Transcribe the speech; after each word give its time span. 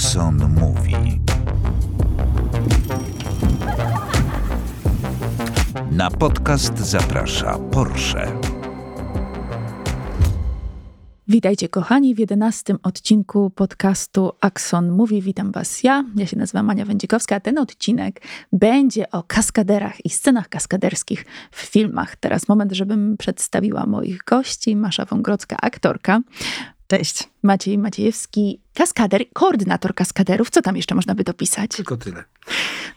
Axon 0.00 0.54
Mówi. 0.60 1.20
Na 5.90 6.10
podcast 6.10 6.78
zaprasza 6.78 7.58
Porsche. 7.58 8.32
Witajcie 11.28 11.68
kochani 11.68 12.14
w 12.14 12.18
jedenastym 12.18 12.78
odcinku 12.82 13.50
podcastu 13.50 14.32
Axon 14.40 14.90
Mówi. 14.90 15.22
Witam 15.22 15.52
was 15.52 15.82
ja, 15.82 16.04
ja 16.16 16.26
się 16.26 16.36
nazywam 16.36 16.70
Ania 16.70 16.84
Wędzikowska, 16.84 17.36
a 17.36 17.40
ten 17.40 17.58
odcinek 17.58 18.22
będzie 18.52 19.10
o 19.10 19.22
kaskaderach 19.22 20.04
i 20.04 20.10
scenach 20.10 20.48
kaskaderskich 20.48 21.24
w 21.50 21.60
filmach. 21.60 22.16
Teraz 22.16 22.48
moment, 22.48 22.72
żebym 22.72 23.16
przedstawiła 23.16 23.86
moich 23.86 24.18
gości. 24.24 24.76
Masza 24.76 25.04
Wągrodzka, 25.04 25.56
aktorka. 25.62 26.20
Cześć. 26.90 27.28
Maciej 27.42 27.78
Maciejewski, 27.78 28.60
kaskader, 28.74 29.24
koordynator 29.32 29.94
kaskaderów. 29.94 30.50
Co 30.50 30.62
tam 30.62 30.76
jeszcze 30.76 30.94
można 30.94 31.14
by 31.14 31.24
dopisać? 31.24 31.70
Tylko 31.70 31.96
tyle. 31.96 32.24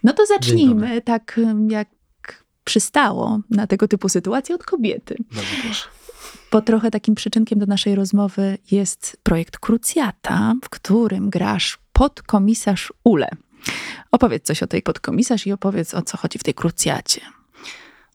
No 0.03 0.13
to 0.13 0.25
zacznijmy 0.25 1.01
tak 1.01 1.39
jak 1.69 1.87
przystało 2.63 3.39
na 3.49 3.67
tego 3.67 3.87
typu 3.87 4.09
sytuacje 4.09 4.55
od 4.55 4.63
kobiety. 4.63 5.15
Bardzo 5.31 5.51
proszę. 5.63 5.87
Bo 6.51 6.61
trochę 6.61 6.91
takim 6.91 7.15
przyczynkiem 7.15 7.59
do 7.59 7.65
naszej 7.65 7.95
rozmowy 7.95 8.57
jest 8.71 9.17
projekt 9.23 9.57
Krucjata, 9.57 10.53
w 10.63 10.69
którym 10.69 11.29
grasz 11.29 11.79
podkomisarz 11.93 12.93
Ule. 13.03 13.29
Opowiedz 14.11 14.45
coś 14.45 14.63
o 14.63 14.67
tej 14.67 14.81
podkomisarz 14.81 15.47
i 15.47 15.51
opowiedz 15.51 15.93
o 15.93 16.01
co 16.01 16.17
chodzi 16.17 16.39
w 16.39 16.43
tej 16.43 16.53
krucjacie 16.53 17.21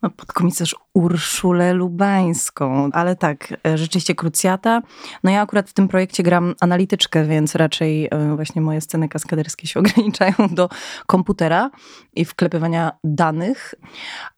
no, 0.03 0.11
podkomisarz 0.11 0.77
Urszulę 0.95 1.73
Lubańską, 1.73 2.91
ale 2.93 3.17
tak, 3.17 3.55
e, 3.67 3.79
rzeczywiście 3.79 4.15
krucjata. 4.15 4.83
No 5.25 5.31
ja 5.31 5.41
akurat 5.41 5.71
w 5.71 5.73
tym 5.73 5.89
projekcie 5.89 6.23
gram 6.23 6.55
analityczkę, 6.61 7.25
więc 7.25 7.55
raczej 7.55 8.09
e, 8.11 8.37
właśnie 8.37 8.63
moje 8.63 8.81
sceny 8.81 9.09
kaskaderskie 9.09 9.67
się 9.67 9.81
ograniczają 9.81 10.35
do 10.51 10.69
komputera 11.07 11.71
i 12.17 12.25
wklepywania 12.25 12.93
danych, 13.05 13.75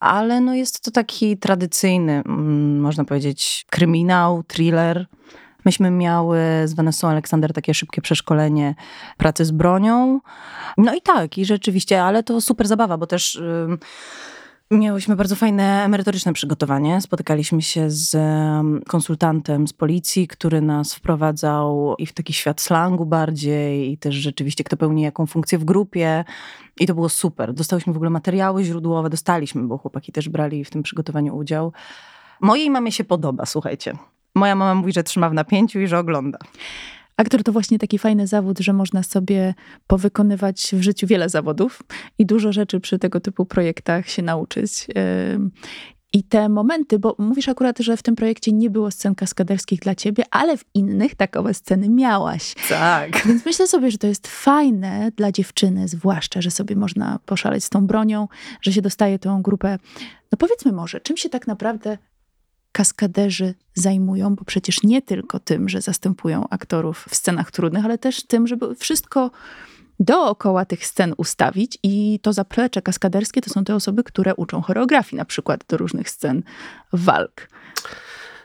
ale 0.00 0.40
no 0.40 0.54
jest 0.54 0.84
to 0.84 0.90
taki 0.90 1.38
tradycyjny, 1.38 2.22
mm, 2.26 2.80
można 2.80 3.04
powiedzieć, 3.04 3.66
kryminał, 3.70 4.42
thriller. 4.42 5.06
Myśmy 5.64 5.90
miały 5.90 6.38
z 6.64 6.74
Vanessą 6.74 7.08
Aleksander 7.08 7.52
takie 7.52 7.74
szybkie 7.74 8.02
przeszkolenie 8.02 8.74
pracy 9.16 9.44
z 9.44 9.50
bronią. 9.50 10.20
No 10.78 10.94
i 10.94 11.00
tak, 11.00 11.38
i 11.38 11.44
rzeczywiście, 11.44 12.02
ale 12.02 12.22
to 12.22 12.40
super 12.40 12.68
zabawa, 12.68 12.98
bo 12.98 13.06
też... 13.06 13.42
Miałyśmy 14.72 15.16
bardzo 15.16 15.36
fajne 15.36 15.88
merytoryczne 15.88 16.32
przygotowanie. 16.32 17.00
Spotykaliśmy 17.00 17.62
się 17.62 17.90
z 17.90 18.16
konsultantem 18.86 19.68
z 19.68 19.72
policji, 19.72 20.28
który 20.28 20.60
nas 20.60 20.94
wprowadzał 20.94 21.94
i 21.98 22.06
w 22.06 22.12
taki 22.12 22.32
świat 22.32 22.60
slangu 22.60 23.06
bardziej, 23.06 23.92
i 23.92 23.98
też 23.98 24.14
rzeczywiście 24.14 24.64
kto 24.64 24.76
pełni 24.76 25.02
jaką 25.02 25.26
funkcję 25.26 25.58
w 25.58 25.64
grupie. 25.64 26.24
I 26.80 26.86
to 26.86 26.94
było 26.94 27.08
super. 27.08 27.54
Dostałyśmy 27.54 27.92
w 27.92 27.96
ogóle 27.96 28.10
materiały 28.10 28.64
źródłowe, 28.64 29.10
dostaliśmy, 29.10 29.62
bo 29.62 29.78
chłopaki 29.78 30.12
też 30.12 30.28
brali 30.28 30.64
w 30.64 30.70
tym 30.70 30.82
przygotowaniu 30.82 31.36
udział. 31.36 31.72
Mojej 32.40 32.70
mamie 32.70 32.92
się 32.92 33.04
podoba, 33.04 33.46
słuchajcie. 33.46 33.96
Moja 34.34 34.54
mama 34.54 34.74
mówi, 34.74 34.92
że 34.92 35.02
trzyma 35.02 35.30
w 35.30 35.34
napięciu 35.34 35.80
i 35.80 35.86
że 35.86 35.98
ogląda. 35.98 36.38
Aktor 37.20 37.42
to 37.42 37.52
właśnie 37.52 37.78
taki 37.78 37.98
fajny 37.98 38.26
zawód, 38.26 38.58
że 38.58 38.72
można 38.72 39.02
sobie 39.02 39.54
powykonywać 39.86 40.70
w 40.72 40.82
życiu 40.82 41.06
wiele 41.06 41.28
zawodów 41.28 41.82
i 42.18 42.26
dużo 42.26 42.52
rzeczy 42.52 42.80
przy 42.80 42.98
tego 42.98 43.20
typu 43.20 43.46
projektach 43.46 44.08
się 44.08 44.22
nauczyć. 44.22 44.86
I 46.12 46.22
te 46.22 46.48
momenty, 46.48 46.98
bo 46.98 47.16
mówisz 47.18 47.48
akurat, 47.48 47.78
że 47.78 47.96
w 47.96 48.02
tym 48.02 48.16
projekcie 48.16 48.52
nie 48.52 48.70
było 48.70 48.90
scen 48.90 49.14
kaskaderskich 49.14 49.80
dla 49.80 49.94
ciebie, 49.94 50.24
ale 50.30 50.56
w 50.56 50.64
innych 50.74 51.14
takowe 51.14 51.54
sceny 51.54 51.88
miałaś. 51.88 52.54
Tak. 52.68 53.10
Więc 53.26 53.46
myślę 53.46 53.66
sobie, 53.66 53.90
że 53.90 53.98
to 53.98 54.06
jest 54.06 54.26
fajne 54.26 55.12
dla 55.16 55.32
dziewczyny, 55.32 55.88
zwłaszcza, 55.88 56.40
że 56.40 56.50
sobie 56.50 56.76
można 56.76 57.18
poszaleć 57.26 57.64
z 57.64 57.70
tą 57.70 57.86
bronią, 57.86 58.28
że 58.62 58.72
się 58.72 58.82
dostaje 58.82 59.18
tą 59.18 59.42
grupę. 59.42 59.78
No 60.32 60.38
powiedzmy 60.38 60.72
może, 60.72 61.00
czym 61.00 61.16
się 61.16 61.28
tak 61.28 61.46
naprawdę 61.46 61.98
kaskaderzy 62.72 63.54
zajmują, 63.74 64.34
bo 64.34 64.44
przecież 64.44 64.82
nie 64.82 65.02
tylko 65.02 65.40
tym, 65.40 65.68
że 65.68 65.80
zastępują 65.80 66.48
aktorów 66.48 67.06
w 67.10 67.14
scenach 67.14 67.50
trudnych, 67.50 67.84
ale 67.84 67.98
też 67.98 68.26
tym, 68.26 68.46
żeby 68.46 68.74
wszystko 68.74 69.30
dookoła 70.00 70.64
tych 70.64 70.86
scen 70.86 71.14
ustawić 71.16 71.78
i 71.82 72.20
to 72.22 72.32
zaplecze 72.32 72.82
kaskaderskie 72.82 73.40
to 73.40 73.50
są 73.50 73.64
te 73.64 73.74
osoby, 73.74 74.04
które 74.04 74.34
uczą 74.34 74.60
choreografii 74.60 75.18
na 75.18 75.24
przykład 75.24 75.64
do 75.68 75.76
różnych 75.76 76.10
scen 76.10 76.42
walk. 76.92 77.48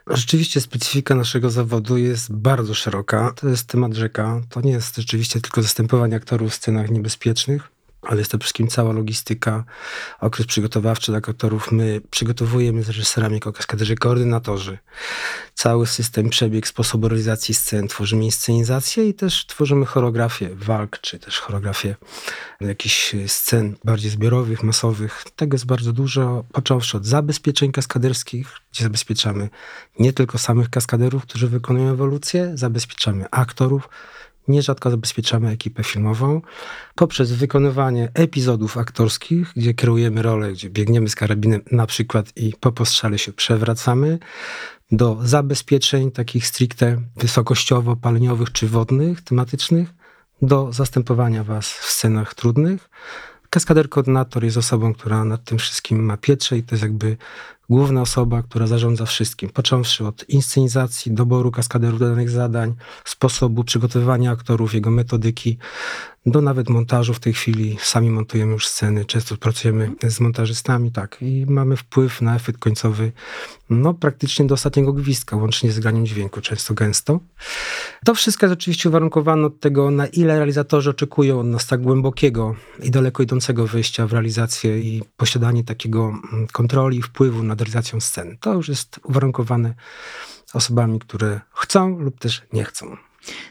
Rzeczywiście 0.08 0.62
specyfika 0.62 1.16
naszego 1.16 1.50
zawodu 1.50 1.97
jest 1.97 2.34
bardzo 2.34 2.74
szeroka. 2.74 3.34
To 3.35 3.50
jest 3.50 3.68
temat 3.68 3.94
rzeka. 3.94 4.41
To 4.50 4.62
nie 4.62 4.72
jest 4.72 4.96
rzeczywiście 4.96 5.41
tylko 5.41 5.62
zastępowanie 5.62 6.16
aktorów 6.16 6.52
w 6.52 6.56
scenach 6.56 6.91
niebezpiecznych 6.91 7.75
ale 8.06 8.20
jest 8.20 8.32
to 8.32 8.38
przede 8.38 8.44
wszystkim 8.44 8.68
cała 8.68 8.94
logistyka, 8.94 9.64
okres 10.20 10.48
przygotowawczy 10.48 11.12
dla 11.12 11.18
aktorów. 11.18 11.72
My 11.72 12.02
przygotowujemy 12.10 12.84
z 12.84 12.88
reżyserami 12.88 13.36
jako 13.36 13.54
kaskaderzy, 13.54 13.96
koordynatorzy. 13.96 14.78
Cały 15.54 15.88
system, 15.88 16.30
przebieg, 16.30 16.68
sposób 16.68 17.06
realizacji 17.06 17.56
scen. 17.56 17.88
Tworzymy 17.88 18.26
inscenizację 18.26 19.10
i 19.10 19.14
też 19.14 19.46
tworzymy 19.46 19.86
choreografię 19.86 20.50
walk, 20.54 21.00
czy 21.02 21.20
też 21.20 21.40
choreografię 21.40 21.96
jakichś 22.62 23.16
scen 23.28 23.76
bardziej 23.84 24.12
zbiorowych, 24.12 24.64
masowych. 24.64 25.24
Tego 25.36 25.56
jest 25.56 25.66
bardzo 25.66 25.94
dużo, 25.94 26.44
począwszy 26.52 26.98
od 26.98 27.06
zabezpieczeń 27.06 27.72
kaskaderskich, 27.72 28.48
gdzie 28.72 28.84
zabezpieczamy 28.84 29.50
nie 30.00 30.14
tylko 30.14 30.38
samych 30.38 30.70
kaskaderów, 30.70 31.24
którzy 31.24 31.48
wykonują 31.48 31.92
ewolucję, 31.92 32.52
zabezpieczamy 32.56 33.26
aktorów, 33.32 33.90
Nierzadko 34.48 34.92
zabezpieczamy 34.92 35.50
ekipę 35.50 35.84
filmową 35.84 36.42
poprzez 36.96 37.32
wykonywanie 37.32 38.12
epizodów 38.14 38.78
aktorskich, 38.78 39.52
gdzie 39.56 39.74
kierujemy 39.74 40.22
rolę, 40.22 40.52
gdzie 40.52 40.70
biegniemy 40.70 41.10
z 41.10 41.16
karabinem 41.16 41.62
na 41.72 41.86
przykład 41.88 42.32
i 42.36 42.54
po 42.60 42.72
postrzale 42.72 43.20
się 43.20 43.34
przewracamy, 43.34 44.20
do 44.92 45.18
zabezpieczeń 45.22 46.12
takich 46.12 46.48
stricte 46.48 47.02
wysokościowo-paleniowych 47.18 48.52
czy 48.52 48.68
wodnych, 48.68 49.22
tematycznych, 49.22 49.90
do 50.42 50.74
zastępowania 50.74 51.44
was 51.44 51.74
w 51.74 51.86
scenach 51.86 52.34
trudnych. 52.34 52.90
Kaskader 53.50 53.90
koordynator 53.90 54.44
jest 54.44 54.58
osobą, 54.58 54.94
która 54.94 55.26
nad 55.26 55.44
tym 55.44 55.58
wszystkim 55.58 56.06
ma 56.06 56.18
pieczę 56.18 56.58
i 56.58 56.64
to 56.64 56.76
jest 56.76 56.84
jakby 56.84 57.18
główna 57.70 58.02
osoba, 58.02 58.44
która 58.44 58.68
zarządza 58.68 59.06
wszystkim, 59.06 59.50
począwszy 59.50 60.08
od 60.08 60.30
inscenizacji, 60.30 61.12
doboru 61.12 61.52
kaskaderów 61.52 62.00
do 62.00 62.09
danych 62.09 62.30
zadań, 62.30 62.76
sposobu 63.06 63.64
przygotowywania 63.64 64.31
aktorów, 64.31 64.74
jego 64.74 64.92
metodyki, 64.92 65.58
do 66.26 66.42
nawet 66.42 66.70
montażu 66.70 67.14
w 67.14 67.20
tej 67.20 67.34
chwili. 67.34 67.78
Sami 67.81 68.09
montujemy 68.09 68.53
już 68.53 68.68
sceny, 68.68 69.06
często 69.06 69.38
pracujemy 69.38 69.92
z 70.08 70.20
montażystami, 70.20 70.92
tak, 70.92 71.18
i 71.22 71.46
mamy 71.50 71.78
wpływ 71.78 72.22
na 72.22 72.36
efekt 72.36 72.59
końcowy, 72.59 73.12
no 73.70 73.94
praktycznie 73.94 74.46
do 74.46 74.53
ostatniego 74.53 74.94
gwizdka, 74.94 75.36
łącznie 75.36 75.72
z 75.72 75.80
graniem 75.80 76.06
dźwięku, 76.06 76.42
często 76.42 76.74
gęsto. 76.74 77.20
To 78.06 78.16
wszystko 78.16 78.46
jest 78.46 78.53
oczywiście 78.53 78.90
uwarunkowane 78.90 79.47
od 79.47 79.59
tego, 79.59 79.92
na 79.92 80.08
ile 80.08 80.36
realizatorzy 80.36 80.90
oczekują 80.90 81.40
od 81.40 81.47
nas 81.47 81.68
tak 81.68 81.82
głębokiego 81.82 82.56
i 82.84 82.92
daleko 82.92 83.24
idącego 83.24 83.68
wejścia 83.68 84.08
w 84.08 84.14
realizację 84.14 84.80
i 84.80 85.03
posiadanie 85.18 85.64
takiego 85.64 86.03
mm, 86.34 86.47
kontroli, 86.52 87.02
wpływu 87.02 87.44
nad 87.44 87.55
realizacją 87.64 88.02
sceny. 88.02 88.38
To 88.40 88.54
już 88.54 88.70
jest 88.70 89.00
uwarunkowane 89.04 89.74
osobami, 90.54 91.00
które 91.00 91.42
chcą 91.54 92.00
lub 92.00 92.20
też 92.20 92.42
nie 92.54 92.64
chcą. 92.64 92.98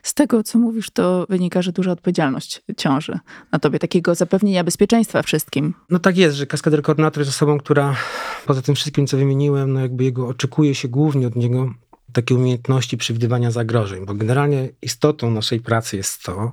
Z 0.02 0.14
tego, 0.14 0.42
co 0.42 0.58
mówisz, 0.58 0.90
to 0.90 1.26
wynika, 1.28 1.62
że 1.62 1.72
duża 1.72 1.92
odpowiedzialność 1.92 2.62
ciąży 2.76 3.18
na 3.52 3.58
tobie, 3.58 3.78
takiego 3.78 4.14
zapewnienia 4.14 4.64
bezpieczeństwa 4.64 5.22
wszystkim. 5.22 5.74
No 5.90 5.98
tak 5.98 6.16
jest, 6.16 6.36
że 6.36 6.46
kaskader 6.46 6.82
koordynator 6.82 7.20
jest 7.20 7.30
osobą, 7.30 7.58
która 7.58 7.96
poza 8.46 8.62
tym 8.62 8.74
wszystkim, 8.74 9.06
co 9.06 9.16
wymieniłem, 9.16 9.72
no 9.72 9.80
jakby 9.80 10.04
jego 10.04 10.28
oczekuje 10.28 10.74
się 10.74 10.88
głównie 10.88 11.26
od 11.26 11.36
niego 11.36 11.74
takie 12.12 12.34
umiejętności 12.34 12.96
przewidywania 12.96 13.50
zagrożeń, 13.50 14.06
bo 14.06 14.14
generalnie 14.14 14.68
istotą 14.82 15.30
naszej 15.30 15.60
pracy 15.60 15.96
jest 15.96 16.22
to, 16.22 16.52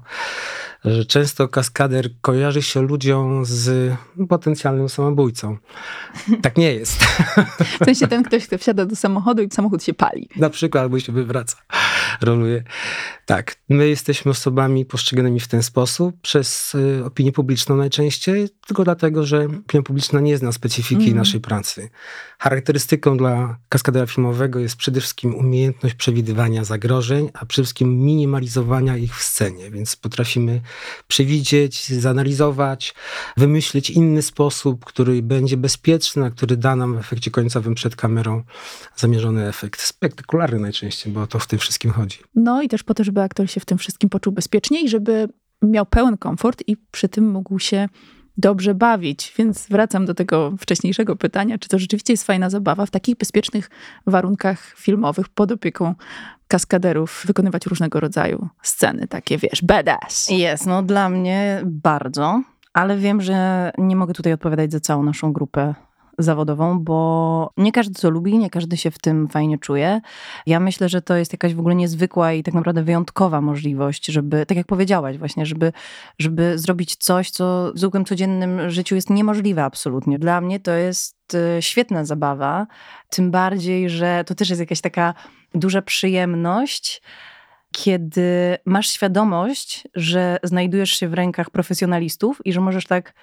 że 0.85 1.05
często 1.05 1.47
kaskader 1.47 2.09
kojarzy 2.21 2.61
się 2.61 2.81
ludziom 2.81 3.45
z 3.45 3.93
potencjalnym 4.29 4.89
samobójcą. 4.89 5.57
Tak 6.41 6.57
nie 6.57 6.73
jest. 6.73 7.03
W 7.81 7.85
sensie 7.85 8.07
ten 8.07 8.23
ktoś, 8.23 8.47
kto 8.47 8.57
wsiada 8.57 8.85
do 8.85 8.95
samochodu 8.95 9.41
i 9.41 9.49
samochód 9.51 9.83
się 9.83 9.93
pali. 9.93 10.29
Na 10.35 10.49
przykład, 10.49 10.81
albo 10.81 10.99
się 10.99 11.11
wywraca, 11.11 11.57
roluje. 12.21 12.63
Tak, 13.25 13.55
my 13.69 13.87
jesteśmy 13.87 14.31
osobami 14.31 14.85
postrzeganymi 14.85 15.39
w 15.39 15.47
ten 15.47 15.63
sposób 15.63 16.15
przez 16.21 16.75
y, 16.75 17.05
opinię 17.05 17.31
publiczną 17.31 17.75
najczęściej, 17.75 18.49
tylko 18.67 18.83
dlatego, 18.83 19.25
że 19.25 19.45
opinia 19.45 19.83
publiczna 19.83 20.19
nie 20.19 20.37
zna 20.37 20.51
specyfiki 20.51 21.03
mm. 21.03 21.17
naszej 21.17 21.39
pracy. 21.41 21.89
Charakterystyką 22.39 23.17
dla 23.17 23.57
kaskadera 23.69 24.05
filmowego 24.05 24.59
jest 24.59 24.75
przede 24.75 24.99
wszystkim 24.99 25.35
umiejętność 25.35 25.95
przewidywania 25.95 26.63
zagrożeń, 26.63 27.29
a 27.33 27.45
przede 27.45 27.63
wszystkim 27.63 27.99
minimalizowania 27.99 28.97
ich 28.97 29.17
w 29.17 29.23
scenie, 29.23 29.71
więc 29.71 29.95
potrafimy 29.95 30.61
przewidzieć, 31.07 31.89
zanalizować, 31.89 32.93
wymyślić 33.37 33.89
inny 33.89 34.21
sposób, 34.21 34.85
który 34.85 35.21
będzie 35.21 35.57
bezpieczny, 35.57 36.25
a 36.25 36.29
który 36.29 36.57
da 36.57 36.75
nam 36.75 36.95
w 36.95 36.99
efekcie 36.99 37.31
końcowym 37.31 37.75
przed 37.75 37.95
kamerą 37.95 38.43
zamierzony 38.95 39.47
efekt. 39.47 39.81
Spektakularny 39.81 40.59
najczęściej, 40.59 41.13
bo 41.13 41.21
o 41.21 41.27
to 41.27 41.39
w 41.39 41.47
tym 41.47 41.59
wszystkim 41.59 41.91
chodzi. 41.91 42.17
No 42.35 42.61
i 42.61 42.67
też 42.67 42.83
po 42.83 42.93
to, 42.93 43.03
żeby 43.03 43.21
aktor 43.21 43.49
się 43.49 43.59
w 43.59 43.65
tym 43.65 43.77
wszystkim 43.77 44.09
poczuł 44.09 44.33
bezpiecznie 44.33 44.81
i 44.81 44.89
żeby 44.89 45.27
miał 45.61 45.85
pełen 45.85 46.17
komfort 46.17 46.63
i 46.67 46.77
przy 46.91 47.09
tym 47.09 47.31
mógł 47.31 47.59
się 47.59 47.89
dobrze 48.37 48.75
bawić. 48.75 49.33
Więc 49.37 49.67
wracam 49.67 50.05
do 50.05 50.13
tego 50.13 50.53
wcześniejszego 50.59 51.15
pytania, 51.15 51.57
czy 51.57 51.69
to 51.69 51.79
rzeczywiście 51.79 52.13
jest 52.13 52.23
fajna 52.23 52.49
zabawa 52.49 52.85
w 52.85 52.91
takich 52.91 53.17
bezpiecznych 53.17 53.69
warunkach 54.07 54.73
filmowych 54.77 55.29
pod 55.29 55.51
opieką 55.51 55.95
kaskaderów 56.47 57.23
wykonywać 57.27 57.65
różnego 57.65 57.99
rodzaju 57.99 58.47
sceny, 58.61 59.07
takie 59.07 59.37
wiesz, 59.37 59.63
badass. 59.63 60.29
Jest, 60.29 60.65
no 60.65 60.83
dla 60.83 61.09
mnie 61.09 61.61
bardzo, 61.65 62.41
ale 62.73 62.97
wiem, 62.97 63.21
że 63.21 63.71
nie 63.77 63.95
mogę 63.95 64.13
tutaj 64.13 64.33
odpowiadać 64.33 64.71
za 64.71 64.79
całą 64.79 65.03
naszą 65.03 65.33
grupę 65.33 65.75
zawodową, 66.23 66.79
bo 66.79 67.51
nie 67.57 67.71
każdy 67.71 68.01
to 68.01 68.09
lubi, 68.09 68.37
nie 68.37 68.49
każdy 68.49 68.77
się 68.77 68.91
w 68.91 68.99
tym 68.99 69.27
fajnie 69.27 69.57
czuje. 69.57 70.01
Ja 70.45 70.59
myślę, 70.59 70.89
że 70.89 71.01
to 71.01 71.15
jest 71.15 71.33
jakaś 71.33 71.53
w 71.53 71.59
ogóle 71.59 71.75
niezwykła 71.75 72.33
i 72.33 72.43
tak 72.43 72.53
naprawdę 72.53 72.83
wyjątkowa 72.83 73.41
możliwość, 73.41 74.05
żeby, 74.05 74.45
tak 74.45 74.57
jak 74.57 74.67
powiedziałaś 74.67 75.17
właśnie, 75.17 75.45
żeby, 75.45 75.73
żeby 76.19 76.59
zrobić 76.59 76.95
coś, 76.95 77.29
co 77.29 77.71
w 77.75 77.79
zwykłym 77.79 78.05
codziennym 78.05 78.69
życiu 78.69 78.95
jest 78.95 79.09
niemożliwe 79.09 79.63
absolutnie. 79.63 80.19
Dla 80.19 80.41
mnie 80.41 80.59
to 80.59 80.71
jest 80.71 81.17
e, 81.35 81.61
świetna 81.61 82.05
zabawa, 82.05 82.67
tym 83.09 83.31
bardziej, 83.31 83.89
że 83.89 84.23
to 84.27 84.35
też 84.35 84.49
jest 84.49 84.59
jakaś 84.59 84.81
taka 84.81 85.13
duża 85.55 85.81
przyjemność, 85.81 87.01
kiedy 87.71 88.57
masz 88.65 88.89
świadomość, 88.89 89.87
że 89.95 90.37
znajdujesz 90.43 90.91
się 90.91 91.07
w 91.07 91.13
rękach 91.13 91.49
profesjonalistów 91.49 92.41
i 92.45 92.53
że 92.53 92.61
możesz 92.61 92.85
tak 92.85 93.13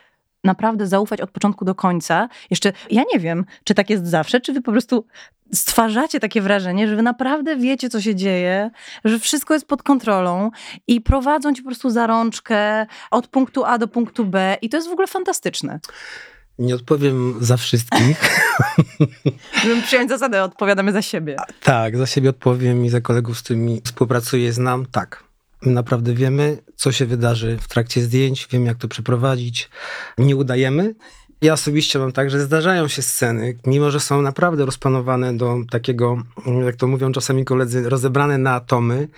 naprawdę 0.49 0.87
zaufać 0.87 1.21
od 1.21 1.31
początku 1.31 1.65
do 1.65 1.75
końca. 1.75 2.29
Jeszcze 2.51 2.73
ja 2.91 3.03
nie 3.15 3.21
wiem, 3.21 3.45
czy 3.65 3.75
tak 3.75 3.91
jest 3.91 4.07
zawsze, 4.07 4.41
czy 4.41 4.53
wy 4.53 4.63
po 4.63 4.73
prostu 4.73 5.07
stwarzacie 5.53 6.21
takie 6.21 6.41
wrażenie, 6.41 6.89
że 6.89 6.97
wy 6.97 7.03
naprawdę 7.03 7.57
wiecie, 7.57 7.89
co 7.89 8.01
się 8.01 8.15
dzieje, 8.15 8.71
że 9.05 9.19
wszystko 9.19 9.55
jest 9.55 9.67
pod 9.67 9.83
kontrolą 9.83 10.51
i 10.87 11.01
prowadzą 11.01 11.55
ci 11.55 11.63
po 11.63 11.69
prostu 11.69 11.91
za 11.91 12.07
rączkę 12.07 12.87
od 13.11 13.27
punktu 13.27 13.65
A 13.65 13.79
do 13.79 13.89
punktu 13.89 14.25
B 14.25 14.57
i 14.63 14.69
to 14.69 14.77
jest 14.77 14.89
w 14.89 14.93
ogóle 14.93 15.07
fantastyczne. 15.07 15.81
Nie 16.59 16.75
odpowiem 16.75 17.35
za 17.41 17.57
wszystkich. 17.57 18.41
Żebym 19.63 19.83
przyjąć 19.83 20.11
zasadę, 20.11 20.43
odpowiadamy 20.43 20.93
za 20.93 21.03
siebie. 21.03 21.37
tak, 21.63 21.97
za 21.97 22.07
siebie 22.07 22.31
odpowiem 22.31 22.85
i 22.85 22.89
za 22.91 23.01
kolegów, 23.01 23.39
z 23.39 23.43
którymi 23.43 23.81
współpracuję, 23.85 24.53
znam. 24.53 24.87
Tak, 24.87 25.25
My 25.63 25.73
naprawdę 25.73 26.15
wiemy, 26.15 26.59
co 26.77 26.93
się 26.93 27.07
wydarzy 27.07 27.59
w 27.61 27.69
trakcie 27.69 28.03
zdjęć, 28.03 28.49
wiemy, 28.51 28.67
jak 28.67 28.79
to 28.79 28.89
przeprowadzić. 28.89 29.71
Nie 30.19 30.37
udajemy. 30.37 30.95
Ja 31.43 31.53
osobiście 31.53 31.99
mam 31.99 32.13
tak, 32.13 32.31
że 32.31 32.41
zdarzają 32.41 32.89
się 32.89 33.03
sceny, 33.03 33.59
mimo 33.67 33.91
że 33.91 34.01
są 34.01 34.23
naprawdę 34.23 34.65
rozpanowane 34.65 35.37
do 35.37 35.57
takiego, 35.71 36.23
jak 36.65 36.77
to 36.77 36.87
mówią 36.87 37.13
czasami 37.13 37.45
koledzy, 37.45 37.89
rozebrane 37.89 38.39
na 38.39 38.55
atomy, 38.55 39.09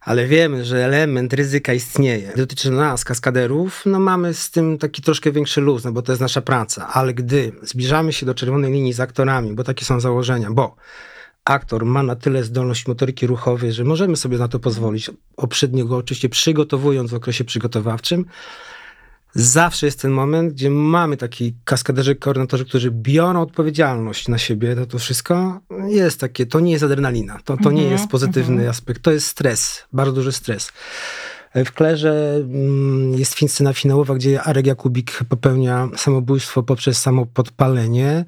ale 0.00 0.26
wiemy, 0.26 0.64
że 0.64 0.84
element 0.84 1.32
ryzyka 1.32 1.72
istnieje. 1.72 2.32
Dotyczy 2.36 2.70
nas, 2.70 3.04
kaskaderów, 3.04 3.82
no 3.86 4.00
mamy 4.00 4.34
z 4.34 4.50
tym 4.50 4.78
taki 4.78 5.02
troszkę 5.02 5.32
większy 5.32 5.60
luz, 5.60 5.84
no 5.84 5.92
bo 5.92 6.02
to 6.02 6.12
jest 6.12 6.22
nasza 6.22 6.40
praca, 6.40 6.88
ale 6.92 7.14
gdy 7.14 7.52
zbliżamy 7.62 8.12
się 8.12 8.26
do 8.26 8.34
czerwonej 8.34 8.72
linii 8.72 8.92
z 8.92 9.00
aktorami, 9.00 9.52
bo 9.52 9.64
takie 9.64 9.84
są 9.84 10.00
założenia, 10.00 10.50
bo 10.50 10.76
aktor 11.50 11.84
ma 11.84 12.02
na 12.02 12.16
tyle 12.16 12.44
zdolność 12.44 12.86
motoryki 12.86 13.26
ruchowej, 13.26 13.72
że 13.72 13.84
możemy 13.84 14.16
sobie 14.16 14.38
na 14.38 14.48
to 14.48 14.58
pozwolić, 14.58 15.10
poprzednio 15.36 15.84
go 15.84 15.96
oczywiście 15.96 16.28
przygotowując 16.28 17.10
w 17.10 17.14
okresie 17.14 17.44
przygotowawczym. 17.44 18.24
Zawsze 19.34 19.86
jest 19.86 20.02
ten 20.02 20.10
moment, 20.10 20.52
gdzie 20.52 20.70
mamy 20.70 21.16
taki 21.16 21.54
kaskaderzy, 21.64 22.14
koordynatorzy, 22.14 22.64
którzy 22.64 22.90
biorą 22.90 23.42
odpowiedzialność 23.42 24.28
na 24.28 24.38
siebie, 24.38 24.76
to 24.76 24.86
to 24.86 24.98
wszystko 24.98 25.60
jest 25.88 26.20
takie, 26.20 26.46
to 26.46 26.60
nie 26.60 26.72
jest 26.72 26.84
adrenalina, 26.84 27.38
to, 27.44 27.56
to 27.56 27.70
nie 27.70 27.82
mhm, 27.82 27.92
jest 27.92 28.10
pozytywny 28.10 28.54
mhm. 28.54 28.70
aspekt, 28.70 29.02
to 29.02 29.10
jest 29.10 29.26
stres, 29.26 29.84
bardzo 29.92 30.12
duży 30.12 30.32
stres. 30.32 30.72
W 31.54 31.72
Klerze 31.72 32.40
mm, 32.42 33.12
jest 33.18 33.48
scena 33.48 33.72
finałowa, 33.72 34.14
gdzie 34.14 34.42
Arek 34.42 34.66
Jakubik 34.66 35.24
popełnia 35.28 35.88
samobójstwo 35.96 36.62
poprzez 36.62 36.98
samopodpalenie. 36.98 38.24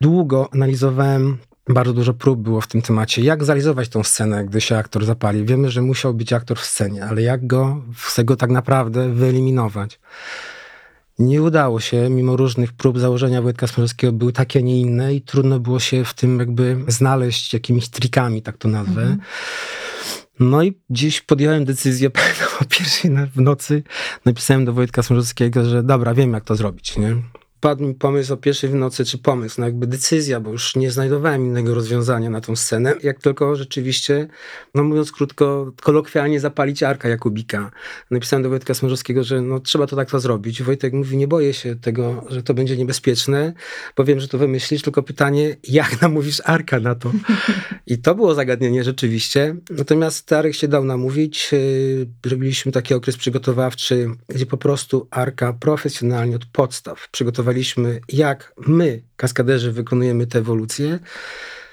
Długo 0.00 0.48
analizowałem 0.52 1.38
bardzo 1.68 1.92
dużo 1.92 2.14
prób 2.14 2.40
było 2.40 2.60
w 2.60 2.66
tym 2.66 2.82
temacie. 2.82 3.22
Jak 3.22 3.44
zrealizować 3.44 3.88
tą 3.88 4.02
scenę, 4.02 4.44
gdy 4.44 4.60
się 4.60 4.76
aktor 4.76 5.04
zapali? 5.04 5.44
Wiemy, 5.44 5.70
że 5.70 5.82
musiał 5.82 6.14
być 6.14 6.32
aktor 6.32 6.58
w 6.58 6.64
scenie, 6.64 7.04
ale 7.04 7.22
jak 7.22 7.46
go 7.46 7.82
z 7.96 8.14
tego 8.14 8.36
tak 8.36 8.50
naprawdę 8.50 9.12
wyeliminować? 9.12 9.98
Nie 11.18 11.42
udało 11.42 11.80
się, 11.80 12.10
mimo 12.10 12.36
różnych 12.36 12.72
prób 12.72 12.98
założenia 12.98 13.42
Wojtka 13.42 13.66
Smarzowskiego 13.66 14.12
były 14.12 14.32
takie, 14.32 14.58
a 14.58 14.62
nie 14.62 14.80
inne 14.80 15.14
i 15.14 15.20
trudno 15.20 15.60
było 15.60 15.80
się 15.80 16.04
w 16.04 16.14
tym 16.14 16.38
jakby 16.38 16.76
znaleźć 16.88 17.54
jakimiś 17.54 17.88
trikami, 17.88 18.42
tak 18.42 18.56
to 18.56 18.68
nazwę. 18.68 19.02
Mhm. 19.02 19.18
No 20.40 20.62
i 20.62 20.78
dziś 20.90 21.20
podjąłem 21.20 21.64
decyzję, 21.64 22.08
o 22.60 22.64
pierwszej 22.64 23.10
w 23.34 23.40
nocy 23.40 23.82
napisałem 24.24 24.64
do 24.64 24.72
Wojtka 24.72 25.02
Smarzowskiego, 25.02 25.64
że 25.64 25.82
dobra, 25.82 26.14
wiem 26.14 26.32
jak 26.32 26.44
to 26.44 26.56
zrobić, 26.56 26.96
nie? 26.96 27.16
Padł 27.60 27.84
mi 27.84 27.94
pomysł 27.94 28.34
o 28.34 28.36
pierwszej 28.36 28.70
w 28.70 28.74
nocy, 28.74 29.04
czy 29.04 29.18
pomysł, 29.18 29.60
no 29.60 29.66
jakby 29.66 29.86
decyzja, 29.86 30.40
bo 30.40 30.50
już 30.50 30.76
nie 30.76 30.90
znajdowałem 30.90 31.46
innego 31.46 31.74
rozwiązania 31.74 32.30
na 32.30 32.40
tą 32.40 32.56
scenę, 32.56 32.94
jak 33.02 33.20
tylko 33.20 33.56
rzeczywiście, 33.56 34.28
no 34.74 34.84
mówiąc 34.84 35.12
krótko, 35.12 35.72
kolokwialnie 35.82 36.40
zapalić 36.40 36.82
Arka 36.82 37.08
Jakubika. 37.08 37.70
Napisałem 38.10 38.42
do 38.42 38.50
Wojtka 38.50 38.74
Smarzowskiego, 38.74 39.24
że 39.24 39.42
no 39.42 39.60
trzeba 39.60 39.86
to 39.86 39.96
tak 39.96 40.10
to 40.10 40.20
zrobić. 40.20 40.62
Wojtek 40.62 40.92
mówi, 40.92 41.16
nie 41.16 41.28
boję 41.28 41.54
się 41.54 41.76
tego, 41.76 42.24
że 42.30 42.42
to 42.42 42.54
będzie 42.54 42.76
niebezpieczne, 42.76 43.52
bo 43.96 44.04
wiem, 44.04 44.20
że 44.20 44.28
to 44.28 44.38
wymyślisz, 44.38 44.82
tylko 44.82 45.02
pytanie, 45.02 45.56
jak 45.68 46.02
namówisz 46.02 46.42
Arka 46.44 46.80
na 46.80 46.94
to? 46.94 47.12
I 47.86 47.98
to 47.98 48.14
było 48.14 48.34
zagadnienie 48.34 48.84
rzeczywiście. 48.84 49.56
Natomiast 49.70 50.32
Arek 50.32 50.54
się 50.54 50.68
dał 50.68 50.84
namówić. 50.84 51.52
Yy, 51.52 52.30
robiliśmy 52.30 52.72
taki 52.72 52.94
okres 52.94 53.16
przygotowawczy, 53.16 54.10
gdzie 54.28 54.46
po 54.46 54.56
prostu 54.56 55.08
Arka 55.10 55.52
profesjonalnie 55.52 56.36
od 56.36 56.46
podstaw 56.46 57.08
przygotowali 57.10 57.45
pokazywaliśmy, 57.46 58.00
jak 58.08 58.52
my, 58.66 59.02
kaskaderzy, 59.16 59.72
wykonujemy 59.72 60.26
tę 60.26 60.38
ewolucję. 60.38 60.98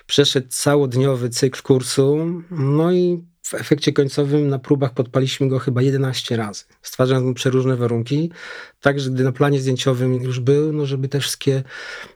Przeszedł 0.06 0.48
całodniowy 0.50 1.30
cykl 1.30 1.62
kursu, 1.62 2.42
no 2.52 2.92
i 2.92 3.24
w 3.44 3.54
efekcie 3.54 3.94
końcowym 3.94 4.50
na 4.50 4.60
próbach 4.60 4.94
podpaliśmy 4.94 5.48
go 5.48 5.60
chyba 5.60 5.82
11 5.82 6.38
razy, 6.38 6.64
stwarzając 6.82 7.26
mu 7.26 7.34
przeróżne 7.34 7.76
warunki, 7.76 8.32
tak, 8.82 9.00
że 9.00 9.10
gdy 9.10 9.24
na 9.24 9.32
planie 9.32 9.60
zdjęciowym 9.60 10.14
już 10.14 10.40
był, 10.40 10.74
no 10.74 10.86
żeby 10.86 11.08
te 11.10 11.20
wszystkie 11.20 11.64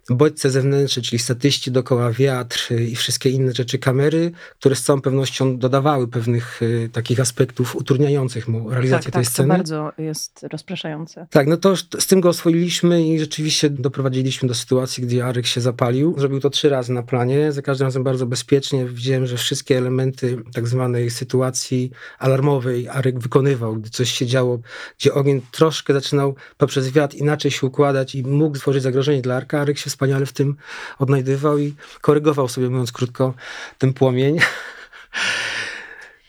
bodźce 0.10 0.50
zewnętrzne, 0.50 1.04
czyli 1.04 1.20
statyści 1.20 1.72
dookoła 1.72 2.12
wiatr 2.12 2.72
i 2.72 2.96
wszystkie 2.96 3.30
inne 3.30 3.54
rzeczy, 3.54 3.80
kamery, 3.80 4.32
które 4.60 4.76
z 4.76 4.84
całą 4.84 5.02
pewnością 5.02 5.58
dodawały 5.58 6.08
pewnych 6.08 6.62
y, 6.62 6.90
takich 6.94 7.20
aspektów 7.20 7.76
utrudniających 7.76 8.48
mu 8.48 8.70
realizację 8.70 9.12
tak, 9.12 9.14
tej 9.14 9.24
tak, 9.24 9.34
sceny. 9.34 9.50
To 9.50 9.58
bardzo 9.58 9.92
jest 9.98 10.46
rozpraszające. 10.52 11.28
Tak, 11.30 11.48
no 11.48 11.58
to 11.58 11.76
z 11.76 12.08
tym 12.08 12.22
go 12.22 12.30
oswoiliśmy 12.30 13.08
i 13.08 13.20
rzeczywiście 13.20 13.70
doprowadziliśmy 13.70 14.48
do 14.48 14.56
sytuacji, 14.56 15.04
gdzie 15.04 15.26
Arek 15.26 15.46
się 15.46 15.62
zapalił. 15.62 16.16
Zrobił 16.18 16.40
to 16.40 16.50
trzy 16.50 16.70
razy 16.70 16.94
na 16.94 17.04
planie, 17.04 17.52
za 17.52 17.62
każdym 17.62 17.88
razem 17.88 18.04
bardzo 18.04 18.26
bezpiecznie. 18.26 18.86
Widziałem, 18.86 19.28
że 19.28 19.38
wszystkie 19.38 19.78
elementy 19.78 20.44
tak 20.54 20.68
zwanej 20.68 21.10
sytuacji 21.18 21.92
alarmowej 22.20 22.90
Arek 22.90 23.20
wykonywał, 23.20 23.76
gdy 23.76 23.90
coś 23.90 24.12
się 24.12 24.26
działo, 24.26 24.60
gdzie 25.00 25.14
ogień 25.14 25.42
troszkę 25.52 25.94
zaczynał 25.94 26.36
poprzez 26.58 26.92
wiatr 26.92 27.16
inaczej 27.16 27.52
się 27.52 27.68
układać 27.68 28.16
i 28.16 28.24
mógł 28.24 28.58
stworzyć 28.58 28.84
zagrożenie 28.84 29.22
dla 29.22 29.36
Arka. 29.36 29.62
Arek 29.62 29.78
się 29.78 29.90
wspaniale 29.90 30.26
w 30.26 30.34
tym 30.34 30.56
odnajdywał 31.00 31.58
i 31.58 31.76
korygował 32.02 32.48
sobie, 32.48 32.70
mówiąc 32.70 32.92
krótko, 32.92 33.34
ten 33.78 33.94
płomień. 33.94 34.38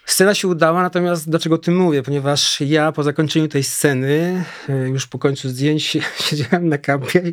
Scena 0.09 0.35
się 0.35 0.49
udała, 0.49 0.83
natomiast 0.83 1.31
do 1.31 1.39
czego 1.39 1.59
tym 1.59 1.77
mówię? 1.77 2.03
Ponieważ 2.03 2.61
ja 2.61 2.93
po 2.93 3.03
zakończeniu 3.03 3.49
tej 3.49 3.65
sceny, 3.65 4.45
e, 4.69 4.89
już 4.89 5.07
po 5.07 5.19
końcu 5.19 5.49
zdjęć, 5.49 5.97
siedziałem 6.29 6.69
na 6.69 6.79
kampie 6.79 7.33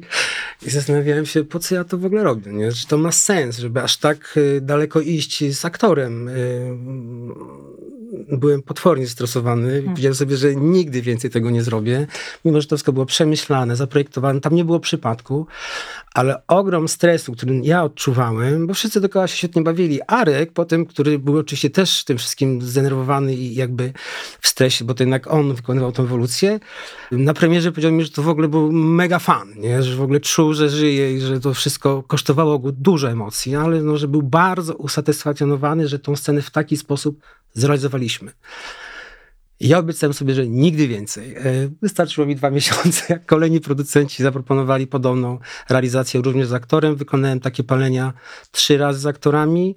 i 0.65 0.69
zastanawiałem 0.69 1.25
się, 1.25 1.43
po 1.43 1.59
co 1.59 1.75
ja 1.75 1.83
to 1.83 1.97
w 1.97 2.05
ogóle 2.05 2.23
robię, 2.23 2.53
nie? 2.53 2.71
Czy 2.71 2.87
to 2.87 2.97
ma 2.97 3.11
sens, 3.11 3.57
żeby 3.57 3.81
aż 3.81 3.97
tak 3.97 4.39
e, 4.57 4.61
daleko 4.61 5.01
iść 5.01 5.53
z 5.53 5.65
aktorem. 5.65 6.29
Byłem 8.31 8.61
potwornie 8.61 9.07
stresowany. 9.07 9.71
Hmm. 9.71 9.89
Powiedziałem 9.89 10.15
sobie, 10.15 10.37
że 10.37 10.55
nigdy 10.55 11.01
więcej 11.01 11.31
tego 11.31 11.49
nie 11.49 11.63
zrobię, 11.63 12.07
mimo 12.45 12.61
że 12.61 12.67
to 12.67 12.75
wszystko 12.75 12.93
było 12.93 13.05
przemyślane, 13.05 13.75
zaprojektowane. 13.75 14.41
Tam 14.41 14.55
nie 14.55 14.65
było 14.65 14.79
przypadku, 14.79 15.47
ale 16.13 16.47
ogrom 16.47 16.87
stresu, 16.87 17.33
który 17.33 17.59
ja 17.63 17.83
odczuwałem, 17.83 18.67
bo 18.67 18.73
wszyscy 18.73 19.01
dookoła 19.01 19.27
się 19.27 19.37
świetnie 19.37 19.61
bawili. 19.61 19.99
Arek 20.07 20.51
potem, 20.51 20.85
który 20.85 21.19
był 21.19 21.37
oczywiście 21.37 21.69
też 21.69 22.03
tym 22.03 22.17
wszystkim 22.17 22.61
zdenerwowany 22.61 23.35
i 23.35 23.55
jakby 23.55 23.93
w 24.41 24.47
stresie, 24.47 24.85
bo 24.85 24.93
to 24.93 25.03
jednak 25.03 25.33
on 25.33 25.53
wykonywał 25.53 25.91
tę 25.91 26.03
ewolucję, 26.03 26.59
na 27.11 27.33
premierze 27.33 27.71
powiedział 27.71 27.91
mi, 27.91 28.03
że 28.03 28.09
to 28.09 28.23
w 28.23 28.29
ogóle 28.29 28.47
był 28.47 28.71
mega 28.71 29.19
fan, 29.19 29.53
nie? 29.57 29.83
że 29.83 29.95
w 29.95 30.01
ogóle 30.01 30.19
czuł, 30.19 30.53
że 30.53 30.69
żyje 30.69 31.13
i 31.13 31.19
że 31.19 31.39
to 31.39 31.53
wszystko 31.53 32.03
kosztowało 32.03 32.59
go 32.59 32.71
dużo 32.71 33.11
emocji, 33.11 33.55
ale 33.55 33.81
no, 33.81 33.97
że 33.97 34.07
był 34.07 34.23
bardzo 34.23 34.75
usatysfakcjonowany, 34.75 35.87
że 35.87 35.99
tą 35.99 36.15
scenę 36.15 36.41
w 36.41 36.51
taki 36.51 36.77
sposób 36.77 37.21
zrealizowaliśmy. 37.55 38.31
Ja 39.59 39.77
obiecałem 39.77 40.13
sobie, 40.13 40.33
że 40.33 40.47
nigdy 40.47 40.87
więcej. 40.87 41.35
E, 41.35 41.41
wystarczyło 41.81 42.27
mi 42.27 42.35
dwa 42.35 42.49
miesiące, 42.57 43.05
jak 43.09 43.25
kolejni 43.25 43.61
producenci 43.61 44.23
zaproponowali 44.23 44.87
podobną 44.87 45.39
realizację 45.69 46.21
również 46.21 46.47
z 46.47 46.53
aktorem. 46.53 46.95
Wykonałem 46.95 47.39
takie 47.39 47.63
palenia 47.63 48.13
trzy 48.51 48.77
razy 48.77 48.99
z 48.99 49.05
aktorami. 49.05 49.75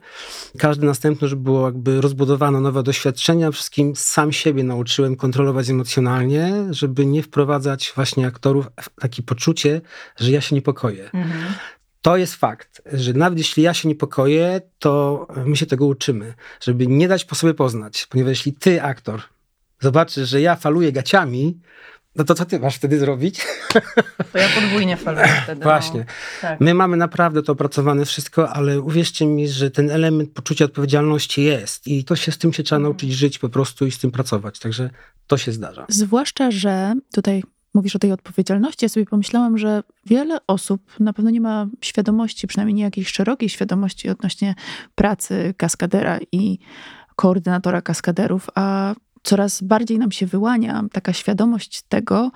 Każdy 0.58 0.86
następny, 0.86 1.28
żeby 1.28 1.42
było 1.42 1.66
jakby 1.66 2.00
rozbudowano 2.00 2.60
nowe 2.60 2.82
doświadczenia. 2.82 3.50
Wszystkim 3.50 3.96
sam 3.96 4.32
siebie 4.32 4.64
nauczyłem 4.64 5.16
kontrolować 5.16 5.70
emocjonalnie, 5.70 6.52
żeby 6.70 7.06
nie 7.06 7.22
wprowadzać 7.22 7.92
właśnie 7.96 8.26
aktorów 8.26 8.66
w 8.80 9.00
takie 9.00 9.22
poczucie, 9.22 9.80
że 10.16 10.30
ja 10.30 10.40
się 10.40 10.54
niepokoję. 10.54 11.10
Mhm. 11.12 11.54
To 12.02 12.16
jest 12.16 12.34
fakt, 12.34 12.82
że 12.92 13.12
nawet 13.12 13.38
jeśli 13.38 13.62
ja 13.62 13.74
się 13.74 13.88
niepokoję, 13.88 14.60
to 14.78 15.26
my 15.46 15.56
się 15.56 15.66
tego 15.66 15.86
uczymy, 15.86 16.34
żeby 16.60 16.86
nie 16.86 17.08
dać 17.08 17.24
po 17.24 17.34
sobie 17.34 17.54
poznać, 17.54 18.06
ponieważ 18.06 18.30
jeśli 18.30 18.52
ty, 18.52 18.82
aktor, 18.82 19.22
zobaczysz, 19.80 20.28
że 20.28 20.40
ja 20.40 20.56
faluję 20.56 20.92
gaciami, 20.92 21.60
no 22.16 22.24
to 22.24 22.34
co 22.34 22.44
ty 22.44 22.60
masz 22.60 22.76
wtedy 22.76 22.98
zrobić? 22.98 23.46
To 24.32 24.38
ja 24.38 24.48
podwójnie 24.48 24.96
faluję 24.96 25.28
wtedy. 25.44 25.60
No. 25.60 25.64
Właśnie. 25.64 26.00
No, 26.00 26.06
tak. 26.40 26.60
My 26.60 26.74
mamy 26.74 26.96
naprawdę 26.96 27.42
to 27.42 27.52
opracowane 27.52 28.04
wszystko, 28.04 28.50
ale 28.50 28.80
uwierzcie 28.80 29.26
mi, 29.26 29.48
że 29.48 29.70
ten 29.70 29.90
element 29.90 30.32
poczucia 30.32 30.64
odpowiedzialności 30.64 31.42
jest 31.42 31.86
i 31.86 32.04
to 32.04 32.16
się 32.16 32.32
z 32.32 32.38
tym 32.38 32.52
się 32.52 32.62
trzeba 32.62 32.76
mhm. 32.76 32.92
nauczyć 32.92 33.12
żyć 33.12 33.38
po 33.38 33.48
prostu 33.48 33.86
i 33.86 33.90
z 33.90 33.98
tym 33.98 34.10
pracować. 34.10 34.58
Także 34.58 34.90
to 35.26 35.38
się 35.38 35.52
zdarza. 35.52 35.86
Zwłaszcza, 35.88 36.50
że 36.50 36.94
tutaj 37.12 37.42
mówisz 37.74 37.96
o 37.96 37.98
tej 37.98 38.12
odpowiedzialności, 38.12 38.84
ja 38.84 38.88
sobie 38.88 39.06
pomyślałam, 39.06 39.58
że 39.58 39.82
wiele 40.06 40.38
osób 40.46 40.82
na 41.00 41.12
pewno 41.12 41.30
nie 41.30 41.40
ma 41.40 41.66
świadomości, 41.80 42.46
przynajmniej 42.46 42.74
nie 42.74 42.82
jakiejś 42.82 43.08
szerokiej 43.08 43.48
świadomości 43.48 44.08
odnośnie 44.08 44.54
pracy 44.94 45.54
kaskadera 45.56 46.18
i 46.32 46.58
koordynatora 47.16 47.82
kaskaderów, 47.82 48.46
a 48.54 48.94
coraz 49.22 49.62
bardziej 49.62 49.98
nam 49.98 50.12
się 50.12 50.26
wyłania 50.26 50.84
taka 50.92 51.12
świadomość 51.12 51.82
tego, 51.82 52.30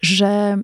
że 0.00 0.58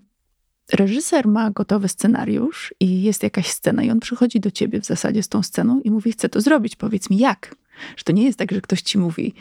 reżyser 0.72 1.26
ma 1.26 1.50
gotowy 1.50 1.88
scenariusz 1.88 2.74
i 2.80 3.02
jest 3.02 3.22
jakaś 3.22 3.46
scena 3.46 3.82
i 3.82 3.90
on 3.90 4.00
przychodzi 4.00 4.40
do 4.40 4.50
ciebie 4.50 4.80
w 4.80 4.84
zasadzie 4.84 5.22
z 5.22 5.28
tą 5.28 5.42
sceną 5.42 5.80
i 5.80 5.90
mówi, 5.90 6.12
chcę 6.12 6.28
to 6.28 6.40
zrobić, 6.40 6.76
powiedz 6.76 7.10
mi 7.10 7.18
jak. 7.18 7.54
Że 7.96 8.04
to 8.04 8.12
nie 8.12 8.24
jest 8.24 8.38
tak, 8.38 8.52
że 8.52 8.60
ktoś 8.60 8.82
ci 8.82 8.98
mówi, 8.98 9.34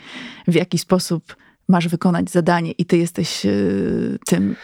w 0.48 0.54
jaki 0.54 0.78
sposób 0.78 1.36
masz 1.68 1.88
wykonać 1.88 2.30
zadanie 2.30 2.72
i 2.72 2.84
ty 2.84 2.96
jesteś 2.96 3.44
yy, 3.44 4.18
tym. 4.26 4.56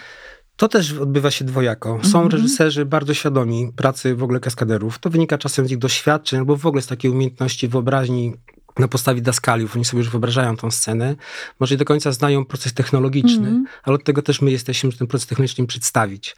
To 0.56 0.68
też 0.68 0.92
odbywa 0.92 1.30
się 1.30 1.44
dwojako. 1.44 2.00
Są 2.02 2.18
mm 2.18 2.28
-hmm. 2.28 2.32
reżyserzy 2.32 2.86
bardzo 2.86 3.14
świadomi 3.14 3.72
pracy 3.76 4.14
w 4.14 4.22
ogóle 4.22 4.40
kaskaderów. 4.40 4.98
To 4.98 5.10
wynika 5.10 5.38
czasem 5.38 5.68
z 5.68 5.70
ich 5.70 5.78
doświadczeń 5.78 6.38
albo 6.38 6.56
w 6.56 6.66
ogóle 6.66 6.82
z 6.82 6.86
takiej 6.86 7.10
umiejętności 7.10 7.68
wyobraźni 7.68 8.32
na 8.78 8.88
podstawie 8.88 9.20
daskaliów, 9.20 9.76
oni 9.76 9.84
sobie 9.84 9.98
już 9.98 10.10
wyobrażają 10.10 10.56
tą 10.56 10.70
scenę, 10.70 11.16
może 11.60 11.74
nie 11.74 11.78
do 11.78 11.84
końca 11.84 12.12
znają 12.12 12.44
proces 12.44 12.74
technologiczny, 12.74 13.48
mm 13.48 13.64
-hmm. 13.64 13.68
ale 13.82 13.94
od 13.94 14.04
tego 14.04 14.22
też 14.22 14.42
my 14.42 14.50
jesteśmy, 14.50 14.90
żeby 14.90 14.98
ten 14.98 15.06
proces 15.06 15.26
technologiczny 15.26 15.66
przedstawić. 15.66 16.36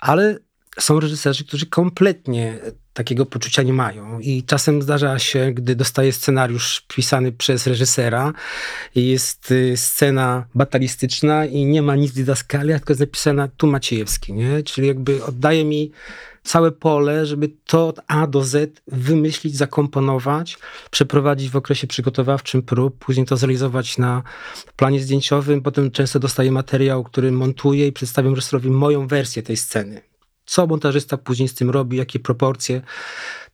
Ale 0.00 0.38
są 0.80 1.00
reżyserzy, 1.00 1.44
którzy 1.44 1.66
kompletnie 1.66 2.58
takiego 2.92 3.26
poczucia 3.26 3.62
nie 3.62 3.72
mają. 3.72 4.20
I 4.20 4.44
czasem 4.44 4.82
zdarza 4.82 5.18
się, 5.18 5.52
gdy 5.52 5.76
dostaje 5.76 6.12
scenariusz 6.12 6.84
pisany 6.88 7.32
przez 7.32 7.66
reżysera 7.66 8.32
i 8.94 9.06
jest 9.06 9.50
y, 9.50 9.76
scena 9.76 10.46
batalistyczna 10.54 11.46
i 11.46 11.64
nie 11.64 11.82
ma 11.82 11.96
nic 11.96 12.12
didaskalia, 12.12 12.78
tylko 12.78 12.92
jest 12.92 13.00
napisana 13.00 13.48
tu 13.48 13.66
Maciejewski, 13.66 14.32
nie? 14.32 14.62
Czyli 14.62 14.88
jakby 14.88 15.24
oddaje 15.24 15.64
mi 15.64 15.92
całe 16.42 16.72
pole, 16.72 17.26
żeby 17.26 17.50
to 17.66 17.88
od 17.88 18.00
A 18.06 18.26
do 18.26 18.44
Z 18.44 18.80
wymyślić, 18.86 19.56
zakomponować, 19.56 20.58
przeprowadzić 20.90 21.50
w 21.50 21.56
okresie 21.56 21.86
przygotowawczym 21.86 22.62
prób, 22.62 22.98
później 22.98 23.26
to 23.26 23.36
zrealizować 23.36 23.98
na 23.98 24.22
planie 24.76 25.00
zdjęciowym. 25.00 25.62
Potem 25.62 25.90
często 25.90 26.18
dostaję 26.18 26.52
materiał, 26.52 27.04
który 27.04 27.32
montuję 27.32 27.86
i 27.86 27.92
przedstawiam 27.92 28.34
reżyserowi 28.34 28.70
moją 28.70 29.06
wersję 29.06 29.42
tej 29.42 29.56
sceny. 29.56 30.15
Co 30.46 30.66
montażysta 30.66 31.16
później 31.16 31.48
z 31.48 31.54
tym 31.54 31.70
robi, 31.70 31.96
jakie 31.96 32.18
proporcje 32.18 32.82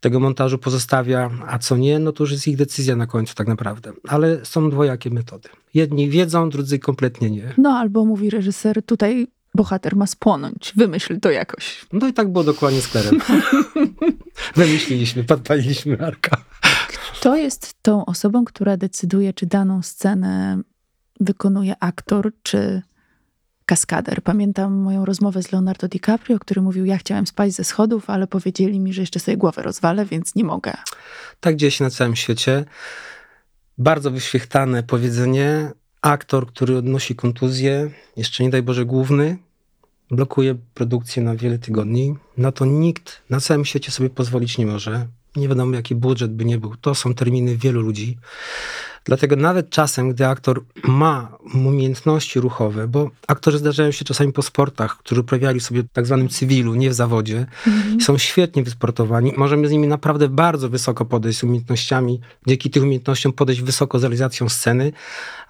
tego 0.01 0.21
montażu 0.21 0.59
pozostawia, 0.59 1.31
a 1.47 1.59
co 1.59 1.77
nie, 1.77 1.99
no 1.99 2.13
to 2.13 2.25
już 2.25 2.33
jest 2.33 2.49
ich 2.49 2.57
decyzja 2.57 2.97
na 2.97 3.07
końcu 3.07 3.35
tak 3.35 3.49
naprawdę. 3.49 3.93
Ale 4.09 4.45
są 4.45 4.71
dwojakie 4.71 5.11
metody. 5.11 5.49
Jedni 5.75 6.11
wiedzą, 6.11 6.51
drudzy 6.51 6.79
kompletnie 6.79 7.31
nie. 7.31 7.55
No 7.59 7.71
albo 7.71 8.05
mówi 8.05 8.31
reżyser, 8.31 8.83
tutaj 8.83 9.27
bohater 9.55 9.97
ma 9.97 10.07
spłonąć, 10.07 10.73
wymyśl 10.77 11.21
to 11.21 11.31
jakoś. 11.31 11.87
No 11.93 12.09
i 12.09 12.13
tak 12.13 12.33
było 12.33 12.45
dokładnie 12.45 12.81
z 12.81 12.89
Klerem. 12.89 13.21
Wymyśliliśmy, 14.57 15.25
podpaliliśmy 15.25 16.07
Arka. 16.07 16.45
Kto 17.21 17.37
jest 17.37 17.75
tą 17.83 18.05
osobą, 18.05 18.45
która 18.45 18.77
decyduje, 18.77 19.33
czy 19.33 19.47
daną 19.47 19.83
scenę 19.83 20.63
wykonuje 21.21 21.75
aktor, 21.81 22.33
czy 22.43 22.83
kaskader. 23.67 24.23
Pamiętam 24.23 24.73
moją 24.73 25.05
rozmowę 25.05 25.43
z 25.43 25.53
Leonardo 25.53 25.89
DiCaprio, 25.89 26.39
który 26.39 26.63
mówił, 26.63 26.85
ja 26.85 26.99
chciałem 26.99 27.27
spać 27.27 27.53
ze 27.53 27.65
schodów, 27.65 28.11
ale 28.11 28.27
powiedzieli 28.27 28.81
mi, 28.81 28.93
że 28.93 29.03
jeszcze 29.03 29.21
sobie 29.21 29.37
głowę 29.37 29.63
rozwalę, 29.63 30.07
więc 30.07 30.35
nie 30.35 30.45
mogę. 30.45 30.73
Tak 31.41 31.57
dzieje 31.57 31.71
się 31.71 31.85
na 31.85 31.91
całym 31.91 32.17
świecie. 32.17 32.65
Bardzo 33.79 34.11
wyświechtane 34.11 34.83
powiedzenie. 34.83 35.71
Aktor, 36.03 36.47
który 36.47 36.77
odnosi 36.77 37.15
kontuzję, 37.15 37.91
jeszcze 38.17 38.45
nie 38.45 38.51
daj 38.51 38.63
Boże 38.63 38.85
główny, 38.85 39.39
blokuje 40.11 40.55
produkcję 40.75 41.23
na 41.23 41.37
wiele 41.37 41.59
tygodni. 41.59 42.15
Na 42.37 42.53
to 42.53 42.65
nikt 42.65 43.23
na 43.31 43.41
całym 43.41 43.65
świecie 43.65 43.91
sobie 43.91 44.11
pozwolić 44.11 44.59
nie 44.59 44.67
może. 44.67 45.07
Nie 45.37 45.49
wiadomo, 45.49 45.75
jaki 45.75 45.95
budżet 45.95 46.35
by 46.35 46.45
nie 46.45 46.59
był. 46.59 46.77
To 46.77 46.95
są 46.95 47.15
terminy 47.15 47.57
wielu 47.57 47.81
ludzi. 47.81 48.19
Dlatego 49.05 49.37
nawet 49.37 49.71
czasem, 49.71 50.11
gdy 50.11 50.27
aktor 50.27 50.63
ma 50.85 51.33
umiejętności 51.55 52.41
ruchowe, 52.41 52.89
bo 52.89 53.11
aktorzy 53.29 53.59
zdarzają 53.59 53.91
się 53.91 54.05
czasami 54.05 54.33
po 54.33 54.43
sportach, 54.43 54.97
którzy 54.97 55.21
uprawiali 55.21 55.61
sobie 55.61 55.83
w 55.83 55.89
tak 55.93 56.07
zwanym 56.07 56.29
cywilu, 56.29 56.75
nie 56.75 56.91
w 56.91 56.95
zawodzie, 56.95 57.47
mhm. 57.67 58.01
są 58.01 58.19
świetnie 58.19 58.63
wysportowani, 58.63 59.33
możemy 59.37 59.69
z 59.69 59.71
nimi 59.71 59.87
naprawdę 59.87 60.29
bardzo 60.29 60.69
wysoko 60.69 61.05
podejść 61.05 61.39
z 61.39 61.45
umiejętnościami, 61.45 62.21
dzięki 62.47 62.71
tych 62.71 62.83
umiejętnościom 62.83 63.33
podejść 63.33 63.63
wysoko 63.63 63.99
z 63.99 64.03
realizacją 64.03 64.49
sceny, 64.49 64.93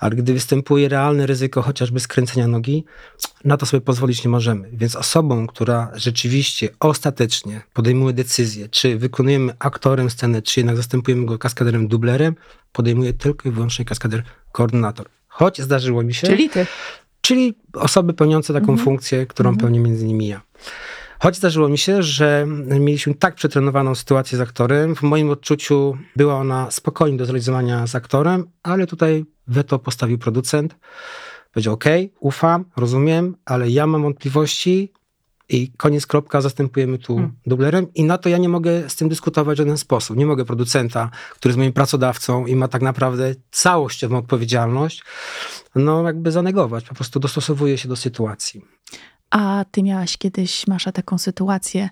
ale 0.02 0.16
gdy 0.16 0.35
występuje 0.35 0.88
realne 0.88 1.26
ryzyko 1.26 1.62
chociażby 1.62 2.00
skręcenia 2.00 2.49
nogi, 2.49 2.85
na 3.44 3.56
to 3.56 3.66
sobie 3.66 3.80
pozwolić 3.80 4.25
nie 4.25 4.30
możemy. 4.30 4.71
Więc 4.73 4.97
osobą, 4.97 5.47
która 5.47 5.90
rzeczywiście 5.94 6.68
ostatecznie 6.80 7.62
podejmuje 7.73 8.14
decyzję, 8.14 8.68
czy 8.68 8.99
wykonujemy 8.99 9.52
aktorem 9.59 10.11
scenę, 10.11 10.42
czy 10.42 10.61
jednak 10.61 10.76
zastępujemy 10.76 11.26
go 11.26 11.38
kaskaderem, 11.38 11.88
dublerem, 11.88 12.35
podejmuje 12.73 13.12
tylko 13.12 13.49
i 13.49 13.52
wyłącznie 13.52 13.85
kaskader 13.85 14.23
koordynator. 14.52 15.06
Choć 15.28 15.61
zdarzyło 15.61 16.02
mi 16.02 16.14
się. 16.14 16.26
Czyli 16.26 16.50
ty. 16.50 16.66
Czyli 17.21 17.54
osoby 17.75 18.14
pełniące 18.14 18.52
taką 18.52 18.68
mhm. 18.73 18.78
funkcję, 18.78 19.26
którą 19.26 19.50
mhm. 19.50 19.61
pełnię 19.61 19.80
między 19.80 20.04
innymi 20.04 20.28
ja. 20.28 20.40
Choć 21.23 21.37
zdarzyło 21.37 21.69
mi 21.69 21.79
się, 21.79 22.02
że 22.02 22.47
mieliśmy 22.81 23.14
tak 23.14 23.35
przetrenowaną 23.35 23.95
sytuację 23.95 24.38
z 24.38 24.41
aktorem, 24.41 24.97
w 24.97 25.02
moim 25.02 25.31
odczuciu 25.31 25.99
była 26.17 26.35
ona 26.35 26.71
spokojnie 26.71 27.19
do 27.19 27.25
zrealizowania 27.25 27.87
z 27.87 27.95
aktorem, 27.95 28.45
ale 28.62 28.87
tutaj 28.87 29.25
weto 29.47 29.79
postawił 29.79 30.19
producent. 30.19 30.76
Powiedział: 31.52 31.75
OK, 31.75 31.85
ufam, 32.21 32.64
rozumiem, 32.76 33.37
ale 33.45 33.71
ja 33.71 33.87
mam 33.87 34.02
wątpliwości, 34.02 34.93
i 35.49 35.73
koniec, 35.76 36.07
kropka, 36.07 36.41
zastępujemy 36.41 36.99
tu 36.99 37.14
hmm. 37.14 37.33
dublerem 37.47 37.95
i 37.95 38.05
na 38.05 38.19
to 38.19 38.29
ja 38.29 38.38
nie 38.38 38.49
mogę 38.49 38.91
z 38.91 38.97
tym 38.97 39.09
dyskutować 39.09 39.57
w 39.57 39.59
żaden 39.59 39.79
sposób. 39.79 40.17
Nie 40.17 40.26
mogę 40.26 40.45
producenta, 40.45 41.11
który 41.35 41.50
jest 41.50 41.59
moim 41.59 41.73
pracodawcą 41.73 42.47
i 42.47 42.57
ma 42.57 42.69
tak 42.69 42.83
naprawdę 42.83 43.35
całościową 43.50 44.19
odpowiedzialność, 44.19 45.05
no 45.75 46.02
jakby 46.02 46.31
zanegować. 46.31 46.85
Po 46.85 46.95
prostu 46.95 47.21
dostosowuje 47.21 47.79
się 47.79 47.88
do 47.88 47.97
sytuacji. 47.97 48.64
A 49.33 49.65
ty 49.71 49.83
miałaś 49.83 50.19
kiedyś, 50.19 50.67
Masza, 50.67 50.93
taką 50.93 51.19
sytuację, 51.19 51.91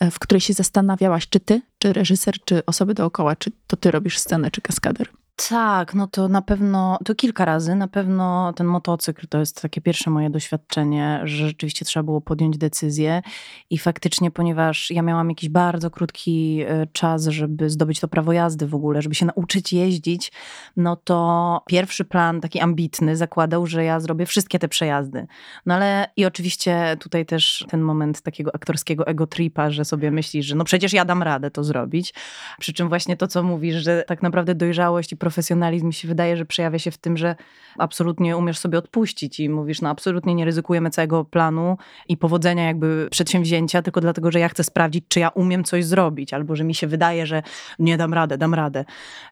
e, 0.00 0.10
w 0.10 0.18
której 0.18 0.40
się 0.40 0.52
zastanawiałaś, 0.52 1.28
czy 1.28 1.40
ty, 1.40 1.62
czy 1.78 1.92
reżyser, 1.92 2.34
czy 2.44 2.66
osoby 2.66 2.94
dookoła, 2.94 3.36
czy 3.36 3.50
to 3.66 3.76
ty 3.76 3.90
robisz 3.90 4.18
scenę, 4.18 4.50
czy 4.50 4.60
kaskader? 4.60 5.08
Tak, 5.48 5.94
no 5.94 6.06
to 6.06 6.28
na 6.28 6.42
pewno, 6.42 6.98
to 7.04 7.14
kilka 7.14 7.44
razy, 7.44 7.74
na 7.74 7.88
pewno 7.88 8.52
ten 8.52 8.66
motocykl 8.66 9.26
to 9.28 9.38
jest 9.38 9.62
takie 9.62 9.80
pierwsze 9.80 10.10
moje 10.10 10.30
doświadczenie, 10.30 11.20
że 11.24 11.46
rzeczywiście 11.46 11.84
trzeba 11.84 12.04
było 12.04 12.20
podjąć 12.20 12.58
decyzję 12.58 13.22
i 13.70 13.78
faktycznie, 13.78 14.30
ponieważ 14.30 14.90
ja 14.90 15.02
miałam 15.02 15.28
jakiś 15.28 15.48
bardzo 15.48 15.90
krótki 15.90 16.60
e, 16.68 16.86
czas, 16.92 17.26
żeby 17.26 17.70
zdobyć 17.70 18.00
to 18.00 18.08
prawo 18.08 18.32
jazdy 18.32 18.66
w 18.66 18.74
ogóle, 18.74 19.02
żeby 19.02 19.14
się 19.14 19.26
nauczyć 19.26 19.72
jeździć, 19.72 20.32
no 20.76 20.96
to 20.96 21.60
pierwszy 21.66 22.04
plan 22.04 22.40
taki 22.40 22.60
ambitny 22.60 23.16
zakładał, 23.16 23.66
że 23.66 23.84
ja 23.84 24.00
zrobię 24.00 24.26
wszystkie 24.26 24.58
te 24.58 24.68
przejazdy. 24.68 25.26
No 25.66 25.74
ale 25.74 26.10
i 26.16 26.24
oczywiście 26.24 26.96
tutaj 27.00 27.26
też 27.26 27.66
ten 27.68 27.80
moment 27.80 28.22
takiego 28.22 28.54
aktorskiego 28.54 29.06
ego 29.06 29.26
tripa, 29.26 29.70
że 29.70 29.84
sobie 29.84 30.10
myślisz, 30.10 30.46
że 30.46 30.54
no 30.54 30.64
przecież 30.64 30.92
ja 30.92 31.04
dam 31.04 31.22
radę 31.22 31.50
to 31.50 31.64
zrobić. 31.64 32.14
Przy 32.58 32.72
czym 32.72 32.88
właśnie 32.88 33.16
to, 33.16 33.26
co 33.26 33.42
mówisz, 33.42 33.76
że 33.76 34.04
tak 34.06 34.22
naprawdę 34.22 34.54
dojrzałość 34.54 35.12
i 35.12 35.16
profesjonalizm 35.30 35.86
mi 35.86 35.94
się 35.94 36.08
wydaje, 36.08 36.36
że 36.36 36.44
przejawia 36.44 36.78
się 36.78 36.90
w 36.90 36.98
tym, 36.98 37.16
że 37.16 37.36
absolutnie 37.78 38.36
umiesz 38.36 38.58
sobie 38.58 38.78
odpuścić 38.78 39.40
i 39.40 39.48
mówisz, 39.48 39.80
no 39.80 39.88
absolutnie 39.88 40.34
nie 40.34 40.44
ryzykujemy 40.44 40.90
całego 40.90 41.24
planu 41.24 41.76
i 42.08 42.16
powodzenia 42.16 42.64
jakby 42.64 43.08
przedsięwzięcia, 43.10 43.82
tylko 43.82 44.00
dlatego, 44.00 44.30
że 44.30 44.40
ja 44.40 44.48
chcę 44.48 44.64
sprawdzić, 44.64 45.04
czy 45.08 45.20
ja 45.20 45.28
umiem 45.28 45.64
coś 45.64 45.84
zrobić, 45.84 46.34
albo 46.34 46.56
że 46.56 46.64
mi 46.64 46.74
się 46.74 46.86
wydaje, 46.86 47.26
że 47.26 47.42
nie 47.78 47.96
dam 47.96 48.14
radę, 48.14 48.38
dam 48.38 48.54
radę. 48.54 48.84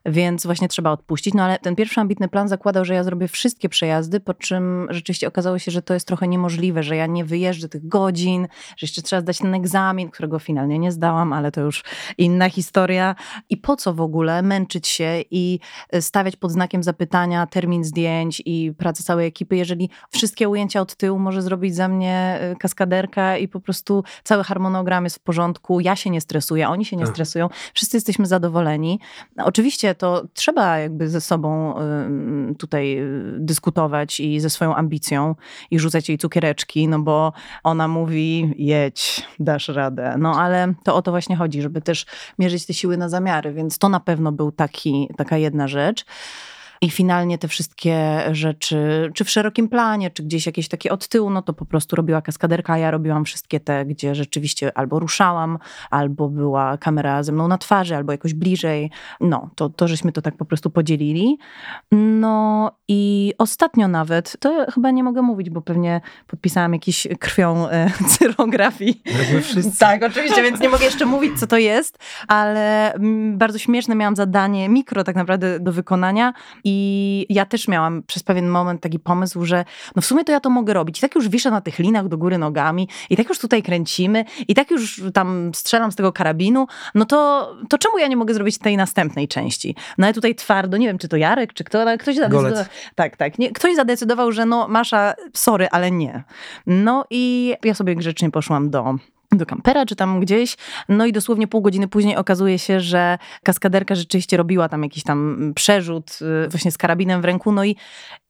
Więc 0.05 0.45
właśnie 0.45 0.67
trzeba 0.67 0.91
odpuścić. 0.91 1.33
No 1.33 1.43
ale 1.43 1.59
ten 1.59 1.75
pierwszy 1.75 2.01
ambitny 2.01 2.27
plan 2.27 2.47
zakładał, 2.47 2.85
że 2.85 2.93
ja 2.93 3.03
zrobię 3.03 3.27
wszystkie 3.27 3.69
przejazdy, 3.69 4.19
po 4.19 4.33
czym 4.33 4.87
rzeczywiście 4.89 5.27
okazało 5.27 5.59
się, 5.59 5.71
że 5.71 5.81
to 5.81 5.93
jest 5.93 6.07
trochę 6.07 6.27
niemożliwe, 6.27 6.83
że 6.83 6.95
ja 6.95 7.05
nie 7.05 7.25
wyjeżdżę 7.25 7.69
tych 7.69 7.87
godzin, 7.87 8.47
że 8.77 8.85
jeszcze 8.85 9.01
trzeba 9.01 9.21
zdać 9.21 9.37
ten 9.37 9.53
egzamin, 9.55 10.09
którego 10.09 10.39
finalnie 10.39 10.79
nie 10.79 10.91
zdałam, 10.91 11.33
ale 11.33 11.51
to 11.51 11.61
już 11.61 11.83
inna 12.17 12.49
historia. 12.49 13.15
I 13.49 13.57
po 13.57 13.75
co 13.75 13.93
w 13.93 14.01
ogóle 14.01 14.41
męczyć 14.41 14.87
się 14.87 15.23
i 15.31 15.59
stawiać 15.99 16.35
pod 16.35 16.51
znakiem 16.51 16.83
zapytania 16.83 17.47
termin 17.47 17.83
zdjęć 17.83 18.41
i 18.45 18.73
pracę 18.77 19.03
całej 19.03 19.27
ekipy, 19.27 19.55
jeżeli 19.55 19.89
wszystkie 20.09 20.49
ujęcia 20.49 20.81
od 20.81 20.95
tyłu 20.95 21.19
może 21.19 21.41
zrobić 21.41 21.75
za 21.75 21.87
mnie 21.87 22.39
y, 22.53 22.55
kaskaderka 22.55 23.37
i 23.37 23.47
po 23.47 23.59
prostu 23.59 24.03
cały 24.23 24.43
harmonogram 24.43 25.03
jest 25.03 25.15
w 25.15 25.19
porządku, 25.19 25.79
ja 25.79 25.95
się 25.95 26.09
nie 26.09 26.21
stresuję, 26.21 26.69
oni 26.69 26.85
się 26.85 26.97
nie 26.97 27.05
stresują, 27.07 27.49
wszyscy 27.73 27.97
jesteśmy 27.97 28.25
zadowoleni. 28.25 28.99
Oczywiście 29.37 29.95
to 29.95 30.23
trzeba 30.33 30.77
jakby 30.77 31.09
ze 31.09 31.21
sobą 31.21 31.75
tutaj 32.59 32.99
y, 32.99 33.35
dyskutować 33.39 34.19
i 34.19 34.39
ze 34.39 34.49
swoją 34.49 34.75
ambicją 34.75 35.35
i 35.71 35.79
rzucać 35.79 36.09
jej 36.09 36.17
cukiereczki, 36.17 36.87
no 36.87 36.99
bo 36.99 37.33
ona 37.63 37.87
mówi 37.87 38.53
jedź, 38.57 39.27
dasz 39.39 39.67
radę. 39.67 40.15
No 40.17 40.41
ale 40.41 40.73
to 40.83 40.95
o 40.95 41.01
to 41.01 41.11
właśnie 41.11 41.35
chodzi, 41.35 41.61
żeby 41.61 41.81
też 41.81 42.05
mierzyć 42.39 42.65
te 42.65 42.73
siły 42.73 42.97
na 42.97 43.09
zamiary, 43.09 43.53
więc 43.53 43.77
to 43.77 43.89
na 43.89 43.99
pewno 43.99 44.31
był 44.31 44.51
taki, 44.51 45.09
taka 45.17 45.37
jedna 45.37 45.67
rzecz. 45.69 46.05
I 46.81 46.89
finalnie 46.89 47.37
te 47.37 47.47
wszystkie 47.47 48.23
rzeczy, 48.31 49.11
czy 49.13 49.23
w 49.23 49.29
szerokim 49.29 49.69
planie, 49.69 50.11
czy 50.11 50.23
gdzieś 50.23 50.45
jakieś 50.45 50.67
takie 50.67 50.91
od 50.91 51.07
tyłu, 51.07 51.29
no 51.29 51.41
to 51.41 51.53
po 51.53 51.65
prostu 51.65 51.95
robiła 51.95 52.21
kaskaderka, 52.21 52.77
ja 52.77 52.91
robiłam 52.91 53.25
wszystkie 53.25 53.59
te, 53.59 53.85
gdzie 53.85 54.15
rzeczywiście 54.15 54.77
albo 54.77 54.99
ruszałam, 54.99 55.59
albo 55.89 56.29
była 56.29 56.77
kamera 56.77 57.23
ze 57.23 57.31
mną 57.31 57.47
na 57.47 57.57
twarzy, 57.57 57.95
albo 57.95 58.11
jakoś 58.11 58.33
bliżej. 58.33 58.91
No, 59.21 59.49
to, 59.55 59.69
to 59.69 59.87
żeśmy 59.87 60.11
to 60.11 60.21
tak 60.21 60.37
po 60.37 60.45
prostu 60.45 60.69
podzielili. 60.69 61.37
No 61.91 62.71
i 62.87 63.33
ostatnio 63.37 63.87
nawet, 63.87 64.37
to 64.39 64.65
chyba 64.73 64.91
nie 64.91 65.03
mogę 65.03 65.21
mówić, 65.21 65.49
bo 65.49 65.61
pewnie 65.61 66.01
podpisałam 66.27 66.73
jakiś 66.73 67.07
krwią 67.19 67.69
e, 67.69 67.91
cyrografii. 68.17 69.01
Tak, 69.79 70.03
oczywiście, 70.03 70.43
więc 70.43 70.59
nie 70.59 70.69
mogę 70.69 70.85
jeszcze 70.85 71.05
mówić, 71.05 71.39
co 71.39 71.47
to 71.47 71.57
jest, 71.57 71.97
ale 72.27 72.93
mm, 72.93 73.37
bardzo 73.37 73.57
śmieszne 73.57 73.95
miałam 73.95 74.15
zadanie, 74.15 74.69
mikro 74.69 75.03
tak 75.03 75.15
naprawdę 75.15 75.59
do 75.59 75.71
wykonania 75.71 76.33
i 76.71 77.25
ja 77.29 77.45
też 77.45 77.67
miałam 77.67 78.03
przez 78.03 78.23
pewien 78.23 78.47
moment 78.47 78.81
taki 78.81 78.99
pomysł, 78.99 79.45
że 79.45 79.65
no 79.95 80.01
w 80.01 80.05
sumie 80.05 80.23
to 80.23 80.31
ja 80.31 80.39
to 80.39 80.49
mogę 80.49 80.73
robić. 80.73 80.97
I 80.97 81.01
tak 81.01 81.15
już 81.15 81.29
wiszę 81.29 81.51
na 81.51 81.61
tych 81.61 81.79
linach 81.79 82.07
do 82.07 82.17
góry 82.17 82.37
nogami, 82.37 82.87
i 83.09 83.17
tak 83.17 83.29
już 83.29 83.39
tutaj 83.39 83.63
kręcimy, 83.63 84.25
i 84.47 84.55
tak 84.55 84.71
już 84.71 85.01
tam 85.13 85.51
strzelam 85.55 85.91
z 85.91 85.95
tego 85.95 86.11
karabinu, 86.11 86.67
no 86.95 87.05
to, 87.05 87.51
to 87.69 87.77
czemu 87.77 87.97
ja 87.97 88.07
nie 88.07 88.17
mogę 88.17 88.33
zrobić 88.33 88.57
tej 88.57 88.77
następnej 88.77 89.27
części? 89.27 89.75
No 89.97 90.07
ale 90.07 90.13
tutaj 90.13 90.35
twardo, 90.35 90.77
nie 90.77 90.87
wiem, 90.87 90.97
czy 90.97 91.07
to 91.07 91.17
Jarek, 91.17 91.53
czy 91.53 91.63
kto, 91.63 91.81
ale 91.81 91.97
ktoś 91.97 92.15
zadecydował. 92.15 92.51
Golec. 92.51 92.69
Tak, 92.95 93.17
tak. 93.17 93.39
Nie, 93.39 93.51
ktoś 93.51 93.75
zadecydował, 93.75 94.31
że 94.31 94.45
no 94.45 94.67
Masza, 94.67 95.13
sorry, 95.33 95.67
ale 95.71 95.91
nie. 95.91 96.23
No 96.67 97.05
i 97.09 97.53
ja 97.63 97.73
sobie 97.73 97.95
grzecznie 97.95 98.31
poszłam 98.31 98.69
do 98.69 98.95
do 99.31 99.45
kampera, 99.45 99.85
czy 99.85 99.95
tam 99.95 100.19
gdzieś. 100.19 100.57
No 100.89 101.05
i 101.05 101.11
dosłownie 101.11 101.47
pół 101.47 101.61
godziny 101.61 101.87
później 101.87 102.15
okazuje 102.15 102.59
się, 102.59 102.79
że 102.79 103.17
kaskaderka 103.43 103.95
rzeczywiście 103.95 104.37
robiła 104.37 104.69
tam 104.69 104.83
jakiś 104.83 105.03
tam 105.03 105.51
przerzut 105.55 106.19
y, 106.45 106.49
właśnie 106.49 106.71
z 106.71 106.77
karabinem 106.77 107.21
w 107.21 107.25
ręku, 107.25 107.51
no 107.51 107.63
i, 107.63 107.75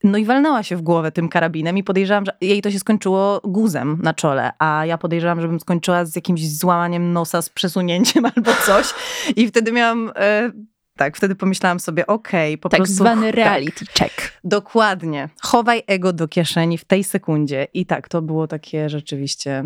no 0.04 0.18
i 0.18 0.26
walnęła 0.26 0.64
się 0.64 0.76
w 0.76 0.82
głowę 0.82 1.12
tym 1.12 1.30
karabinem 1.30 1.78
i 1.78 1.84
podejrzewam, 1.84 2.26
że 2.26 2.38
jej 2.42 2.62
to 2.62 2.72
się 2.72 2.80
skończyło 2.80 3.42
guzem 3.44 4.00
na 4.04 4.14
czole, 4.14 4.52
a 4.60 4.86
ja 4.86 4.98
podejrzewam, 4.98 5.42
żebym 5.42 5.60
skończyła 5.60 6.06
z 6.06 6.16
jakimś 6.16 6.50
złamaniem 6.50 7.14
nosa, 7.14 7.42
z 7.42 7.50
przesunięciem 7.50 8.26
albo 8.36 8.52
coś 8.66 8.94
i 9.36 9.48
wtedy 9.48 9.72
miałam... 9.72 10.12
E, 10.16 10.52
tak, 10.98 11.18
wtedy 11.18 11.36
pomyślałam 11.36 11.80
sobie, 11.80 12.08
okej, 12.08 12.54
okay, 12.54 12.58
po 12.58 12.70
tak 12.70 12.78
prostu... 12.78 12.96
zwany 12.96 13.26
tak, 13.32 13.36
reality 13.36 13.86
check. 14.00 14.40
Dokładnie. 14.44 15.30
Chowaj 15.42 15.84
ego 15.88 16.14
do 16.14 16.28
kieszeni 16.28 16.78
w 16.78 16.86
tej 16.86 17.04
sekundzie. 17.04 17.68
I 17.74 17.86
tak, 17.86 18.10
to 18.10 18.22
było 18.22 18.48
takie 18.48 18.90
rzeczywiście 18.90 19.64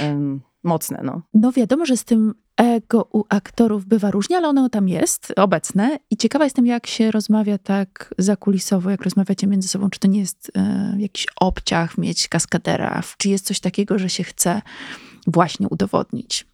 um, 0.00 0.40
mocne. 0.64 1.00
No. 1.04 1.22
No 1.34 1.52
wiadomo, 1.52 1.86
że 1.86 1.96
z 1.96 2.04
tym 2.04 2.34
ego 2.56 3.08
u 3.12 3.24
aktorów 3.28 3.86
bywa 3.86 4.10
różnie, 4.10 4.36
ale 4.36 4.48
ono 4.48 4.68
tam 4.68 4.88
jest 4.88 5.32
obecne 5.36 5.98
i 6.10 6.16
ciekawa 6.16 6.44
jestem, 6.44 6.66
jak 6.66 6.86
się 6.86 7.10
rozmawia 7.10 7.58
tak 7.58 8.14
zakulisowo, 8.18 8.90
jak 8.90 9.02
rozmawiacie 9.02 9.46
między 9.46 9.68
sobą, 9.68 9.90
czy 9.90 10.00
to 10.00 10.08
nie 10.08 10.20
jest 10.20 10.52
e, 10.56 10.94
jakiś 10.98 11.26
obciach 11.40 11.98
mieć 11.98 12.28
kaskadera, 12.28 13.02
czy 13.18 13.28
jest 13.28 13.46
coś 13.46 13.60
takiego, 13.60 13.98
że 13.98 14.08
się 14.08 14.24
chce 14.24 14.62
właśnie 15.26 15.68
udowodnić. 15.68 16.51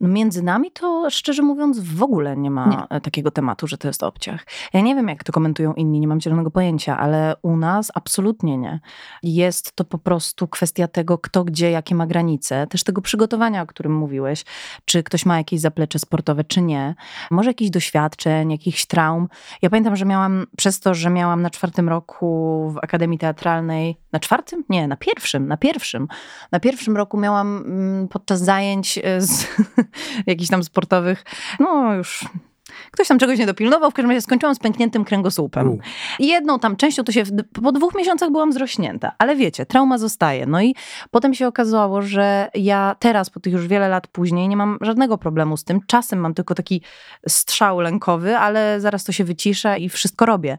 No 0.00 0.08
między 0.08 0.42
nami 0.42 0.70
to 0.70 1.10
szczerze 1.10 1.42
mówiąc 1.42 1.80
w 1.80 2.02
ogóle 2.02 2.36
nie 2.36 2.50
ma 2.50 2.86
nie. 2.90 3.00
takiego 3.00 3.30
tematu, 3.30 3.66
że 3.66 3.78
to 3.78 3.88
jest 3.88 4.02
obciach. 4.02 4.46
Ja 4.72 4.80
nie 4.80 4.94
wiem, 4.94 5.08
jak 5.08 5.24
to 5.24 5.32
komentują 5.32 5.74
inni, 5.74 6.00
nie 6.00 6.08
mam 6.08 6.20
zielonego 6.20 6.50
pojęcia, 6.50 6.98
ale 6.98 7.36
u 7.42 7.56
nas 7.56 7.92
absolutnie 7.94 8.58
nie. 8.58 8.80
Jest 9.22 9.72
to 9.72 9.84
po 9.84 9.98
prostu 9.98 10.48
kwestia 10.48 10.88
tego, 10.88 11.18
kto 11.18 11.44
gdzie, 11.44 11.70
jakie 11.70 11.94
ma 11.94 12.06
granice, 12.06 12.66
też 12.66 12.84
tego 12.84 13.00
przygotowania, 13.00 13.62
o 13.62 13.66
którym 13.66 13.94
mówiłeś, 13.94 14.44
czy 14.84 15.02
ktoś 15.02 15.26
ma 15.26 15.36
jakieś 15.36 15.60
zaplecze 15.60 15.98
sportowe, 15.98 16.44
czy 16.44 16.62
nie. 16.62 16.94
Może 17.30 17.50
jakichś 17.50 17.70
doświadczeń, 17.70 18.50
jakichś 18.50 18.86
traum. 18.86 19.28
Ja 19.62 19.70
pamiętam, 19.70 19.96
że 19.96 20.04
miałam, 20.04 20.46
przez 20.56 20.80
to, 20.80 20.94
że 20.94 21.10
miałam 21.10 21.42
na 21.42 21.50
czwartym 21.50 21.88
roku 21.88 22.70
w 22.70 22.78
Akademii 22.78 23.18
Teatralnej, 23.18 23.96
na 24.12 24.20
czwartym? 24.20 24.64
Nie, 24.68 24.88
na 24.88 24.96
pierwszym, 24.96 25.48
na 25.48 25.56
pierwszym. 25.56 26.08
Na 26.52 26.60
pierwszym 26.60 26.96
roku 26.96 27.18
miałam 27.18 27.56
mm, 27.56 28.08
podczas 28.08 28.40
zajęć 28.40 28.98
e, 29.02 29.20
z 29.20 29.46
jakichś 30.26 30.50
tam 30.50 30.64
sportowych, 30.64 31.24
no 31.60 31.94
już 31.94 32.24
Ktoś 32.90 33.08
tam 33.08 33.18
czegoś 33.18 33.38
nie 33.38 33.46
dopilnował, 33.46 33.90
w 33.90 33.94
każdym 33.94 34.10
razie 34.10 34.22
skończyłam 34.22 34.54
z 34.54 34.58
pękniętym 34.58 35.04
kręgosłupem. 35.04 35.78
I 36.18 36.26
jedną 36.26 36.58
tam 36.58 36.76
częścią 36.76 37.04
to 37.04 37.12
się, 37.12 37.22
po 37.62 37.72
dwóch 37.72 37.94
miesiącach 37.94 38.30
byłam 38.30 38.52
zrośnięta, 38.52 39.12
ale 39.18 39.36
wiecie, 39.36 39.66
trauma 39.66 39.98
zostaje. 39.98 40.46
No 40.46 40.62
i 40.62 40.74
potem 41.10 41.34
się 41.34 41.46
okazało, 41.46 42.02
że 42.02 42.48
ja 42.54 42.96
teraz, 42.98 43.30
po 43.30 43.40
tych 43.40 43.52
już 43.52 43.66
wiele 43.66 43.88
lat 43.88 44.06
później, 44.06 44.48
nie 44.48 44.56
mam 44.56 44.78
żadnego 44.80 45.18
problemu 45.18 45.56
z 45.56 45.64
tym. 45.64 45.80
Czasem 45.86 46.18
mam 46.18 46.34
tylko 46.34 46.54
taki 46.54 46.82
strzał 47.28 47.80
lękowy, 47.80 48.36
ale 48.36 48.80
zaraz 48.80 49.04
to 49.04 49.12
się 49.12 49.24
wycisza 49.24 49.76
i 49.76 49.88
wszystko 49.88 50.26
robię 50.26 50.58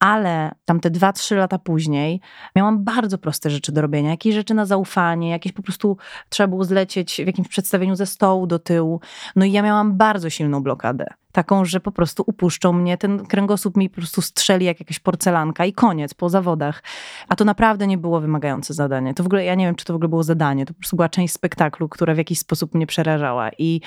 ale 0.00 0.50
tam 0.64 0.80
te 0.80 0.90
dwa, 0.90 1.12
trzy 1.12 1.36
lata 1.36 1.58
później 1.58 2.20
miałam 2.56 2.84
bardzo 2.84 3.18
proste 3.18 3.50
rzeczy 3.50 3.72
do 3.72 3.80
robienia. 3.80 4.10
Jakieś 4.10 4.34
rzeczy 4.34 4.54
na 4.54 4.66
zaufanie, 4.66 5.30
jakieś 5.30 5.52
po 5.52 5.62
prostu 5.62 5.96
trzeba 6.28 6.46
było 6.46 6.64
zlecieć 6.64 7.20
w 7.24 7.26
jakimś 7.26 7.48
przedstawieniu 7.48 7.96
ze 7.96 8.06
stołu 8.06 8.46
do 8.46 8.58
tyłu. 8.58 9.00
No 9.36 9.44
i 9.44 9.52
ja 9.52 9.62
miałam 9.62 9.96
bardzo 9.96 10.30
silną 10.30 10.62
blokadę 10.62 11.06
taką, 11.32 11.64
że 11.64 11.80
po 11.80 11.92
prostu 11.92 12.24
upuszczą 12.26 12.72
mnie, 12.72 12.98
ten 12.98 13.26
kręgosłup 13.26 13.76
mi 13.76 13.90
po 13.90 13.96
prostu 13.96 14.22
strzeli 14.22 14.66
jak 14.66 14.80
jakaś 14.80 14.98
porcelanka 14.98 15.64
i 15.64 15.72
koniec, 15.72 16.14
po 16.14 16.28
zawodach. 16.28 16.82
A 17.28 17.36
to 17.36 17.44
naprawdę 17.44 17.86
nie 17.86 17.98
było 17.98 18.20
wymagające 18.20 18.74
zadanie. 18.74 19.14
To 19.14 19.22
w 19.22 19.26
ogóle, 19.26 19.44
ja 19.44 19.54
nie 19.54 19.66
wiem, 19.66 19.74
czy 19.74 19.84
to 19.84 19.92
w 19.92 19.96
ogóle 19.96 20.08
było 20.08 20.22
zadanie, 20.22 20.66
to 20.66 20.74
po 20.74 20.80
prostu 20.80 20.96
była 20.96 21.08
część 21.08 21.34
spektaklu, 21.34 21.88
która 21.88 22.14
w 22.14 22.18
jakiś 22.18 22.38
sposób 22.38 22.74
mnie 22.74 22.86
przerażała. 22.86 23.50
I 23.58 23.80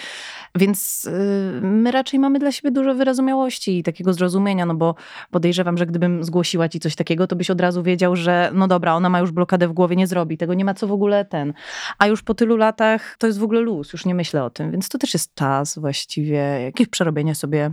więc 0.56 1.04
yy, 1.04 1.62
my 1.62 1.92
raczej 1.92 2.20
mamy 2.20 2.40
dla 2.40 2.52
siebie 2.52 2.72
dużo 2.72 2.96
wyrozumiałości 2.96 3.78
i 3.78 3.84
takiego 3.84 4.14
zrozumienia, 4.14 4.66
no 4.66 4.76
bo 4.76 4.96
podejrzewam, 5.32 5.78
że 5.78 5.86
gdybym 5.86 6.24
zgłosiła 6.24 6.70
ci 6.70 6.80
coś 6.80 6.96
takiego, 6.96 7.28
to 7.28 7.36
byś 7.36 7.50
od 7.50 7.62
razu 7.62 7.84
wiedział, 7.84 8.16
że 8.16 8.52
no 8.54 8.68
dobra, 8.68 8.96
ona 8.96 9.10
ma 9.10 9.20
już 9.20 9.32
blokadę 9.32 9.68
w 9.68 9.74
głowie, 9.74 9.96
nie 9.96 10.08
zrobi 10.08 10.38
tego, 10.38 10.54
nie 10.54 10.66
ma 10.66 10.74
co 10.74 10.88
w 10.88 10.92
ogóle 10.92 11.26
ten. 11.26 11.54
A 11.98 12.08
już 12.08 12.22
po 12.24 12.34
tylu 12.34 12.58
latach 12.58 13.16
to 13.18 13.28
jest 13.28 13.40
w 13.40 13.44
ogóle 13.44 13.60
luz, 13.62 13.94
już 13.94 14.06
nie 14.06 14.16
myślę 14.16 14.44
o 14.44 14.50
tym, 14.50 14.72
więc 14.72 14.90
to 14.90 14.98
też 14.98 15.14
jest 15.14 15.36
czas 15.36 15.78
właściwie, 15.78 16.38
jakieś 16.64 16.88
przerobienie 16.88 17.33
sobie 17.36 17.72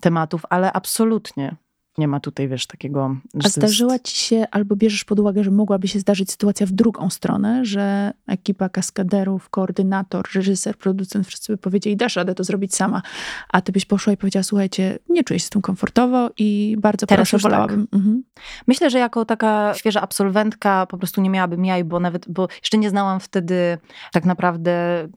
tematów, 0.00 0.42
ale 0.50 0.72
absolutnie 0.72 1.56
nie 1.98 2.08
ma 2.08 2.20
tutaj, 2.20 2.48
wiesz, 2.48 2.66
takiego... 2.66 3.16
A 3.44 3.48
zdarzyła 3.48 3.98
ci 3.98 4.16
się, 4.16 4.46
albo 4.50 4.76
bierzesz 4.76 5.04
pod 5.04 5.20
uwagę, 5.20 5.44
że 5.44 5.50
mogłaby 5.50 5.88
się 5.88 5.98
zdarzyć 5.98 6.30
sytuacja 6.30 6.66
w 6.66 6.72
drugą 6.72 7.10
stronę, 7.10 7.64
że 7.64 8.12
ekipa 8.26 8.68
kaskaderów, 8.68 9.50
koordynator, 9.50 10.24
reżyser, 10.34 10.76
producent, 10.76 11.26
wszyscy 11.26 11.52
by 11.52 11.58
powiedzieli, 11.58 11.96
dasz 11.96 12.16
radę 12.16 12.34
to 12.34 12.44
zrobić 12.44 12.74
sama, 12.74 13.02
a 13.48 13.60
ty 13.60 13.72
byś 13.72 13.84
poszła 13.84 14.12
i 14.12 14.16
powiedziała, 14.16 14.42
słuchajcie, 14.42 14.98
nie 15.08 15.24
czuję 15.24 15.40
się 15.40 15.46
z 15.46 15.50
tym 15.50 15.62
komfortowo 15.62 16.30
i 16.38 16.76
bardzo 16.78 17.06
Teraz 17.06 17.30
proszę, 17.30 17.42
wolałabym. 17.42 17.86
Tak. 17.86 17.94
Mhm. 17.94 18.24
Myślę, 18.66 18.90
że 18.90 18.98
jako 18.98 19.24
taka 19.24 19.74
świeża 19.74 20.00
absolwentka 20.00 20.86
po 20.86 20.98
prostu 20.98 21.20
nie 21.20 21.30
miałabym 21.30 21.64
jaj, 21.64 21.84
bo 21.84 22.00
nawet, 22.00 22.28
bo 22.28 22.48
jeszcze 22.62 22.78
nie 22.78 22.90
znałam 22.90 23.20
wtedy 23.20 23.78
tak 24.12 24.24
naprawdę 24.24 25.08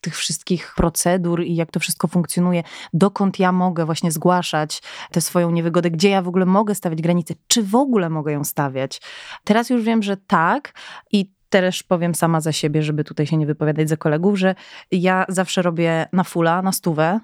tych 0.00 0.16
wszystkich 0.16 0.74
procedur 0.76 1.42
i 1.42 1.54
jak 1.54 1.70
to 1.70 1.80
wszystko 1.80 2.08
funkcjonuje, 2.08 2.62
dokąd 2.92 3.38
ja 3.38 3.52
mogę 3.52 3.84
właśnie 3.84 4.12
zgłaszać 4.12 4.82
tę 5.10 5.20
swoją 5.20 5.50
niewygodę, 5.50 5.90
gdzie 5.90 6.10
ja 6.10 6.22
w 6.22 6.28
ogóle 6.28 6.46
mogę 6.46 6.74
stawiać 6.74 7.02
granice, 7.02 7.34
czy 7.46 7.62
w 7.62 7.74
ogóle 7.74 8.10
mogę 8.10 8.32
ją 8.32 8.44
stawiać. 8.44 9.00
Teraz 9.44 9.70
już 9.70 9.82
wiem, 9.82 10.02
że 10.02 10.16
tak 10.16 10.74
i 11.12 11.30
też 11.50 11.82
powiem 11.82 12.14
sama 12.14 12.40
za 12.40 12.52
siebie, 12.52 12.82
żeby 12.82 13.04
tutaj 13.04 13.26
się 13.26 13.36
nie 13.36 13.46
wypowiadać 13.46 13.88
za 13.88 13.96
kolegów, 13.96 14.38
że 14.38 14.54
ja 14.90 15.24
zawsze 15.28 15.62
robię 15.62 16.08
na 16.12 16.24
fula, 16.24 16.62
na 16.62 16.72
stówę 16.72 17.20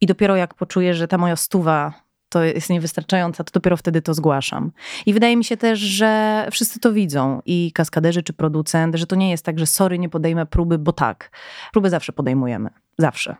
i 0.00 0.06
dopiero 0.06 0.36
jak 0.36 0.54
poczuję, 0.54 0.94
że 0.94 1.08
ta 1.08 1.18
moja 1.18 1.36
stuwa 1.36 2.09
to 2.30 2.44
jest 2.44 2.70
niewystarczająca, 2.70 3.44
to 3.44 3.50
dopiero 3.52 3.76
wtedy 3.76 4.02
to 4.02 4.14
zgłaszam. 4.14 4.72
I 5.06 5.14
wydaje 5.14 5.36
mi 5.36 5.44
się 5.44 5.56
też, 5.56 5.78
że 5.78 6.46
wszyscy 6.50 6.80
to 6.80 6.92
widzą, 6.92 7.42
i 7.46 7.72
kaskaderzy, 7.74 8.22
czy 8.22 8.32
producent, 8.32 8.96
że 8.96 9.06
to 9.06 9.16
nie 9.16 9.30
jest 9.30 9.44
tak, 9.44 9.58
że 9.58 9.66
sorry, 9.66 9.98
nie 9.98 10.08
podejmę 10.08 10.46
próby, 10.46 10.78
bo 10.78 10.92
tak. 10.92 11.30
Próby 11.72 11.90
zawsze 11.90 12.12
podejmujemy. 12.12 12.70
Zawsze. 12.98 13.36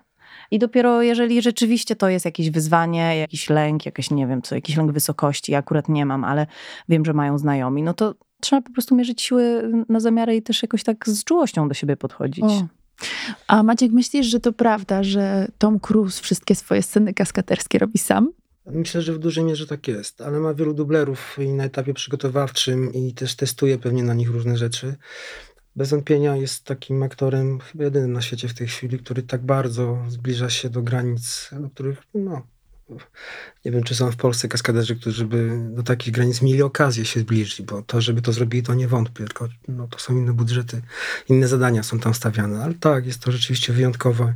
I 0.50 0.58
dopiero 0.58 1.02
jeżeli 1.02 1.42
rzeczywiście 1.42 1.96
to 1.96 2.08
jest 2.08 2.24
jakieś 2.24 2.50
wyzwanie, 2.50 3.16
jakiś 3.16 3.50
lęk, 3.50 3.86
jakiś 3.86 4.10
nie 4.10 4.26
wiem 4.26 4.42
co, 4.42 4.54
jakiś 4.54 4.76
lęk 4.76 4.92
wysokości, 4.92 5.52
ja 5.52 5.58
akurat 5.58 5.88
nie 5.88 6.06
mam, 6.06 6.24
ale 6.24 6.46
wiem, 6.88 7.04
że 7.04 7.12
mają 7.12 7.38
znajomi, 7.38 7.82
no 7.82 7.94
to 7.94 8.14
trzeba 8.40 8.62
po 8.62 8.72
prostu 8.72 8.94
mierzyć 8.94 9.22
siły 9.22 9.72
na 9.88 10.00
zamiary 10.00 10.36
i 10.36 10.42
też 10.42 10.62
jakoś 10.62 10.84
tak 10.84 11.08
z 11.08 11.24
czułością 11.24 11.68
do 11.68 11.74
siebie 11.74 11.96
podchodzić. 11.96 12.44
O. 12.44 12.66
A 13.48 13.62
Maciek, 13.62 13.92
myślisz, 13.92 14.26
że 14.26 14.40
to 14.40 14.52
prawda, 14.52 15.02
że 15.02 15.48
Tom 15.58 15.80
Cruise 15.80 16.22
wszystkie 16.22 16.54
swoje 16.54 16.82
sceny 16.82 17.14
kaskaderskie 17.14 17.78
robi 17.78 17.98
sam? 17.98 18.32
Myślę, 18.66 19.02
że 19.02 19.12
w 19.12 19.18
dużej 19.18 19.44
mierze 19.44 19.66
tak 19.66 19.88
jest, 19.88 20.20
ale 20.20 20.38
ma 20.38 20.54
wielu 20.54 20.74
dublerów 20.74 21.36
i 21.38 21.48
na 21.48 21.64
etapie 21.64 21.94
przygotowawczym 21.94 22.92
i 22.94 23.14
też 23.14 23.36
testuje 23.36 23.78
pewnie 23.78 24.02
na 24.02 24.14
nich 24.14 24.30
różne 24.30 24.56
rzeczy. 24.56 24.96
Bez 25.76 25.90
wątpienia 25.90 26.36
jest 26.36 26.64
takim 26.64 27.02
aktorem, 27.02 27.60
chyba 27.60 27.84
jedynym 27.84 28.12
na 28.12 28.22
świecie 28.22 28.48
w 28.48 28.54
tej 28.54 28.66
chwili, 28.66 28.98
który 28.98 29.22
tak 29.22 29.42
bardzo 29.42 29.98
zbliża 30.08 30.50
się 30.50 30.70
do 30.70 30.82
granic, 30.82 31.50
do 31.60 31.70
których 31.70 32.02
no, 32.14 32.46
nie 33.64 33.70
wiem, 33.70 33.82
czy 33.82 33.94
są 33.94 34.12
w 34.12 34.16
Polsce 34.16 34.48
kaskaderzy, 34.48 34.96
którzy 34.96 35.26
by 35.26 35.68
do 35.70 35.82
takich 35.82 36.14
granic 36.14 36.42
mieli 36.42 36.62
okazję 36.62 37.04
się 37.04 37.20
zbliżyć, 37.20 37.62
bo 37.62 37.82
to, 37.82 38.00
żeby 38.00 38.22
to 38.22 38.32
zrobili, 38.32 38.62
to 38.62 38.74
nie 38.74 38.88
wątpię, 38.88 39.24
tylko 39.24 39.48
no, 39.68 39.88
to 39.88 39.98
są 39.98 40.16
inne 40.16 40.32
budżety, 40.32 40.82
inne 41.28 41.48
zadania 41.48 41.82
są 41.82 41.98
tam 41.98 42.14
stawiane. 42.14 42.64
Ale 42.64 42.74
tak, 42.74 43.06
jest 43.06 43.22
to 43.22 43.32
rzeczywiście 43.32 43.72
wyjątkowa 43.72 44.32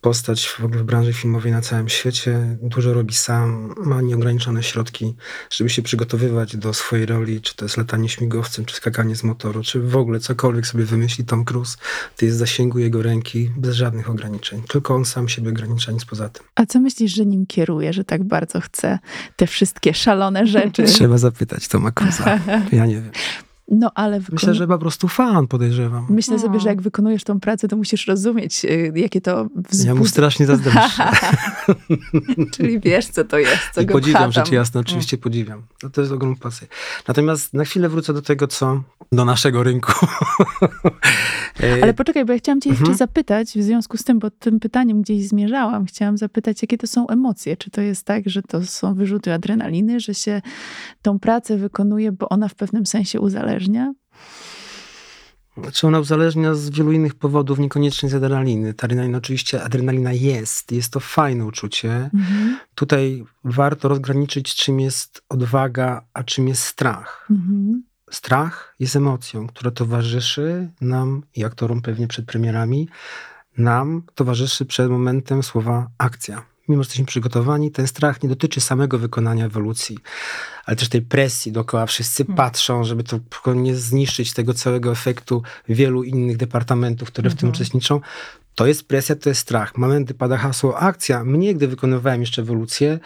postać 0.00 0.48
w 0.48 0.64
ogóle 0.64 0.80
w 0.80 0.84
branży 0.84 1.12
filmowej 1.12 1.52
na 1.52 1.60
całym 1.60 1.88
świecie. 1.88 2.58
Dużo 2.62 2.94
robi 2.94 3.14
sam, 3.14 3.74
ma 3.84 4.00
nieograniczone 4.00 4.62
środki, 4.62 5.14
żeby 5.50 5.70
się 5.70 5.82
przygotowywać 5.82 6.56
do 6.56 6.74
swojej 6.74 7.06
roli, 7.06 7.40
czy 7.40 7.56
to 7.56 7.64
jest 7.64 7.76
latanie 7.76 8.08
śmigłowcem, 8.08 8.64
czy 8.64 8.76
skakanie 8.76 9.16
z 9.16 9.24
motoru, 9.24 9.62
czy 9.62 9.80
w 9.80 9.96
ogóle 9.96 10.20
cokolwiek 10.20 10.66
sobie 10.66 10.84
wymyśli 10.84 11.24
Tom 11.24 11.44
Cruise, 11.44 11.76
to 12.16 12.24
jest 12.24 12.36
w 12.36 12.40
zasięgu 12.40 12.78
jego 12.78 13.02
ręki 13.02 13.50
bez 13.56 13.74
żadnych 13.76 14.10
ograniczeń. 14.10 14.62
Tylko 14.68 14.94
on 14.94 15.04
sam 15.04 15.28
siebie 15.28 15.50
ogranicza, 15.50 15.92
nic 15.92 16.04
poza 16.04 16.28
tym. 16.28 16.44
A 16.54 16.66
co 16.66 16.80
myślisz, 16.80 17.14
że 17.14 17.26
nim 17.26 17.46
kieruje, 17.46 17.79
że 17.92 18.04
tak 18.04 18.24
bardzo 18.24 18.60
chce 18.60 18.98
te 19.36 19.46
wszystkie 19.46 19.94
szalone 19.94 20.46
rzeczy. 20.46 20.84
Trzeba 20.84 21.18
zapytać 21.18 21.68
Toma 21.68 21.90
Cruza. 21.92 22.38
Ja 22.72 22.86
nie 22.86 22.94
wiem. 22.94 23.10
No, 23.70 23.90
ale 23.94 24.20
wykonu... 24.20 24.34
Myślę, 24.34 24.54
że 24.54 24.66
po 24.66 24.78
prostu 24.78 25.08
fan, 25.08 25.46
podejrzewam. 25.46 26.06
Myślę 26.10 26.38
sobie, 26.38 26.60
że 26.60 26.68
jak 26.68 26.82
wykonujesz 26.82 27.24
tą 27.24 27.40
pracę, 27.40 27.68
to 27.68 27.76
musisz 27.76 28.06
rozumieć, 28.06 28.64
y, 28.64 28.92
jakie 28.94 29.20
to 29.20 29.44
wzbudza. 29.44 29.88
Ja 29.88 29.94
mu 29.94 30.06
strasznie 30.06 30.46
zazdroszczę. 30.46 31.12
Czyli 32.54 32.80
wiesz, 32.80 33.06
co 33.06 33.24
to 33.24 33.38
jest, 33.38 33.62
co 33.74 33.80
I 33.80 33.86
go 33.86 33.94
podziwiam, 33.94 34.32
rzecz 34.32 34.52
jasna, 34.52 34.80
oczywiście 34.80 35.16
mm. 35.16 35.22
podziwiam. 35.22 35.62
No, 35.82 35.90
to 35.90 36.00
jest 36.00 36.12
ogromny 36.12 36.36
pasy. 36.36 36.66
Natomiast 37.08 37.54
na 37.54 37.64
chwilę 37.64 37.88
wrócę 37.88 38.12
do 38.12 38.22
tego, 38.22 38.46
co 38.46 38.82
do 39.12 39.24
naszego 39.24 39.62
rynku. 39.62 39.92
ale 41.82 41.94
poczekaj, 41.94 42.24
bo 42.24 42.32
ja 42.32 42.38
chciałam 42.38 42.60
cię 42.60 42.70
jeszcze 42.70 42.82
mhm. 42.82 42.98
zapytać, 42.98 43.48
w 43.48 43.62
związku 43.62 43.96
z 43.96 44.04
tym, 44.04 44.18
bo 44.18 44.30
tym 44.30 44.60
pytaniem 44.60 45.02
gdzieś 45.02 45.28
zmierzałam, 45.28 45.86
chciałam 45.86 46.18
zapytać, 46.18 46.62
jakie 46.62 46.78
to 46.78 46.86
są 46.86 47.08
emocje? 47.08 47.56
Czy 47.56 47.70
to 47.70 47.80
jest 47.80 48.04
tak, 48.04 48.22
że 48.26 48.42
to 48.42 48.66
są 48.66 48.94
wyrzuty 48.94 49.32
adrenaliny, 49.32 50.00
że 50.00 50.14
się 50.14 50.42
tą 51.02 51.18
pracę 51.18 51.56
wykonuje, 51.56 52.12
bo 52.12 52.28
ona 52.28 52.48
w 52.48 52.54
pewnym 52.54 52.86
sensie 52.86 53.20
uzależnia 53.20 53.59
uzależnia? 53.60 53.92
Znaczy 55.56 55.86
ona 55.86 56.00
uzależnia 56.00 56.54
z 56.54 56.70
wielu 56.70 56.92
innych 56.92 57.14
powodów, 57.14 57.58
niekoniecznie 57.58 58.08
z 58.08 58.14
adrenaliny. 58.14 58.74
Ta 58.74 58.84
adrenalina 58.84 59.18
oczywiście, 59.18 59.62
adrenalina 59.62 60.12
jest, 60.12 60.72
jest 60.72 60.92
to 60.92 61.00
fajne 61.00 61.46
uczucie. 61.46 62.10
Mhm. 62.14 62.58
Tutaj 62.74 63.24
warto 63.44 63.88
rozgraniczyć, 63.88 64.54
czym 64.54 64.80
jest 64.80 65.22
odwaga, 65.28 66.04
a 66.14 66.24
czym 66.24 66.48
jest 66.48 66.62
strach. 66.62 67.26
Mhm. 67.30 67.82
Strach 68.10 68.74
jest 68.78 68.96
emocją, 68.96 69.46
która 69.46 69.70
towarzyszy 69.70 70.70
nam 70.80 71.22
i 71.36 71.44
aktorom 71.44 71.82
pewnie 71.82 72.08
przed 72.08 72.26
premierami, 72.26 72.88
nam 73.58 74.02
towarzyszy 74.14 74.66
przed 74.66 74.90
momentem 74.90 75.42
słowa 75.42 75.90
akcja 75.98 76.49
mimo 76.70 76.82
że 76.82 76.86
jesteśmy 76.86 77.06
przygotowani, 77.06 77.70
ten 77.70 77.86
strach 77.86 78.22
nie 78.22 78.28
dotyczy 78.28 78.60
samego 78.60 78.98
wykonania 78.98 79.46
ewolucji, 79.46 79.98
ale 80.64 80.76
też 80.76 80.88
tej 80.88 81.02
presji 81.02 81.52
dookoła. 81.52 81.86
Wszyscy 81.86 82.24
hmm. 82.24 82.36
patrzą, 82.36 82.84
żeby 82.84 83.04
to 83.04 83.20
nie 83.54 83.76
zniszczyć 83.76 84.32
tego 84.32 84.54
całego 84.54 84.92
efektu 84.92 85.42
wielu 85.68 86.02
innych 86.02 86.36
departamentów, 86.36 87.08
które 87.08 87.30
w 87.30 87.34
tym 87.34 87.48
mhm. 87.48 87.54
uczestniczą. 87.54 88.00
To 88.54 88.66
jest 88.66 88.88
presja, 88.88 89.16
to 89.16 89.28
jest 89.28 89.40
strach. 89.40 89.76
Momenty 89.76 90.14
pada 90.14 90.36
hasło 90.36 90.78
akcja. 90.78 91.24
Mnie, 91.24 91.54
gdy 91.54 91.68
wykonywałem 91.68 92.20
jeszcze 92.20 92.42
ewolucję, 92.42 92.98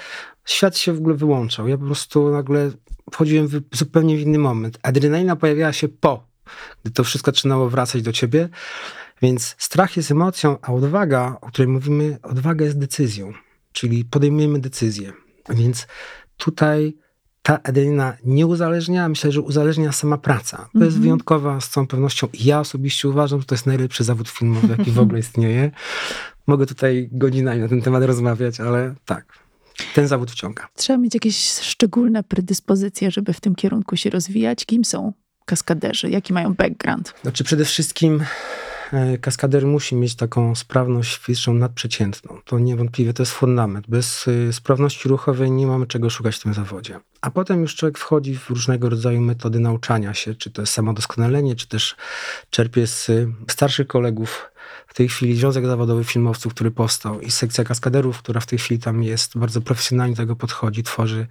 świat 0.44 0.78
się 0.78 0.92
w 0.92 0.98
ogóle 0.98 1.14
wyłączał. 1.14 1.68
Ja 1.68 1.78
po 1.78 1.84
prostu 1.84 2.30
nagle 2.30 2.70
wchodziłem 3.12 3.48
w 3.48 3.60
zupełnie 3.72 4.20
inny 4.20 4.38
moment. 4.38 4.78
Adrenalina 4.82 5.36
pojawiała 5.36 5.72
się 5.72 5.88
po, 5.88 6.26
gdy 6.82 6.92
to 6.92 7.04
wszystko 7.04 7.30
zaczynało 7.30 7.70
wracać 7.70 8.02
do 8.02 8.12
ciebie. 8.12 8.48
Więc 9.22 9.54
strach 9.58 9.96
jest 9.96 10.10
emocją, 10.10 10.56
a 10.62 10.72
odwaga, 10.72 11.36
o 11.40 11.46
której 11.48 11.68
mówimy, 11.68 12.18
odwaga 12.22 12.64
jest 12.64 12.78
decyzją 12.78 13.32
czyli 13.74 14.04
podejmujemy 14.04 14.58
decyzję. 14.58 15.12
Więc 15.50 15.86
tutaj 16.36 16.96
ta 17.42 17.62
adrenalina 17.62 18.16
nie 18.24 18.46
uzależnia, 18.46 19.08
myślę, 19.08 19.32
że 19.32 19.40
uzależnia 19.40 19.92
sama 19.92 20.18
praca. 20.18 20.56
To 20.56 20.62
mm 20.62 20.70
-hmm. 20.70 20.80
jest 20.80 20.96
mhm. 20.96 21.02
wyjątkowa 21.02 21.60
z 21.60 21.68
całą 21.68 21.86
pewnością. 21.86 22.28
Ja 22.40 22.60
osobiście 22.60 23.08
uważam, 23.08 23.40
że 23.40 23.46
to 23.46 23.54
jest 23.54 23.66
najlepszy 23.66 24.04
zawód 24.04 24.28
filmowy, 24.28 24.68
jaki 24.78 24.90
w 24.90 24.98
ogóle 24.98 25.18
istnieje. 25.18 25.70
Mogę 26.46 26.66
tutaj 26.66 27.08
godzinami 27.12 27.60
na 27.60 27.68
ten 27.68 27.82
temat 27.82 28.02
rozmawiać, 28.02 28.60
ale 28.60 28.94
tak, 29.04 29.38
ten 29.94 30.08
zawód 30.08 30.30
wciąga. 30.30 30.68
Trzeba 30.76 30.98
mieć 30.98 31.14
jakieś 31.14 31.36
szczególne 31.52 32.22
predyspozycje, 32.22 33.10
żeby 33.10 33.32
w 33.32 33.40
tym 33.40 33.54
kierunku 33.54 33.96
się 33.96 34.10
rozwijać. 34.10 34.64
Kim 34.66 34.84
są 34.84 35.12
kaskaderzy? 35.44 36.10
Jaki 36.10 36.32
mają 36.32 36.54
background? 36.54 37.14
Znaczy 37.22 37.44
przede 37.44 37.64
wszystkim 37.64 38.20
kaskader 39.20 39.66
musi 39.66 39.96
mieć 39.96 40.14
taką 40.14 40.54
sprawność 40.54 41.16
fizyczną 41.16 41.54
nadprzeciętną. 41.54 42.40
To 42.44 42.58
niewątpliwie 42.58 43.12
to 43.12 43.22
jest 43.22 43.32
fundament. 43.32 43.86
Bez 43.88 44.26
e, 44.28 44.52
sprawności 44.52 45.08
ruchowej 45.08 45.50
nie 45.50 45.66
mamy 45.66 45.86
czego 45.86 46.10
szukać 46.10 46.36
w 46.36 46.42
tym 46.42 46.54
zawodzie. 46.54 47.00
A 47.20 47.30
potem 47.30 47.60
już 47.60 47.74
człowiek 47.74 47.98
wchodzi 47.98 48.38
w 48.38 48.50
różnego 48.50 48.88
rodzaju 48.88 49.20
metody 49.20 49.60
nauczania 49.60 50.14
się, 50.14 50.34
czy 50.34 50.50
to 50.50 50.62
jest 50.62 50.72
samodoskonalenie, 50.72 51.54
czy 51.54 51.68
też 51.68 51.96
czerpie 52.50 52.86
z 52.86 53.10
e, 53.10 53.26
starszych 53.48 53.86
kolegów 53.86 54.53
w 54.94 54.96
tej 54.96 55.08
chwili 55.08 55.36
Związek 55.36 55.66
Zawodowy 55.66 56.04
Filmowców, 56.04 56.54
który 56.54 56.70
powstał 56.70 57.20
i 57.20 57.30
sekcja 57.30 57.64
kaskaderów, 57.64 58.18
która 58.18 58.40
w 58.40 58.46
tej 58.46 58.58
chwili 58.58 58.80
tam 58.80 59.02
jest, 59.02 59.38
bardzo 59.38 59.60
profesjonalnie 59.60 60.14
do 60.14 60.22
tego 60.22 60.36
podchodzi, 60.36 60.82
tworzy 60.82 61.26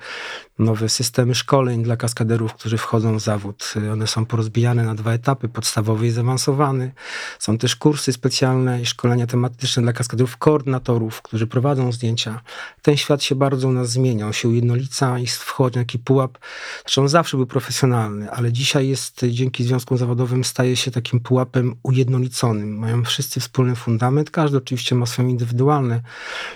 nowe 0.59 0.89
systemy 0.89 1.35
szkoleń 1.35 1.83
dla 1.83 1.97
kaskaderów, 1.97 2.53
którzy 2.53 2.77
wchodzą 2.77 3.17
w 3.17 3.21
zawód. 3.21 3.73
One 3.93 4.07
są 4.07 4.25
porozbijane 4.25 4.83
na 4.83 4.95
dwa 4.95 5.13
etapy, 5.13 5.49
podstawowy 5.49 6.07
i 6.07 6.11
zaawansowany. 6.11 6.91
Są 7.39 7.57
też 7.57 7.75
kursy 7.75 8.13
specjalne 8.13 8.81
i 8.81 8.85
szkolenia 8.85 9.27
tematyczne 9.27 9.83
dla 9.83 9.93
kaskaderów, 9.93 10.37
koordynatorów, 10.37 11.21
którzy 11.21 11.47
prowadzą 11.47 11.91
zdjęcia. 11.91 12.41
Ten 12.81 12.97
świat 12.97 13.23
się 13.23 13.35
bardzo 13.35 13.67
u 13.67 13.71
nas 13.71 13.89
zmienia, 13.89 14.25
on 14.25 14.33
się 14.33 14.49
ujednolica 14.49 15.19
i 15.19 15.27
wchodzi 15.27 15.77
na 15.77 15.81
taki 15.81 15.99
pułap. 15.99 16.37
Zresztą 16.85 17.01
on 17.01 17.09
zawsze 17.09 17.37
był 17.37 17.45
profesjonalny, 17.45 18.31
ale 18.31 18.51
dzisiaj 18.51 18.87
jest 18.87 19.25
dzięki 19.29 19.63
Związkom 19.63 19.97
Zawodowym 19.97 20.43
staje 20.43 20.75
się 20.75 20.91
takim 20.91 21.19
pułapem 21.19 21.75
ujednoliconym. 21.83 22.77
Mają 22.77 23.03
wszyscy 23.03 23.39
wspólny 23.53 23.75
fundament. 23.75 24.31
Każdy 24.31 24.57
oczywiście 24.57 24.95
ma 24.95 25.05
swoje 25.05 25.29
indywidualne 25.29 26.01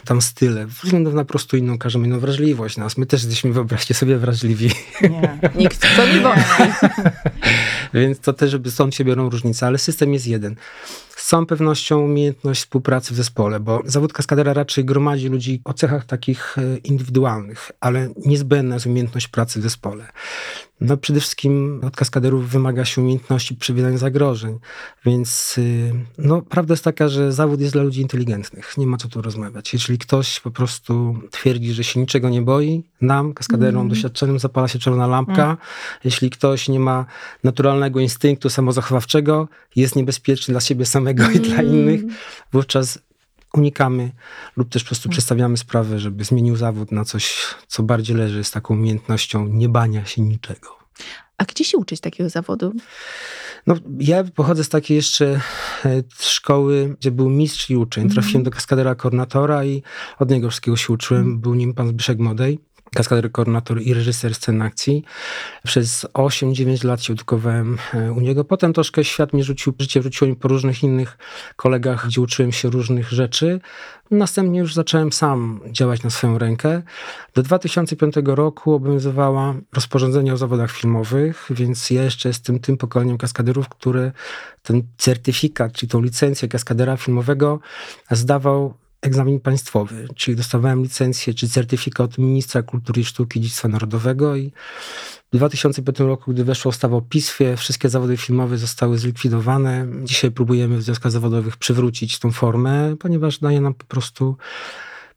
tam 0.05 0.21
style. 0.21 0.65
Względem 0.65 1.15
na 1.15 1.25
prostu 1.25 1.57
inną, 1.57 1.77
każdy 1.77 1.99
ma 1.99 2.05
inną 2.05 2.19
wrażliwość 2.19 2.77
nas. 2.77 2.97
My 2.97 3.05
też 3.05 3.23
jesteśmy, 3.23 3.53
wyobraźcie 3.53 3.93
sobie, 3.93 4.17
wrażliwi. 4.17 4.71
Nie, 5.01 5.39
nikt 5.55 5.95
to 5.95 6.07
nie 6.07 6.19
wątpi. 6.27 6.63
Więc 7.93 8.19
to 8.19 8.33
też, 8.33 8.51
żeby 8.51 8.71
stąd 8.71 8.95
się 8.95 9.05
biorą 9.05 9.29
różnice, 9.29 9.67
ale 9.67 9.77
system 9.77 10.13
jest 10.13 10.27
jeden 10.27 10.55
z 11.17 11.27
całą 11.27 11.45
pewnością 11.45 11.99
umiejętność 11.99 12.62
współpracy 12.62 13.13
w 13.13 13.17
zespole, 13.17 13.60
bo 13.60 13.82
zawód 13.86 14.13
kaskadera 14.13 14.53
raczej 14.53 14.86
gromadzi 14.86 15.30
ludzi 15.30 15.62
o 15.65 15.73
cechach 15.73 16.06
takich 16.06 16.58
e, 16.58 16.77
indywidualnych, 16.77 17.71
ale 17.80 18.10
niezbędna 18.25 18.75
jest 18.75 18.86
umiejętność 18.86 19.27
pracy 19.27 19.60
w 19.60 19.63
zespole. 19.63 20.08
No 20.82 20.97
przede 20.97 21.19
wszystkim 21.19 21.82
od 21.84 21.95
kaskaderów 21.95 22.49
wymaga 22.49 22.86
się 22.86 23.01
umiejętności 23.01 23.56
przewidzenia 23.56 23.97
zagrożeń, 23.97 24.60
więc 25.06 25.58
y, 25.58 25.93
no, 26.17 26.41
prawda 26.41 26.73
jest 26.73 26.84
taka, 26.84 27.08
że 27.08 27.32
zawód 27.32 27.62
jest 27.62 27.73
dla 27.73 27.84
ludzi 27.84 28.01
inteligentnych. 28.01 28.77
Nie 28.77 28.88
ma 28.88 28.97
co 28.97 29.08
tu 29.08 29.21
rozmawiać. 29.21 29.73
Jeśli 29.73 29.97
ktoś 29.97 30.39
po 30.39 30.51
prostu 30.51 31.19
twierdzi, 31.32 31.73
że 31.73 31.84
się 31.84 31.99
niczego 31.99 32.30
nie 32.30 32.41
boi, 32.41 32.84
nam, 33.01 33.34
kaskaderom 33.34 33.82
mm. 33.82 33.89
doświadczonym, 33.89 34.39
zapala 34.39 34.67
się 34.67 34.80
czerwona 34.80 35.08
lampka. 35.08 35.43
Mm. 35.43 35.58
Jeśli 36.03 36.30
ktoś 36.30 36.69
nie 36.69 36.80
ma 36.80 37.06
naturalnego 37.43 37.99
instynktu 37.99 38.49
samozachowawczego, 38.49 39.47
jest 39.75 39.95
niebezpieczny 39.95 40.51
dla 40.51 40.62
siebie 40.62 40.86
samego 40.86 41.06
mm. 41.09 41.33
i 41.33 41.39
dla 41.39 41.59
mm. 41.59 41.73
innych, 41.73 42.01
wówczas 42.53 42.99
unikamy 43.53 44.11
lub 44.57 44.69
też 44.69 44.83
po 44.83 44.87
prostu 44.87 45.09
przedstawiamy 45.09 45.57
sprawę, 45.57 45.99
żeby 45.99 46.23
zmienił 46.23 46.55
zawód 46.55 46.91
na 46.91 47.05
coś, 47.05 47.55
co 47.67 47.83
bardziej 47.83 48.15
leży 48.15 48.43
z 48.43 48.51
taką 48.51 48.73
umiejętnością 48.73 49.47
niebania 49.47 50.05
się 50.05 50.21
niczego. 50.21 50.77
A 51.37 51.45
gdzie 51.45 51.63
się 51.63 51.77
uczyć 51.77 51.99
takiego 51.99 52.29
zawodu? 52.29 52.73
No, 53.67 53.75
ja 53.99 54.23
pochodzę 54.23 54.63
z 54.63 54.69
takiej 54.69 54.95
jeszcze 54.95 55.41
e, 55.85 56.03
szkoły, 56.19 56.95
gdzie 56.99 57.11
był 57.11 57.29
mistrz 57.29 57.69
i 57.69 57.75
uczeń. 57.75 58.03
Mm. 58.03 58.13
Trafiłem 58.13 58.43
do 58.43 58.51
kaskadera 58.51 58.95
koordynatora 58.95 59.65
i 59.65 59.83
od 60.19 60.29
niego 60.29 60.49
wszystkiego 60.49 60.77
się 60.77 60.93
uczyłem. 60.93 61.23
Mm. 61.23 61.39
Był 61.39 61.55
nim 61.55 61.73
pan 61.73 61.87
Zbyszek 61.87 62.19
Modej 62.19 62.59
kaskader, 62.95 63.32
koordynator 63.32 63.82
i 63.82 63.93
reżyser 63.93 64.36
scen 64.36 64.62
akcji. 64.62 65.04
Przez 65.63 66.06
8-9 66.13 66.86
lat 66.86 67.02
się 67.02 67.13
edukowałem 67.13 67.78
e, 67.93 68.12
u 68.12 68.19
niego. 68.19 68.43
Potem 68.43 68.73
troszkę 68.73 69.04
świat 69.04 69.34
mnie 69.34 69.43
rzucił, 69.43 69.73
życie 69.80 70.02
rzuciło 70.02 70.30
mi 70.30 70.36
po 70.36 70.47
różnych 70.47 70.84
innych 70.84 71.17
kolegach, 71.56 72.08
gdzie 72.08 72.21
uczyłem 72.21 72.52
się 72.52 72.69
różnych 72.69 73.10
rzeczy. 73.10 73.60
Następnie 74.12 74.60
już 74.60 74.73
zacząłem 74.73 75.12
sam 75.12 75.60
działać 75.71 76.04
na 76.04 76.10
swoją 76.10 76.38
rękę. 76.38 76.82
Do 77.34 77.43
2005 77.43 78.15
roku 78.26 78.73
obowiązywała 78.73 79.54
rozporządzenie 79.73 80.34
o 80.34 80.38
zawodach 80.38 80.71
filmowych, 80.71 81.47
więc 81.50 81.89
ja 81.89 82.04
jeszcze 82.04 82.30
jestem 82.30 82.60
tym 82.60 82.78
pokoleniem 82.78 83.17
kaskaderów, 83.17 83.69
który 83.69 84.12
ten 84.63 84.84
certyfikat, 84.97 85.73
czyli 85.73 85.89
tą 85.89 86.02
licencję 86.02 86.47
kaskadera 86.47 86.97
filmowego 86.97 87.60
zdawał 88.12 88.73
egzamin 89.01 89.39
państwowy, 89.39 90.07
czyli 90.15 90.38
dostawałem 90.38 90.83
licencję 90.83 91.33
czy 91.33 91.49
certyfikat 91.49 92.17
ministra 92.17 92.62
kultury 92.62 93.01
i 93.01 93.05
sztuki 93.05 93.41
dziedzictwa 93.41 93.67
narodowego 93.67 94.36
i 94.36 94.51
w 95.33 95.38
2005 95.38 95.99
roku, 95.99 96.31
gdy 96.31 96.43
weszła 96.43 96.69
ustawa 96.69 96.97
o 96.97 97.01
PISFie, 97.01 97.57
wszystkie 97.57 97.89
zawody 97.89 98.17
filmowe 98.17 98.57
zostały 98.57 98.97
zlikwidowane. 98.97 99.88
Dzisiaj 100.03 100.31
próbujemy 100.31 100.77
w 100.77 100.81
związkach 100.81 101.12
zawodowych 101.12 101.57
przywrócić 101.57 102.19
tą 102.19 102.31
formę, 102.31 102.95
ponieważ 102.99 103.39
daje 103.39 103.62
nam 103.62 103.73
po 103.73 103.86
prostu 103.86 104.38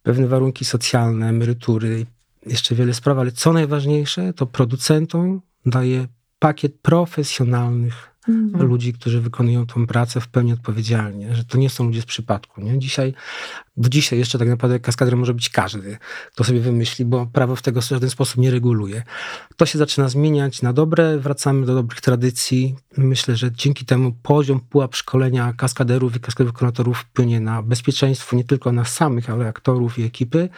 pewne 0.03 0.27
warunki 0.27 0.65
socjalne, 0.65 1.29
emerytury, 1.29 2.07
jeszcze 2.47 2.75
wiele 2.75 2.95
spraw, 2.95 3.19
ale 3.19 3.33
co 3.33 3.53
najważniejsze, 3.53 4.33
to 4.33 4.47
producentom 4.47 5.41
daje 5.67 6.07
pakiet 6.39 6.81
profesjonalnych 6.83 8.10
mhm. 8.31 8.69
ludzi, 8.69 8.93
którzy 8.93 9.21
wykonują 9.21 9.67
tą 9.67 9.87
pracę 9.87 10.21
w 10.21 10.29
pełni 10.29 10.53
odpowiedzialnie, 10.53 11.35
że 11.35 11.45
to 11.45 11.59
nie 11.59 11.71
są 11.71 11.85
ludzie 11.85 12.03
z 12.03 12.07
przypadku. 12.07 12.61
Nie? 12.61 12.79
Dzisiaj, 12.79 13.15
do 13.77 13.89
dzisiaj 13.89 14.19
jeszcze 14.19 14.39
tak 14.39 14.49
naprawdę 14.49 14.81
kaskader 14.81 15.17
może 15.17 15.35
być 15.35 15.49
każdy, 15.49 15.99
kto 16.33 16.45
sobie 16.45 16.61
wymyśli, 16.61 17.05
bo 17.05 17.27
prawo 17.27 17.57
w 17.57 17.63
tego 17.63 17.81
w 17.81 17.85
żaden 17.85 18.11
sposób 18.11 18.37
nie 18.37 18.51
reguluje. 18.51 19.03
To 19.57 19.67
się 19.67 19.79
zaczyna 19.79 20.09
zmieniać 20.09 20.63
na 20.63 20.73
dobre, 20.73 21.19
wracamy 21.19 21.67
do 21.67 21.75
dobrych 21.75 22.01
tradycji. 22.01 22.75
Myślę, 22.97 23.37
że 23.37 23.53
dzięki 23.53 23.85
temu 23.85 24.13
poziom, 24.23 24.61
pułap 24.61 24.97
szkolenia 24.97 25.53
kaskaderów 25.53 26.17
i 26.17 26.21
kaskaderów 26.21 26.53
wykonatorów 26.53 26.99
wpłynie 26.99 27.41
na 27.41 27.63
bezpieczeństwo 27.63 28.37
nie 28.37 28.45
tylko 28.45 28.73
nas 28.73 28.95
samych, 28.95 29.31
ale 29.31 29.49
aktorów 29.49 29.99
i 29.99 30.03
ekipy, 30.03 30.49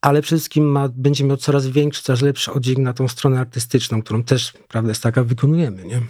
ale 0.00 0.22
przede 0.22 0.38
wszystkim 0.38 0.64
ma, 0.64 0.88
będzie 0.88 1.24
miał 1.24 1.36
coraz 1.36 1.66
większy, 1.66 2.02
coraz 2.02 2.22
lepszy 2.22 2.52
oddźwięk 2.52 2.78
na 2.78 2.92
tą 2.92 3.08
stronę 3.08 3.40
artystyczną, 3.40 4.02
którą 4.02 4.24
też, 4.24 4.52
prawda, 4.68 4.90
jest 4.90 5.02
taka, 5.02 5.24
wykonujemy, 5.24 5.84
nie? 5.84 6.00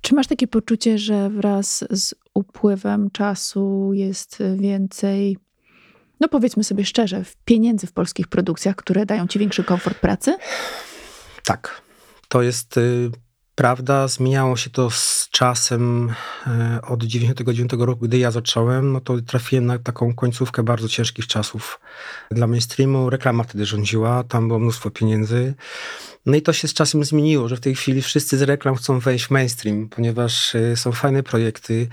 Czy 0.00 0.14
masz 0.14 0.26
takie 0.26 0.46
poczucie, 0.46 0.98
że 0.98 1.30
wraz 1.30 1.84
z 1.90 2.14
upływem 2.34 3.10
czasu 3.10 3.90
jest 3.92 4.38
więcej, 4.56 5.38
no 6.20 6.28
powiedzmy 6.28 6.64
sobie 6.64 6.84
szczerze, 6.84 7.24
pieniędzy 7.44 7.86
w 7.86 7.92
polskich 7.92 8.28
produkcjach, 8.28 8.76
które 8.76 9.06
dają 9.06 9.26
ci 9.26 9.38
większy 9.38 9.64
komfort 9.64 9.98
pracy? 9.98 10.36
Tak. 11.44 11.82
To 12.28 12.42
jest 12.42 12.76
y, 12.76 13.10
prawda. 13.58 14.08
Zmieniało 14.08 14.56
się 14.56 14.70
to 14.70 14.90
z 14.90 15.28
czasem 15.30 16.10
y, 16.78 16.80
od 16.82 17.02
99 17.04 17.70
roku, 17.78 18.04
gdy 18.04 18.18
ja 18.18 18.30
zacząłem, 18.30 18.92
no 18.92 19.00
to 19.00 19.20
trafiłem 19.20 19.66
na 19.66 19.78
taką 19.78 20.14
końcówkę 20.14 20.62
bardzo 20.62 20.88
ciężkich 20.88 21.26
czasów 21.26 21.80
dla 22.30 22.46
mainstreamu. 22.46 23.10
Reklama 23.10 23.44
wtedy 23.44 23.66
rządziła, 23.66 24.24
tam 24.24 24.48
było 24.48 24.60
mnóstwo 24.60 24.90
pieniędzy. 24.90 25.54
No 26.26 26.36
i 26.36 26.42
to 26.42 26.52
się 26.52 26.68
z 26.68 26.74
czasem 26.74 27.04
zmieniło, 27.04 27.48
że 27.48 27.56
w 27.56 27.60
tej 27.60 27.74
chwili 27.74 28.02
wszyscy 28.02 28.38
z 28.38 28.42
reklam 28.42 28.74
chcą 28.74 28.98
wejść 28.98 29.26
w 29.26 29.30
mainstream, 29.30 29.88
ponieważ 29.88 30.54
y, 30.54 30.76
są 30.76 30.92
fajne 30.92 31.22
projekty. 31.22 31.88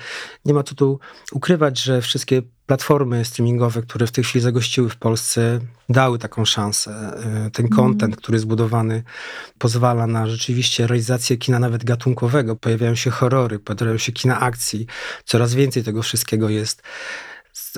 Nie 0.45 0.54
ma 0.54 0.63
tu, 0.63 0.75
tu 0.75 0.99
ukrywać, 1.32 1.80
że 1.80 2.01
wszystkie 2.01 2.41
platformy 2.65 3.25
streamingowe, 3.25 3.82
które 3.82 4.08
w 4.08 4.12
tej 4.12 4.23
chwili 4.23 4.43
zagościły 4.43 4.89
w 4.89 4.95
Polsce, 4.95 5.60
dały 5.89 6.19
taką 6.19 6.45
szansę. 6.45 7.13
Y, 7.47 7.51
ten 7.51 7.69
content, 7.69 8.04
mm. 8.04 8.15
który 8.15 8.36
jest 8.36 8.43
zbudowany, 8.43 9.04
pozwala 9.58 10.08
na 10.08 10.28
rzeczywiście 10.28 10.88
realizację 10.88 11.38
kina 11.38 11.60
nawet 11.60 11.84
gatunkowego. 11.84 12.56
Pojawiają 12.56 12.95
się 12.95 13.12
horrory, 13.12 13.60
pojawiają 13.60 13.97
się 13.97 14.12
kina 14.12 14.39
akcji. 14.39 14.88
Coraz 15.25 15.54
więcej 15.54 15.84
tego 15.84 16.01
wszystkiego 16.01 16.49
jest 16.49 16.84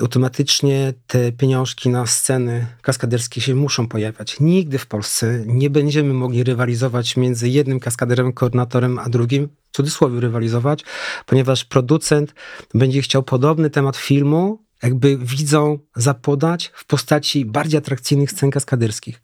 automatycznie 0.00 0.94
te 1.06 1.32
pieniążki 1.32 1.88
na 1.88 2.06
sceny 2.06 2.66
kaskaderskie 2.82 3.40
się 3.40 3.54
muszą 3.54 3.88
pojawiać. 3.88 4.40
Nigdy 4.40 4.78
w 4.78 4.86
Polsce 4.86 5.42
nie 5.46 5.70
będziemy 5.70 6.14
mogli 6.14 6.44
rywalizować 6.44 7.16
między 7.16 7.48
jednym 7.48 7.80
kaskaderem, 7.80 8.32
koordynatorem, 8.32 8.98
a 8.98 9.08
drugim, 9.08 9.48
w 9.72 9.76
cudzysłowie 9.76 10.20
rywalizować, 10.20 10.84
ponieważ 11.26 11.64
producent 11.64 12.34
będzie 12.74 13.02
chciał 13.02 13.22
podobny 13.22 13.70
temat 13.70 13.96
filmu, 13.96 14.67
jakby 14.82 15.18
widzą 15.18 15.78
zapodać 15.96 16.72
w 16.74 16.86
postaci 16.86 17.44
bardziej 17.44 17.78
atrakcyjnych 17.78 18.30
scen 18.30 18.50
kaskaderskich. 18.50 19.20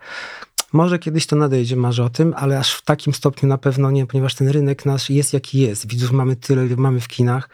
Może 0.75 0.99
kiedyś 0.99 1.27
to 1.27 1.37
nadejdzie, 1.37 1.77
marzę 1.77 2.05
o 2.05 2.11
tym, 2.11 2.35
ale 2.37 2.59
aż 2.59 2.75
w 2.75 2.83
takim 2.83 3.15
stopniu 3.15 3.49
na 3.49 3.59
pewno 3.59 3.91
nie, 3.91 4.07
ponieważ 4.07 4.35
ten 4.35 4.49
rynek 4.49 4.87
nasz 4.87 5.11
jest 5.11 5.33
jaki 5.33 5.61
jest. 5.61 5.87
Widzów 5.87 6.13
mamy 6.13 6.37
tyle, 6.37 6.67
ile 6.67 6.77
mamy 6.77 7.01
w 7.01 7.09
kinach. 7.09 7.49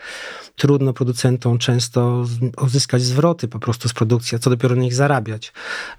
Trudno 0.57 0.93
producentom 0.93 1.59
często 1.59 2.25
uzyskać 2.63 3.03
zwroty 3.03 3.49
po 3.49 3.59
prostu 3.59 3.89
z 3.89 3.93
produkcji, 3.93 4.37
a 4.37 4.39
co 4.39 4.51
dopiero 4.51 4.77
na 4.77 4.83
nich 4.83 4.95
zarabiać. 4.95 5.53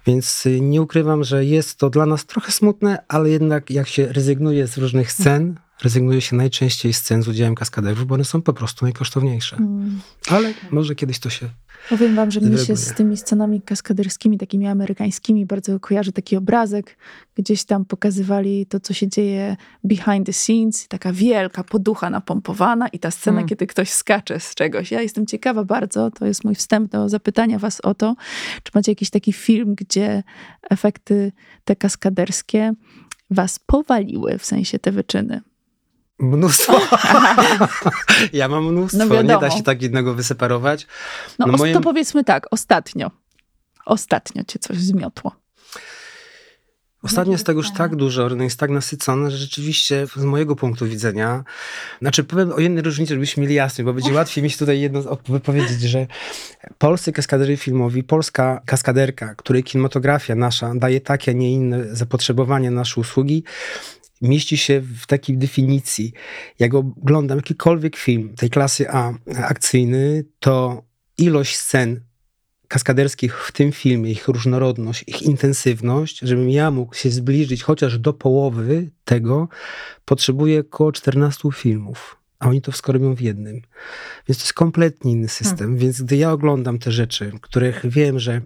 Więc 0.06 0.46
y, 0.46 0.60
nie 0.60 0.82
ukrywam, 0.82 1.24
że 1.24 1.44
jest 1.44 1.78
to 1.78 1.90
dla 1.90 2.06
nas 2.06 2.26
trochę 2.26 2.52
smutne, 2.52 3.04
ale 3.08 3.30
jednak 3.30 3.70
jak 3.70 3.88
się 3.88 4.06
rezygnuje 4.06 4.66
z 4.66 4.78
różnych 4.78 5.12
scen, 5.12 5.56
rezygnuje 5.82 6.20
się 6.20 6.36
najczęściej 6.36 6.92
z 6.92 6.96
scen 6.96 7.22
z 7.22 7.28
udziałem 7.28 7.54
kaskaderów, 7.54 8.06
bo 8.06 8.14
one 8.14 8.24
są 8.24 8.42
po 8.42 8.52
prostu 8.52 8.84
najkosztowniejsze. 8.84 9.56
Mm. 9.56 10.00
Ale 10.28 10.54
może 10.70 10.94
kiedyś 10.94 11.18
to 11.18 11.30
się 11.30 11.48
Powiem 11.88 12.14
wam, 12.14 12.30
że 12.30 12.40
mi 12.40 12.58
się 12.58 12.76
z 12.76 12.94
tymi 12.94 13.16
scenami 13.16 13.62
kaskaderskimi, 13.62 14.38
takimi 14.38 14.66
amerykańskimi, 14.66 15.46
bardzo 15.46 15.80
kojarzy 15.80 16.12
taki 16.12 16.36
obrazek. 16.36 16.96
Gdzieś 17.34 17.64
tam 17.64 17.84
pokazywali 17.84 18.66
to, 18.66 18.80
co 18.80 18.94
się 18.94 19.08
dzieje 19.08 19.56
behind 19.84 20.26
the 20.26 20.32
scenes. 20.32 20.88
Taka 20.88 21.12
wielka 21.12 21.64
poducha 21.64 22.10
napompowana 22.10 22.88
i 22.88 22.98
ta 22.98 23.10
scena, 23.10 23.34
hmm. 23.34 23.48
kiedy 23.48 23.66
ktoś 23.66 23.90
skacze 23.90 24.40
z 24.40 24.54
czegoś. 24.54 24.90
Ja 24.90 25.02
jestem 25.02 25.26
ciekawa 25.26 25.64
bardzo, 25.64 26.10
to 26.10 26.26
jest 26.26 26.44
mój 26.44 26.54
wstęp 26.54 26.92
do 26.92 27.08
zapytania 27.08 27.58
was 27.58 27.80
o 27.80 27.94
to, 27.94 28.14
czy 28.62 28.72
macie 28.74 28.92
jakiś 28.92 29.10
taki 29.10 29.32
film, 29.32 29.74
gdzie 29.74 30.22
efekty 30.70 31.32
te 31.64 31.76
kaskaderskie 31.76 32.72
was 33.30 33.58
powaliły, 33.58 34.38
w 34.38 34.44
sensie 34.44 34.78
te 34.78 34.92
wyczyny. 34.92 35.40
Mnóstwo. 36.22 36.80
ja 38.32 38.48
mam 38.48 38.72
mnóstwo, 38.72 39.04
no 39.04 39.22
nie 39.22 39.38
da 39.38 39.50
się 39.50 39.62
tak 39.62 39.82
jednego 39.82 40.14
wyseparować. 40.14 40.86
No, 41.38 41.46
no 41.46 41.58
to 41.72 41.80
powiedzmy 41.80 42.24
tak, 42.24 42.46
ostatnio. 42.50 43.10
Ostatnio 43.86 44.44
cię 44.44 44.58
coś 44.58 44.76
zmiotło. 44.76 45.32
Ostatnio 47.02 47.32
jest 47.32 47.46
tego 47.46 47.60
już 47.60 47.72
tak 47.72 47.96
dużo, 47.96 48.28
rynek 48.28 48.44
jest 48.44 48.58
tak 48.58 48.70
nasycony, 48.70 49.30
że 49.30 49.36
rzeczywiście 49.36 50.06
z 50.16 50.24
mojego 50.24 50.56
punktu 50.56 50.86
widzenia, 50.86 51.44
znaczy 52.00 52.24
powiem 52.24 52.52
o 52.52 52.60
jednej 52.60 52.82
różnicy, 52.82 53.14
żebyśmy 53.14 53.40
mieli 53.40 53.54
jasność, 53.54 53.84
bo 53.84 53.92
będzie 53.92 54.12
łatwiej 54.12 54.44
mieć 54.44 54.56
tutaj 54.56 54.80
jedno 54.80 55.18
wypowiedzieć, 55.28 55.80
że 55.80 56.06
polscy 56.78 57.12
kaskaderzy 57.12 57.56
filmowi, 57.56 58.02
polska 58.02 58.62
kaskaderka, 58.66 59.34
której 59.34 59.64
kinematografia 59.64 60.34
nasza 60.34 60.72
daje 60.74 61.00
takie, 61.00 61.30
a 61.30 61.34
nie 61.34 61.52
inne 61.52 61.96
zapotrzebowanie 61.96 62.70
na 62.70 62.80
nasze 62.80 63.00
usługi, 63.00 63.44
mieści 64.22 64.56
się 64.56 64.80
w 64.80 65.06
takiej 65.06 65.38
definicji. 65.38 66.12
Jak 66.58 66.74
oglądam 66.74 67.38
jakikolwiek 67.38 67.96
film 67.96 68.34
tej 68.36 68.50
klasy 68.50 68.90
A 68.90 69.12
akcyjny, 69.36 70.24
to 70.40 70.82
ilość 71.18 71.56
scen 71.56 72.00
kaskaderskich 72.68 73.44
w 73.44 73.52
tym 73.52 73.72
filmie, 73.72 74.10
ich 74.10 74.28
różnorodność, 74.28 75.04
ich 75.06 75.22
intensywność, 75.22 76.18
żebym 76.18 76.50
ja 76.50 76.70
mógł 76.70 76.94
się 76.94 77.10
zbliżyć 77.10 77.62
chociaż 77.62 77.98
do 77.98 78.12
połowy 78.12 78.90
tego, 79.04 79.48
potrzebuję 80.04 80.60
około 80.60 80.92
14 80.92 81.48
filmów. 81.54 82.16
A 82.38 82.48
oni 82.48 82.62
to 82.62 82.72
wszystko 82.72 82.92
robią 82.92 83.14
w 83.14 83.20
jednym. 83.20 83.54
Więc 84.28 84.38
to 84.38 84.44
jest 84.44 84.52
kompletnie 84.52 85.12
inny 85.12 85.28
system. 85.28 85.58
Hmm. 85.58 85.76
Więc 85.76 86.02
gdy 86.02 86.16
ja 86.16 86.32
oglądam 86.32 86.78
te 86.78 86.92
rzeczy, 86.92 87.32
których 87.40 87.80
wiem, 87.84 88.18
że 88.18 88.40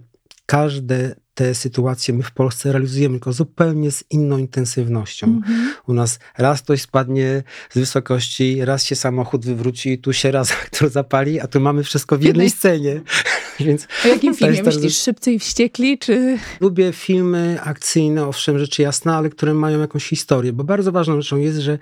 każde 0.45 1.15
te 1.37 1.55
sytuacje 1.55 2.13
my 2.13 2.23
w 2.23 2.31
Polsce 2.31 2.71
realizujemy, 2.71 3.13
tylko 3.13 3.33
zupełnie 3.33 3.91
z 3.91 4.03
inną 4.09 4.37
intensywnością. 4.37 5.27
-hmm. 5.27 5.41
U 5.87 5.93
nas 5.93 6.19
raz 6.37 6.61
ktoś 6.61 6.81
spadnie 6.81 7.43
z 7.69 7.79
wysokości, 7.79 8.65
raz 8.65 8.85
się 8.85 8.95
samochód 8.95 9.45
wywróci, 9.45 9.97
tu 9.97 10.13
się 10.13 10.31
raz 10.31 10.51
aktor 10.63 10.89
zapali, 10.89 11.39
a 11.39 11.47
tu 11.47 11.59
mamy 11.59 11.83
wszystko 11.83 12.17
w 12.17 12.21
jednej 12.21 12.49
scenie. 12.49 13.01
Więc 13.65 13.87
o 14.05 14.07
jakim 14.07 14.35
filmie 14.35 14.63
myślisz? 14.63 14.97
Szybcy 14.97 15.31
i 15.31 15.39
wściekli, 15.39 15.97
czy... 15.97 16.37
Lubię 16.61 16.93
filmy 16.93 17.59
akcyjne, 17.63 18.27
owszem, 18.27 18.59
rzeczy 18.59 18.81
jasne, 18.81 19.15
ale 19.15 19.29
które 19.29 19.53
mają 19.53 19.79
jakąś 19.79 20.09
historię, 20.09 20.53
bo 20.53 20.63
bardzo 20.63 20.91
ważną 20.91 21.21
rzeczą 21.21 21.37
jest, 21.37 21.57
że 21.57 21.77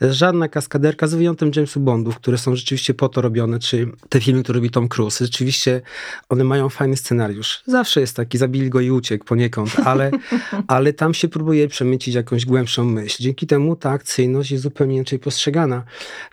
żadna 0.00 0.48
kaskaderka, 0.48 1.06
z 1.06 1.14
wyjątkiem 1.14 1.50
Jamesu 1.56 1.80
Bondów, 1.80 2.16
które 2.16 2.38
są 2.38 2.56
rzeczywiście 2.56 2.94
po 2.94 3.08
to 3.08 3.22
robione, 3.22 3.58
czy 3.58 3.86
te 4.08 4.20
filmy, 4.20 4.42
które 4.42 4.56
robi 4.56 4.70
Tom 4.70 4.88
Cruise, 4.88 5.24
rzeczywiście 5.24 5.80
one 6.28 6.44
mają 6.44 6.68
fajny 6.68 6.96
scenariusz. 6.96 7.62
Zawsze 7.66 8.00
jest 8.00 8.16
taki, 8.16 8.38
zabili 8.38 8.70
go 8.70 8.80
i 8.80 8.90
uciekł 8.90 9.24
poniekąd, 9.24 9.76
ale, 9.84 10.10
ale 10.66 10.92
tam 10.92 11.14
się 11.14 11.28
próbuje 11.28 11.68
przemycić 11.68 12.14
jakąś 12.14 12.46
głębszą 12.46 12.84
myśl. 12.84 13.22
Dzięki 13.22 13.46
temu 13.46 13.76
ta 13.76 13.90
akcyjność 13.90 14.50
jest 14.50 14.62
zupełnie 14.62 14.96
inaczej 14.96 15.18
postrzegana. 15.18 15.84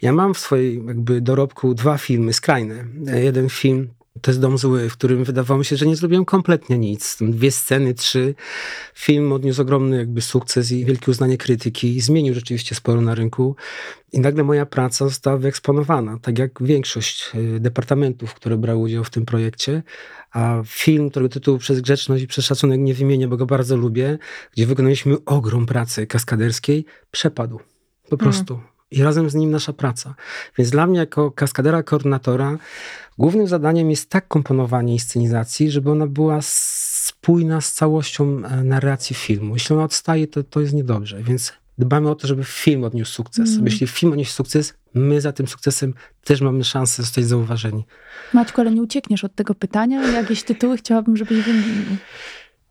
Ja 0.02 0.14
mam 0.14 0.34
w 0.34 0.40
swojej 0.40 0.86
jakby 0.88 1.22
dorobku 1.22 1.74
dwa 1.74 1.98
filmy 1.98 2.34
skrajne. 2.34 2.86
Jeden 3.24 3.50
film 3.50 3.90
To 4.22 4.32
jest 4.32 4.42
Dom 4.42 4.58
Zły, 4.58 4.90
w 4.90 4.94
którym 4.94 5.24
wydawało 5.24 5.58
mi 5.58 5.66
się, 5.66 5.76
że 5.78 5.86
nie 5.86 5.96
zrobiłem 5.96 6.26
kompletnie 6.26 6.78
nic. 6.78 7.18
Dwie 7.22 7.52
sceny, 7.52 7.94
trzy. 7.94 8.36
Film 8.94 9.34
odniósł 9.34 9.62
ogromny 9.62 9.98
jakby 9.98 10.22
sukces 10.22 10.72
i 10.72 10.86
wielkie 10.86 11.12
uznanie 11.12 11.38
krytyki. 11.38 12.02
Zmienił 12.02 12.34
rzeczywiście 12.34 12.76
sporo 12.76 13.02
na 13.02 13.16
rynku. 13.16 13.56
I 14.14 14.20
nagle 14.20 14.44
moja 14.44 14.66
praca 14.66 15.06
została 15.06 15.38
wyeksponowana, 15.38 16.20
tak 16.22 16.40
jak 16.40 16.64
większość 16.64 17.32
y, 17.36 17.60
departamentów, 17.60 18.34
które 18.34 18.58
brały 18.58 18.80
udział 18.80 19.04
w 19.04 19.10
tym 19.10 19.26
projekcie. 19.26 19.84
A 20.32 20.62
film, 20.66 21.10
którego 21.10 21.30
tytuł 21.30 21.58
przez 21.58 21.82
grzeczność 21.82 22.24
i 22.24 22.28
przez 22.28 22.46
szacunek 22.46 22.80
nie 22.80 22.94
wymienię, 22.94 23.28
bo 23.28 23.38
go 23.38 23.46
bardzo 23.46 23.78
lubię, 23.78 24.18
gdzie 24.54 24.68
wykonaliśmy 24.68 25.18
ogrom 25.26 25.66
pracy 25.66 26.08
kaskaderskiej, 26.08 26.86
przepadł. 27.12 27.60
Po 28.10 28.18
prostu. 28.18 28.54
Mm. 28.54 28.75
I 28.92 29.04
razem 29.04 29.30
z 29.30 29.36
nim 29.36 29.52
nasza 29.52 29.74
praca. 29.74 30.16
Więc 30.58 30.70
dla 30.70 30.88
mnie, 30.88 31.00
jako 31.00 31.32
kaskadera, 31.32 31.84
koordynatora, 31.84 32.58
głównym 33.18 33.48
zadaniem 33.48 33.90
jest 33.90 34.10
tak 34.10 34.28
komponowanie 34.28 34.94
inscenizacji, 34.94 35.72
żeby 35.72 35.92
ona 35.92 36.08
była 36.08 36.40
spójna 36.42 37.62
z 37.62 37.72
całością 37.72 38.46
e, 38.46 38.64
narracji 38.64 39.16
filmu. 39.16 39.54
Jeśli 39.54 39.76
ona 39.76 39.84
odstaje, 39.84 40.28
to, 40.28 40.44
to 40.44 40.62
jest 40.62 40.74
niedobrze. 40.74 41.24
Więc 41.24 41.54
dbamy 41.78 42.10
o 42.10 42.16
to, 42.16 42.28
żeby 42.28 42.44
film 42.44 42.84
odniósł 42.84 43.14
sukces. 43.14 43.54
Mm. 43.54 43.66
Jeśli 43.66 43.88
film 43.88 44.12
odniósł 44.12 44.32
sukces, 44.32 44.74
my 44.94 45.22
za 45.22 45.32
tym 45.32 45.48
sukcesem 45.48 45.94
też 46.24 46.42
mamy 46.42 46.64
szansę 46.64 47.04
zostać 47.04 47.26
zauważeni. 47.26 47.86
Maćku, 48.34 48.62
ale 48.62 48.72
nie 48.72 48.82
uciekniesz 48.82 49.24
od 49.24 49.36
tego 49.36 49.56
pytania. 49.56 50.12
Jakieś 50.12 50.44
tytuły 50.44 50.78
chciałabym, 50.78 51.18
żebyś 51.18 51.44
wymienił. 51.44 51.98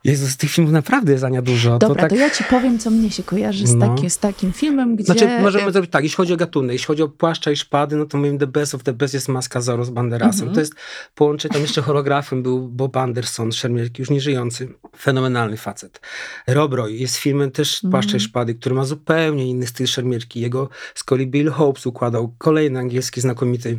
Jezus, 0.04 0.36
tych 0.36 0.50
filmów 0.50 0.72
naprawdę 0.72 1.12
jest 1.12 1.20
za 1.20 1.42
dużo. 1.42 1.78
Dobra, 1.78 1.94
to, 1.94 2.00
tak... 2.00 2.10
to 2.10 2.16
ja 2.16 2.30
ci 2.30 2.44
powiem, 2.44 2.78
co 2.78 2.90
mnie 2.90 3.10
się 3.10 3.22
kojarzy 3.22 3.66
z, 3.66 3.74
no. 3.74 3.88
taki, 3.88 4.10
z 4.10 4.18
takim 4.18 4.52
filmem, 4.52 4.96
gdzie... 4.96 5.04
Znaczy, 5.04 5.28
możemy 5.42 5.72
zrobić 5.72 5.90
tak, 5.90 6.02
jeśli 6.02 6.16
chodzi 6.16 6.32
o 6.32 6.36
gatunek, 6.36 6.72
jeśli 6.72 6.86
chodzi 6.86 7.02
o 7.02 7.08
płaszcza 7.08 7.50
i 7.50 7.56
szpady, 7.56 7.96
no 7.96 8.06
to 8.06 8.18
moim 8.18 8.38
the 8.38 8.46
best 8.46 8.74
of 8.74 8.82
the 8.82 8.92
best 8.92 9.14
jest 9.14 9.28
Maska 9.28 9.60
Zorro 9.60 9.84
z 9.84 9.90
Banderasem. 9.90 10.42
Mm 10.42 10.50
-hmm. 10.50 10.54
To 10.54 10.60
jest 10.60 10.74
połączenie, 11.14 11.52
tam 11.52 11.62
jeszcze 11.62 11.82
choreografem 11.82 12.42
był 12.42 12.68
Bob 12.68 12.96
Anderson, 12.96 13.52
szermierki, 13.52 14.02
już 14.02 14.10
nieżyjący. 14.10 14.68
Fenomenalny 14.98 15.56
facet. 15.56 16.00
Rob 16.46 16.72
Roy 16.72 16.92
jest 16.92 17.16
filmem 17.16 17.50
też 17.50 17.80
Płaszcza 17.90 18.10
mm 18.10 18.20
-hmm. 18.20 18.24
i 18.24 18.28
szpady, 18.28 18.54
który 18.54 18.74
ma 18.74 18.84
zupełnie 18.84 19.46
inny 19.46 19.66
styl 19.66 19.86
szermierki. 19.86 20.40
Jego 20.40 20.68
z 20.94 21.04
kolei 21.04 21.26
Bill 21.26 21.50
Hopes 21.50 21.86
układał 21.86 22.34
kolejny 22.38 22.78
angielski 22.78 23.20
znakomity 23.20 23.78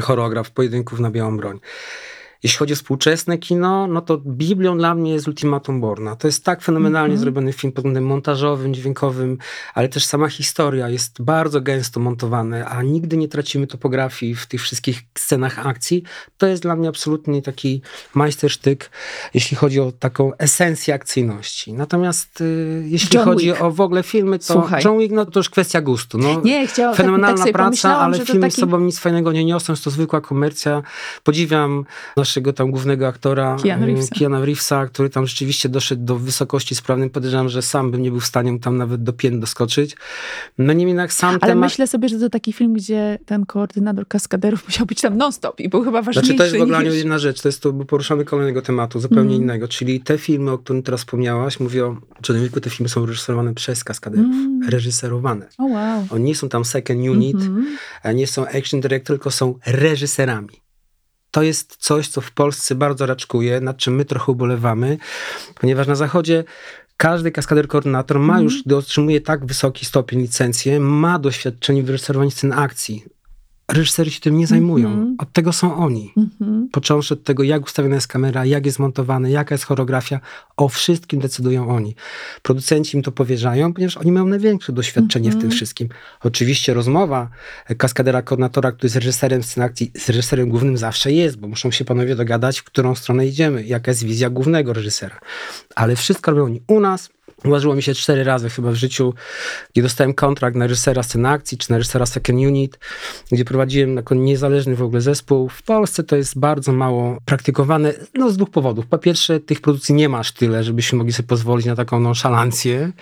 choreograf 0.00 0.50
pojedynków 0.50 1.00
na 1.00 1.10
białą 1.10 1.36
broń. 1.36 1.60
Jeśli 2.42 2.58
chodzi 2.58 2.72
o 2.72 2.76
współczesne 2.76 3.38
kino, 3.38 3.86
no 3.86 4.00
to 4.00 4.18
Biblią 4.18 4.78
dla 4.78 4.94
mnie 4.94 5.12
jest 5.12 5.28
Ultimatum 5.28 5.80
Borna. 5.80 6.16
To 6.16 6.28
jest 6.28 6.44
tak 6.44 6.62
fenomenalnie 6.62 7.06
mm 7.06 7.16
-hmm. 7.16 7.20
zrobiony 7.20 7.52
film 7.52 7.72
pod 7.72 7.82
względem 7.82 8.06
montażowym, 8.06 8.74
dźwiękowym, 8.74 9.38
ale 9.74 9.88
też 9.88 10.04
sama 10.04 10.28
historia 10.28 10.88
jest 10.88 11.22
bardzo 11.22 11.60
gęsto 11.60 12.00
montowana, 12.00 12.66
a 12.66 12.82
nigdy 12.82 13.16
nie 13.16 13.28
tracimy 13.28 13.66
topografii 13.66 14.34
w 14.34 14.46
tych 14.46 14.62
wszystkich 14.62 15.02
scenach 15.18 15.66
akcji. 15.66 16.02
To 16.38 16.46
jest 16.46 16.62
dla 16.62 16.76
mnie 16.76 16.88
absolutnie 16.88 17.42
taki 17.42 17.82
majstersztyk, 18.14 18.90
jeśli 19.34 19.56
chodzi 19.56 19.80
o 19.80 19.92
taką 19.92 20.36
esencję 20.36 20.94
akcyjności. 20.94 21.72
Natomiast 21.72 22.40
y, 22.40 22.84
jeśli 22.86 23.16
John 23.16 23.24
chodzi 23.24 23.46
Wick. 23.46 23.62
o 23.62 23.70
w 23.70 23.80
ogóle 23.80 24.02
filmy, 24.02 24.38
to 24.38 24.44
Słuchaj. 24.44 24.82
John 24.84 24.98
Wick, 24.98 25.14
no 25.14 25.26
to 25.26 25.40
już 25.40 25.50
kwestia 25.50 25.80
gustu. 25.80 26.18
No, 26.18 26.40
nie, 26.44 26.66
chciałam, 26.66 26.96
Fenomenalna 26.96 27.36
tak, 27.36 27.46
tak 27.46 27.52
praca, 27.52 27.98
ale 27.98 28.18
filmy 28.18 28.40
taki... 28.40 28.54
z 28.54 28.60
sobą 28.60 28.80
nic 28.80 28.98
fajnego 28.98 29.32
nie 29.32 29.44
niosą, 29.44 29.72
jest 29.72 29.84
to 29.84 29.90
zwykła 29.90 30.20
komercja. 30.20 30.82
Podziwiam 31.24 31.84
naszego 32.30 32.52
tam 32.52 32.70
głównego 32.70 33.08
aktora, 33.08 33.56
Keanu 33.62 33.86
Reevesa. 33.86 34.14
Keanu 34.18 34.44
Reevesa, 34.44 34.86
który 34.86 35.10
tam 35.10 35.26
rzeczywiście 35.26 35.68
doszedł 35.68 36.04
do 36.04 36.16
wysokości 36.16 36.74
sprawnej. 36.74 37.10
Podejrzewam, 37.10 37.48
że 37.48 37.62
sam 37.62 37.90
bym 37.90 38.02
nie 38.02 38.10
był 38.10 38.20
w 38.20 38.26
stanie 38.26 38.60
tam 38.60 38.76
nawet 38.76 39.02
do 39.02 39.12
pięt 39.12 39.40
doskoczyć. 39.40 39.96
No 40.58 40.72
nie 40.72 40.86
jednak 40.86 41.12
sam 41.12 41.30
Ale 41.30 41.38
temat... 41.38 41.70
myślę 41.70 41.86
sobie, 41.86 42.08
że 42.08 42.18
to 42.18 42.30
taki 42.30 42.52
film, 42.52 42.72
gdzie 42.72 43.18
ten 43.26 43.46
koordynator 43.46 44.08
kaskaderów 44.08 44.64
musiał 44.68 44.86
być 44.86 45.00
tam 45.00 45.16
non-stop 45.16 45.60
i 45.60 45.68
był 45.68 45.84
chyba 45.84 46.02
ważniejszy 46.02 46.26
Znaczy 46.26 46.38
to 46.38 46.44
jest 46.44 46.56
w 46.56 46.62
ogóle 46.62 46.84
niż... 46.84 46.94
jedna 46.94 47.18
rzecz, 47.18 47.42
to 47.42 47.48
jest 47.48 47.62
to 47.62 47.72
poruszamy 47.72 48.24
kolejnego 48.24 48.62
tematu, 48.62 49.00
zupełnie 49.00 49.34
mm. 49.34 49.42
innego, 49.42 49.68
czyli 49.68 50.00
te 50.00 50.18
filmy, 50.18 50.50
o 50.50 50.58
których 50.58 50.84
teraz 50.84 51.00
wspomniałaś, 51.00 51.60
mówię 51.60 51.86
o 51.86 51.96
John 52.28 52.42
Wicku, 52.42 52.60
te 52.60 52.70
filmy 52.70 52.88
są 52.88 53.06
reżyserowane 53.06 53.54
przez 53.54 53.84
kaskaderów. 53.84 54.26
Mm. 54.26 54.68
Reżyserowane. 54.68 55.48
Oh, 55.58 55.74
wow. 55.74 56.06
Oni 56.10 56.24
nie 56.24 56.34
są 56.34 56.48
tam 56.48 56.64
second 56.64 57.00
unit, 57.00 57.36
mm 57.36 57.66
-hmm. 58.04 58.14
nie 58.14 58.26
są 58.26 58.46
action 58.46 58.80
director, 58.80 59.16
tylko 59.16 59.30
są 59.30 59.54
reżyserami 59.66 60.69
to 61.30 61.42
jest 61.42 61.76
coś, 61.76 62.08
co 62.08 62.20
w 62.20 62.32
Polsce 62.32 62.74
bardzo 62.74 63.06
raczkuje, 63.06 63.60
nad 63.60 63.76
czym 63.76 63.94
my 63.94 64.04
trochę 64.04 64.32
ubolewamy, 64.32 64.98
ponieważ 65.60 65.86
na 65.86 65.94
zachodzie 65.94 66.44
każdy 66.96 67.30
kaskader 67.30 67.68
koordynator 67.68 68.18
ma 68.18 68.32
mm. 68.32 68.44
już, 68.44 68.62
gdy 68.62 68.76
otrzymuje 68.76 69.20
tak 69.20 69.46
wysoki 69.46 69.86
stopień 69.86 70.20
licencję, 70.20 70.80
ma 70.80 71.18
doświadczenie 71.18 71.82
w 71.82 71.90
reżyserowaniu 71.90 72.30
scen 72.30 72.52
akcji 72.52 73.04
reżyserzy 73.72 74.10
się 74.10 74.20
tym 74.20 74.38
nie 74.38 74.46
zajmują. 74.46 74.88
Mm 74.88 75.04
-hmm. 75.04 75.22
Od 75.22 75.32
tego 75.32 75.52
są 75.52 75.76
oni. 75.76 76.12
Mm 76.16 76.30
-hmm. 76.40 76.70
Począwszy 76.72 77.14
od 77.14 77.24
tego, 77.24 77.42
jak 77.42 77.64
ustawiona 77.64 77.94
jest 77.94 78.08
kamera, 78.08 78.44
jak 78.44 78.66
jest 78.66 78.78
montowane, 78.78 79.30
jaka 79.30 79.54
jest 79.54 79.64
choreografia, 79.64 80.20
o 80.56 80.68
wszystkim 80.68 81.20
decydują 81.20 81.68
oni. 81.68 81.94
Producenci 82.42 82.96
im 82.96 83.02
to 83.02 83.12
powierzają, 83.12 83.72
ponieważ 83.72 83.96
oni 83.96 84.12
mają 84.12 84.26
największe 84.26 84.72
doświadczenie 84.72 85.28
mm 85.28 85.36
-hmm. 85.36 85.40
w 85.40 85.42
tym 85.42 85.46
mhm. 85.46 85.56
wszystkim. 85.56 85.88
Oczywiście 86.20 86.74
rozmowa 86.74 87.28
kaskadera, 87.78 88.22
koordynatora, 88.22 88.72
który 88.72 88.86
jest 88.86 88.96
reżyserem 88.96 89.42
scen 89.42 89.64
akcji, 89.64 89.92
z 89.96 90.08
reżyserem 90.08 90.48
głównym 90.48 90.76
zawsze 90.76 91.12
jest, 91.12 91.36
bo 91.36 91.48
muszą 91.48 91.70
się 91.70 91.84
panowie 91.84 92.16
dogadać, 92.16 92.58
w 92.58 92.64
którą 92.64 92.94
stronę 92.94 93.26
idziemy, 93.26 93.64
jaka 93.64 93.90
jest 93.90 94.04
wizja 94.04 94.30
głównego 94.30 94.72
reżysera. 94.72 95.20
Ale 95.74 95.96
wszystko 95.96 96.30
robią 96.30 96.44
oni 96.44 96.60
u 96.66 96.80
nas, 96.80 97.10
Ułożyło 97.44 97.74
mi 97.74 97.82
się 97.82 97.94
cztery 97.94 98.24
razy 98.24 98.50
chyba 98.50 98.70
w 98.70 98.74
życiu, 98.74 99.14
gdzie 99.72 99.82
dostałem 99.82 100.14
kontrakt 100.14 100.56
na 100.56 100.66
reżysera 100.66 101.02
sceny 101.02 101.28
akcji, 101.28 101.58
czy 101.58 101.70
na 101.70 101.78
reżysera 101.78 102.06
second 102.06 102.38
unit, 102.38 102.78
gdzie 103.32 103.44
prowadziłem 103.44 103.96
jako 103.96 104.14
niezależny 104.14 104.76
w 104.76 104.82
ogóle 104.82 105.00
zespół. 105.00 105.48
W 105.48 105.62
Polsce 105.62 106.04
to 106.04 106.16
jest 106.16 106.38
bardzo 106.38 106.72
mało 106.72 107.18
praktykowane, 107.24 107.94
no 108.14 108.30
z 108.30 108.36
dwóch 108.36 108.50
powodów. 108.50 108.86
Po 108.86 108.98
pierwsze, 108.98 109.40
tych 109.40 109.60
produkcji 109.60 109.94
nie 109.94 110.08
masz 110.08 110.32
tyle, 110.32 110.64
żebyśmy 110.64 110.98
mogli 110.98 111.12
sobie 111.12 111.28
pozwolić 111.28 111.66
na 111.66 111.76
taką 111.76 112.00
nonszalancję 112.00 112.92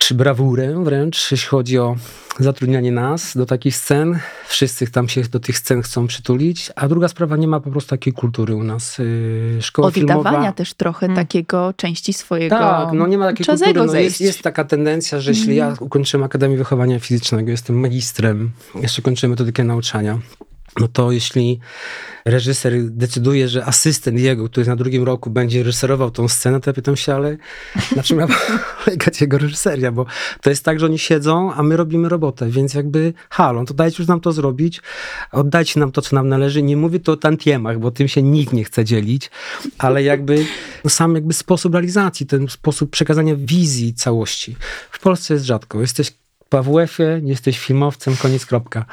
czy 0.00 0.14
brawurę 0.14 0.84
wręcz, 0.84 1.30
jeśli 1.30 1.48
chodzi 1.48 1.78
o 1.78 1.96
zatrudnianie 2.38 2.92
nas 2.92 3.36
do 3.36 3.46
takich 3.46 3.76
scen. 3.76 4.18
Wszyscy 4.46 4.86
tam 4.86 5.08
się 5.08 5.22
do 5.22 5.40
tych 5.40 5.58
scen 5.58 5.82
chcą 5.82 6.06
przytulić, 6.06 6.70
a 6.76 6.88
druga 6.88 7.08
sprawa, 7.08 7.36
nie 7.36 7.48
ma 7.48 7.60
po 7.60 7.70
prostu 7.70 7.90
takiej 7.90 8.12
kultury 8.12 8.54
u 8.54 8.64
nas. 8.64 8.98
Y, 8.98 9.58
szkoła 9.60 9.88
Oddawania 9.88 10.16
filmowa... 10.16 10.52
też 10.52 10.74
trochę 10.74 11.06
hmm. 11.06 11.16
takiego 11.16 11.74
części 11.76 12.12
swojego 12.12 12.56
Tak, 12.58 12.92
no 12.92 13.06
nie 13.06 13.18
ma 13.18 13.26
takiej 13.26 13.46
kultury. 13.46 13.72
No 13.86 13.94
jest, 13.94 14.20
jest 14.20 14.42
taka 14.42 14.64
tendencja, 14.64 15.20
że 15.20 15.30
jeśli 15.30 15.56
hmm. 15.56 15.76
ja 15.78 15.84
ukończyłem 15.84 16.24
Akademię 16.24 16.56
Wychowania 16.56 17.00
Fizycznego, 17.00 17.50
jestem 17.50 17.80
magistrem, 17.80 18.50
jeszcze 18.82 19.02
kończyłem 19.02 19.30
metodykę 19.30 19.64
nauczania, 19.64 20.18
no 20.78 20.88
to 20.88 21.12
jeśli 21.12 21.60
reżyser 22.24 22.72
decyduje, 22.90 23.48
że 23.48 23.64
asystent 23.64 24.18
jego, 24.18 24.48
który 24.48 24.66
na 24.66 24.76
drugim 24.76 25.04
roku 25.04 25.30
będzie 25.30 25.62
reżyserował 25.62 26.10
tą 26.10 26.28
scenę, 26.28 26.60
to 26.60 26.70
ja 26.70 26.74
pytam 26.74 26.96
się, 26.96 27.14
ale 27.14 27.36
na 27.96 28.02
czym 28.02 28.18
ma 28.18 28.26
polegać 28.84 29.20
jego 29.20 29.38
reżyseria? 29.38 29.92
Bo 29.92 30.06
to 30.42 30.50
jest 30.50 30.64
tak, 30.64 30.80
że 30.80 30.86
oni 30.86 30.98
siedzą, 30.98 31.52
a 31.54 31.62
my 31.62 31.76
robimy 31.76 32.08
robotę, 32.08 32.50
więc 32.50 32.74
jakby 32.74 33.12
halo, 33.30 33.64
to 33.64 33.74
dajcie 33.74 33.96
już 34.02 34.08
nam 34.08 34.20
to 34.20 34.32
zrobić, 34.32 34.82
oddajcie 35.32 35.80
nam 35.80 35.92
to, 35.92 36.02
co 36.02 36.16
nam 36.16 36.28
należy. 36.28 36.62
Nie 36.62 36.76
mówię 36.76 37.00
to 37.00 37.12
o 37.12 37.16
tantiemach, 37.16 37.78
bo 37.78 37.90
tym 37.90 38.08
się 38.08 38.22
nikt 38.22 38.52
nie 38.52 38.64
chce 38.64 38.84
dzielić, 38.84 39.30
ale 39.78 40.02
jakby 40.02 40.46
no 40.84 40.90
sam 40.90 41.14
jakby 41.14 41.34
sposób 41.34 41.74
realizacji, 41.74 42.26
ten 42.26 42.48
sposób 42.48 42.90
przekazania 42.90 43.34
wizji 43.36 43.94
całości. 43.94 44.56
W 44.90 45.00
Polsce 45.00 45.34
jest 45.34 45.46
rzadko. 45.46 45.80
Jesteś 45.80 46.12
w 46.50 46.54
AWF-ie, 46.54 47.20
jesteś 47.24 47.58
filmowcem, 47.58 48.16
koniec, 48.16 48.46
kropka. 48.46 48.84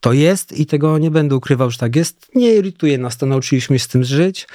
To 0.00 0.12
jest 0.12 0.52
i 0.58 0.66
tego 0.66 0.98
nie 0.98 1.10
będę 1.10 1.36
ukrywał, 1.36 1.70
że 1.70 1.78
tak 1.78 1.96
jest. 1.96 2.30
Nie 2.34 2.54
irytuje 2.54 2.98
nas 2.98 3.16
to, 3.16 3.26
nauczyliśmy 3.26 3.78
się 3.78 3.84
z 3.84 3.88
tym 3.88 4.04
żyć. 4.04 4.48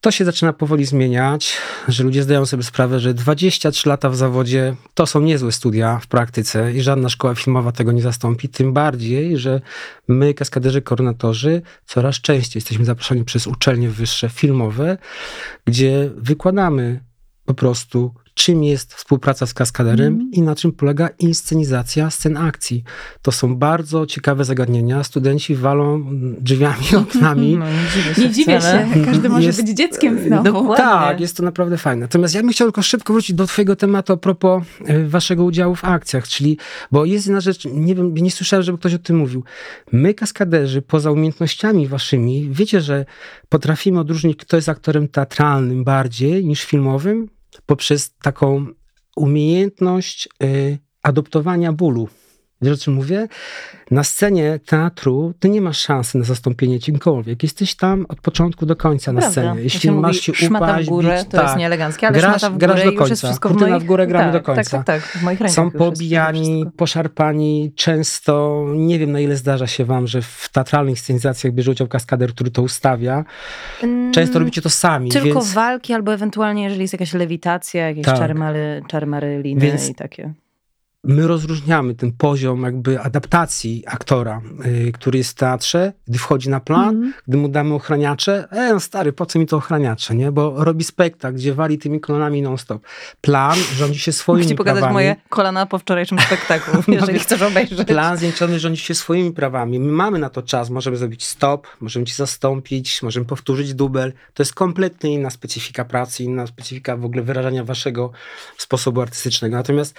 To 0.00 0.10
się 0.10 0.24
zaczyna 0.24 0.52
powoli 0.52 0.84
zmieniać, 0.84 1.56
że 1.88 2.04
ludzie 2.04 2.22
zdają 2.22 2.46
sobie 2.46 2.62
sprawę, 2.62 3.00
że 3.00 3.14
23 3.14 3.88
lata 3.88 4.10
w 4.10 4.16
zawodzie 4.16 4.76
to 4.94 5.06
są 5.06 5.20
niezłe 5.20 5.52
studia 5.52 5.98
w 5.98 6.06
praktyce 6.06 6.72
i 6.72 6.82
żadna 6.82 7.08
szkoła 7.08 7.34
filmowa 7.34 7.72
tego 7.72 7.92
nie 7.92 8.02
zastąpi. 8.02 8.48
Tym 8.48 8.72
bardziej, 8.72 9.38
że 9.38 9.60
my, 10.08 10.34
kaskaderzy, 10.34 10.82
koordynatorzy, 10.82 11.62
coraz 11.86 12.20
częściej 12.20 12.60
jesteśmy 12.60 12.84
zaproszeni 12.84 13.24
przez 13.24 13.46
uczelnie 13.46 13.88
wyższe 13.88 14.28
filmowe, 14.28 14.98
gdzie 15.64 16.10
wykładamy 16.16 17.00
po 17.44 17.54
prostu 17.54 18.14
czym 18.38 18.64
jest 18.64 18.94
współpraca 18.94 19.46
z 19.46 19.54
kaskaderem 19.54 20.14
mm. 20.14 20.30
i 20.32 20.42
na 20.42 20.54
czym 20.54 20.72
polega 20.72 21.08
inscenizacja 21.18 22.10
scen 22.10 22.36
akcji. 22.36 22.84
To 23.22 23.32
są 23.32 23.56
bardzo 23.56 24.06
ciekawe 24.06 24.44
zagadnienia. 24.44 25.04
Studenci 25.04 25.54
walą 25.54 26.04
drzwiami, 26.40 26.86
oknami. 27.02 27.56
No, 27.56 27.64
nie 27.64 27.88
dziwię 27.94 28.14
się. 28.14 28.22
Nie 28.22 28.30
dziwię 28.30 28.60
się. 28.60 29.04
Każdy 29.04 29.28
może 29.28 29.46
jest, 29.46 29.64
być 29.64 29.76
dzieckiem 29.76 30.18
znowu. 30.26 30.74
tak, 30.74 31.20
jest 31.20 31.36
to 31.36 31.42
naprawdę 31.42 31.78
fajne. 31.78 32.00
Natomiast 32.00 32.34
ja 32.34 32.40
bym 32.40 32.50
chciał 32.50 32.66
tylko 32.66 32.82
szybko 32.82 33.12
wrócić 33.12 33.36
do 33.36 33.46
twojego 33.46 33.76
tematu 33.76 34.12
a 34.12 34.16
propos 34.16 34.62
e, 34.84 35.04
waszego 35.04 35.44
udziału 35.44 35.74
w 35.74 35.84
akcjach, 35.84 36.28
czyli, 36.28 36.58
bo 36.92 37.04
jest 37.04 37.26
jedna 37.26 37.40
rzecz, 37.40 37.64
nie 37.64 37.94
wiem, 37.94 38.14
nie 38.14 38.30
słyszałem, 38.30 38.62
żeby 38.62 38.78
ktoś 38.78 38.94
o 38.94 38.98
tym 38.98 39.16
mówił. 39.16 39.44
My, 39.92 40.14
kaskaderzy, 40.14 40.82
poza 40.82 41.10
umiejętnościami 41.10 41.88
waszymi, 41.88 42.48
wiecie, 42.50 42.80
że 42.80 43.04
potrafimy 43.48 44.00
odróżnić, 44.00 44.38
kto 44.38 44.56
jest 44.56 44.68
aktorem 44.68 45.08
teatralnym 45.08 45.84
bardziej 45.84 46.44
niż 46.44 46.64
filmowym, 46.64 47.28
poprzez 47.66 48.16
taką 48.22 48.66
umiejętność 49.16 50.28
y, 50.42 50.78
adoptowania 51.02 51.72
bólu. 51.72 52.08
Wiesz 52.62 52.74
o 52.74 52.84
czym 52.84 52.94
mówię? 52.94 53.28
Na 53.90 54.04
scenie 54.04 54.58
teatru 54.66 55.34
ty 55.40 55.48
nie 55.48 55.60
masz 55.60 55.78
szansy 55.78 56.18
na 56.18 56.24
zastąpienie 56.24 56.80
czymkolwiek. 56.80 57.42
Jesteś 57.42 57.74
tam 57.74 58.06
od 58.08 58.20
początku 58.20 58.66
do 58.66 58.76
końca 58.76 59.12
na 59.12 59.20
Prawda. 59.20 59.32
scenie. 59.42 59.62
Jeśli 59.62 59.90
masz 59.90 60.16
się 60.20 60.34
szmata 60.34 60.64
upaść, 60.64 60.86
w 60.86 60.90
górę, 60.90 61.16
bić, 61.18 61.24
to 61.30 61.36
tak. 61.36 61.46
jest 61.46 61.56
nieeleganckie, 61.56 62.06
ale 62.08 62.18
Grasz- 62.18 62.38
szmata 62.38 62.50
w 62.50 62.58
grasz 62.58 62.84
do 62.84 62.92
końca. 62.92 63.14
wszystko 63.14 63.48
w 63.48 63.52
Kurtyna 63.52 63.70
moich... 63.70 63.82
w 63.82 63.86
górę, 63.86 64.06
gramy 64.06 64.24
tak, 64.24 64.32
do 64.32 64.40
końca. 64.46 64.62
Tak, 64.70 64.86
tak, 64.86 65.02
tak. 65.02 65.02
W 65.02 65.22
moich 65.22 65.40
rękach 65.40 65.54
Są 65.54 65.70
pobijani, 65.70 66.66
poszarpani. 66.76 67.72
Często, 67.76 68.64
nie 68.76 68.98
wiem 68.98 69.12
na 69.12 69.20
ile 69.20 69.36
zdarza 69.36 69.66
się 69.66 69.84
wam, 69.84 70.06
że 70.06 70.22
w 70.22 70.48
teatralnych 70.52 71.00
scenizacjach 71.00 71.52
bierze 71.54 71.70
udział 71.70 71.88
kaskader, 71.88 72.34
który 72.34 72.50
to 72.50 72.62
ustawia. 72.62 73.24
Często 74.12 74.20
Mm, 74.32 74.34
robicie 74.42 74.62
to 74.62 74.70
sami, 74.70 75.10
Tylko 75.10 75.28
więc 75.40 75.52
walki, 75.52 75.92
albo 75.92 76.12
ewentualnie, 76.14 76.62
jeżeli 76.64 76.82
jest 76.82 76.94
jakaś 76.94 77.12
lewitacja, 77.14 77.88
jakieś 77.88 78.04
Tak. 78.04 78.18
czary, 78.18 78.34
mary, 78.34 78.82
czary 78.88 79.06
mary 79.06 79.42
liny 79.42 79.60
Więc- 79.60 79.88
i 79.88 79.94
takie. 79.94 80.32
My 81.04 81.26
rozróżniamy 81.26 81.94
ten 81.94 82.12
poziom 82.12 82.62
jakby 82.62 83.00
adaptacji 83.00 83.84
aktora, 83.86 84.40
y, 84.88 84.92
który 84.92 85.18
jest 85.18 85.30
w 85.30 85.34
teatrze, 85.34 85.92
gdy 86.08 86.18
wchodzi 86.18 86.48
na 86.50 86.60
plan, 86.60 86.88
Mhm. 86.88 87.12
gdy 87.28 87.36
mu 87.36 87.48
damy 87.48 87.74
ochraniacze, 87.74 88.48
e 88.50 88.72
no 88.72 88.80
stary, 88.80 89.12
po 89.12 89.26
co 89.26 89.38
mi 89.38 89.46
to 89.46 89.56
ochraniacze, 89.56 90.14
nie? 90.14 90.32
Bo 90.32 90.64
robi 90.64 90.84
spektakl, 90.84 91.36
gdzie 91.36 91.54
wali 91.54 91.78
tymi 91.78 92.00
kolonami 92.00 92.42
non-stop. 92.42 92.82
Plan 93.20 93.58
rządzi 93.76 93.98
się 93.98 94.12
swoimi 94.12 94.38
Muszę 94.42 94.48
ci 94.48 94.54
pokazać 94.56 94.78
prawami. 94.80 94.94
moje 94.94 95.16
kolana 95.28 95.66
po 95.66 95.78
wczorajszym 95.78 96.18
spektaklu, 96.18 96.82
jeżeli 96.94 97.18
chcesz 97.18 97.42
obejrzeć. 97.42 97.88
Plan 97.88 98.16
zdjęciony 98.16 98.58
rządzi 98.58 98.82
się 98.82 98.94
swoimi 98.94 99.32
prawami. 99.32 99.80
My 99.80 99.92
mamy 99.92 100.18
na 100.18 100.28
to 100.30 100.42
czas, 100.42 100.70
możemy 100.70 100.96
zrobić 100.96 101.24
stop, 101.26 101.66
możemy 101.80 102.06
ci 102.06 102.14
zastąpić, 102.14 103.02
możemy 103.02 103.26
powtórzyć 103.26 103.74
dubel. 103.74 104.12
To 104.34 104.42
jest 104.42 104.54
kompletnie 104.54 105.14
inna 105.14 105.30
specyfika 105.30 105.84
pracy, 105.84 106.24
inna 106.24 106.46
specyfika 106.46 106.96
w 106.96 107.04
ogóle 107.04 107.22
wyrażania 107.22 107.64
waszego 107.64 108.10
sposobu 108.58 109.00
artystycznego. 109.00 109.56
Natomiast 109.56 109.94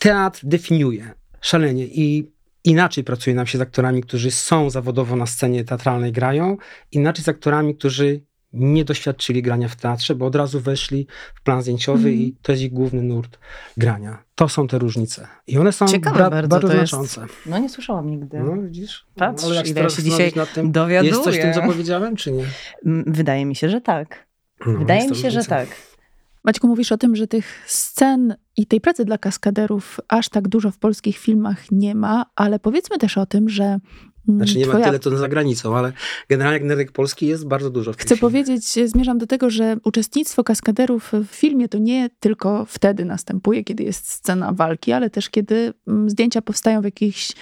teatr 0.00 0.40
definiuje 0.42 1.14
szalenie 1.40 1.84
i 1.86 2.32
inaczej 2.64 3.04
pracuje 3.04 3.36
nam 3.36 3.46
się 3.46 3.58
z 3.58 3.60
aktorami, 3.60 4.02
którzy 4.02 4.30
są 4.30 4.70
zawodowo 4.70 5.16
na 5.16 5.26
scenie 5.26 5.64
teatralnej, 5.64 6.12
grają, 6.12 6.56
inaczej 6.92 7.24
z 7.24 7.28
aktorami, 7.28 7.74
którzy 7.74 8.20
nie 8.52 8.84
doświadczyli 8.84 9.42
grania 9.42 9.68
w 9.68 9.76
teatrze, 9.76 10.14
bo 10.14 10.26
od 10.26 10.34
razu 10.36 10.60
weszli 10.60 11.06
w 11.34 11.42
plan 11.42 11.62
zdjęciowy 11.62 11.98
Mhm. 12.08 12.16
i 12.16 12.36
to 12.42 12.52
jest 12.52 12.62
ich 12.64 12.72
główny 12.72 13.02
nurt 13.02 13.38
grania. 13.76 14.24
To 14.34 14.48
są 14.48 14.66
te 14.68 14.78
różnice. 14.78 15.26
I 15.46 15.58
one 15.58 15.72
są 15.72 15.86
Ciekawe 15.86 16.18
bardzo 16.30 16.48
bardzo 16.48 16.68
to 16.68 16.74
jest. 16.74 16.90
znaczące. 16.92 17.26
No 17.46 17.58
nie 17.58 17.68
słyszałam 17.68 18.10
nigdy. 18.10 18.40
No 18.40 18.62
widzisz? 18.62 19.06
Patrz, 19.16 19.44
jak 19.54 19.66
ile 19.66 19.74
teraz 19.74 19.96
się 19.96 20.02
dzisiaj 20.02 20.32
tym, 20.54 20.72
Dowiaduję. 20.72 21.10
Jest 21.10 21.24
coś 21.24 21.38
w 21.38 21.40
tym, 21.40 21.54
co 21.54 21.62
powiedziałem, 21.62 22.16
czy 22.16 22.32
nie? 22.32 22.44
Wydaje 23.06 23.46
mi 23.46 23.56
się, 23.56 23.68
że 23.68 23.80
tak. 23.80 24.26
No, 24.66 24.78
Wydaje 24.78 25.08
mi 25.08 25.16
się, 25.16 25.30
że 25.30 25.38
różnica. 25.38 25.56
tak. 25.56 25.68
Maćku, 26.44 26.68
mówisz 26.68 26.92
o 26.92 26.98
tym, 26.98 27.16
że 27.16 27.26
tych 27.26 27.64
scen 27.66 28.34
i 28.56 28.66
tej 28.66 28.80
pracy 28.80 29.04
dla 29.04 29.18
kaskaderów 29.18 30.00
aż 30.08 30.28
tak 30.28 30.48
dużo 30.48 30.70
w 30.70 30.78
polskich 30.78 31.18
filmach 31.18 31.70
nie 31.72 31.94
ma, 31.94 32.26
ale 32.36 32.58
powiedzmy 32.58 32.98
też 32.98 33.18
o 33.18 33.26
tym, 33.26 33.48
że 33.48 33.64
mm, 33.64 33.80
Znaczy 34.28 34.58
nie 34.58 34.66
ma 34.66 34.72
twoja... 34.72 34.86
tyle 34.86 34.98
to 34.98 35.16
za 35.16 35.28
granicą, 35.28 35.76
ale 35.76 35.92
generalnie 36.28 36.68
rynek 36.68 36.92
polski 36.92 37.26
jest 37.26 37.48
bardzo 37.48 37.70
dużo 37.70 37.92
Chcę 37.92 38.04
filmie. 38.04 38.20
powiedzieć, 38.20 38.64
zmierzam 38.86 39.18
do 39.18 39.26
tego, 39.26 39.50
że 39.50 39.76
uczestnictwo 39.84 40.44
kaskaderów 40.44 41.12
w 41.12 41.34
filmie 41.34 41.68
to 41.68 41.78
nie 41.78 42.10
tylko 42.20 42.64
wtedy 42.64 43.04
następuje, 43.04 43.64
kiedy 43.64 43.82
jest 43.84 44.10
scena 44.10 44.52
walki, 44.52 44.92
ale 44.92 45.10
też 45.10 45.30
kiedy 45.30 45.72
mm, 45.88 46.10
zdjęcia 46.10 46.42
powstają 46.42 46.80
w 46.80 46.84
jakichś 46.84 47.32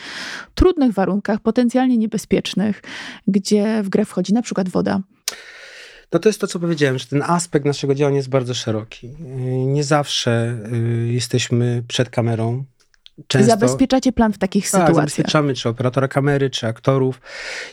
trudnych 0.55 0.93
warunkach, 0.93 1.41
potencjalnie 1.41 1.99
niebezpiecznych, 1.99 2.83
gdzie 3.27 3.83
w 3.83 3.89
grę 3.89 4.05
wchodzi 4.05 4.33
na 4.35 4.43
przykład 4.43 4.69
woda. 4.69 5.01
No 6.13 6.19
to 6.19 6.29
jest 6.29 6.41
to, 6.41 6.47
co 6.47 6.61
powiedziałem, 6.61 6.99
że 6.99 7.07
ten 7.07 7.23
aspekt 7.23 7.67
naszego 7.67 7.95
działania 7.95 8.17
jest 8.17 8.29
bardzo 8.29 8.55
szeroki. 8.55 9.09
Nie 9.67 9.85
zawsze 9.85 10.59
yy, 10.73 11.13
jesteśmy 11.13 11.83
przed 11.89 12.11
kamerą. 12.11 12.65
Często... 13.27 13.51
Zabezpieczacie 13.51 14.13
plan 14.13 14.33
w 14.33 14.39
takich 14.39 14.65
Tak, 14.65 14.71
sytuacjach. 14.71 14.97
zabezpieczamy 14.97 15.55
czy 15.55 15.69
operatora 15.69 16.09
kamery, 16.09 16.51
czy 16.51 16.67
aktorów. 16.67 17.21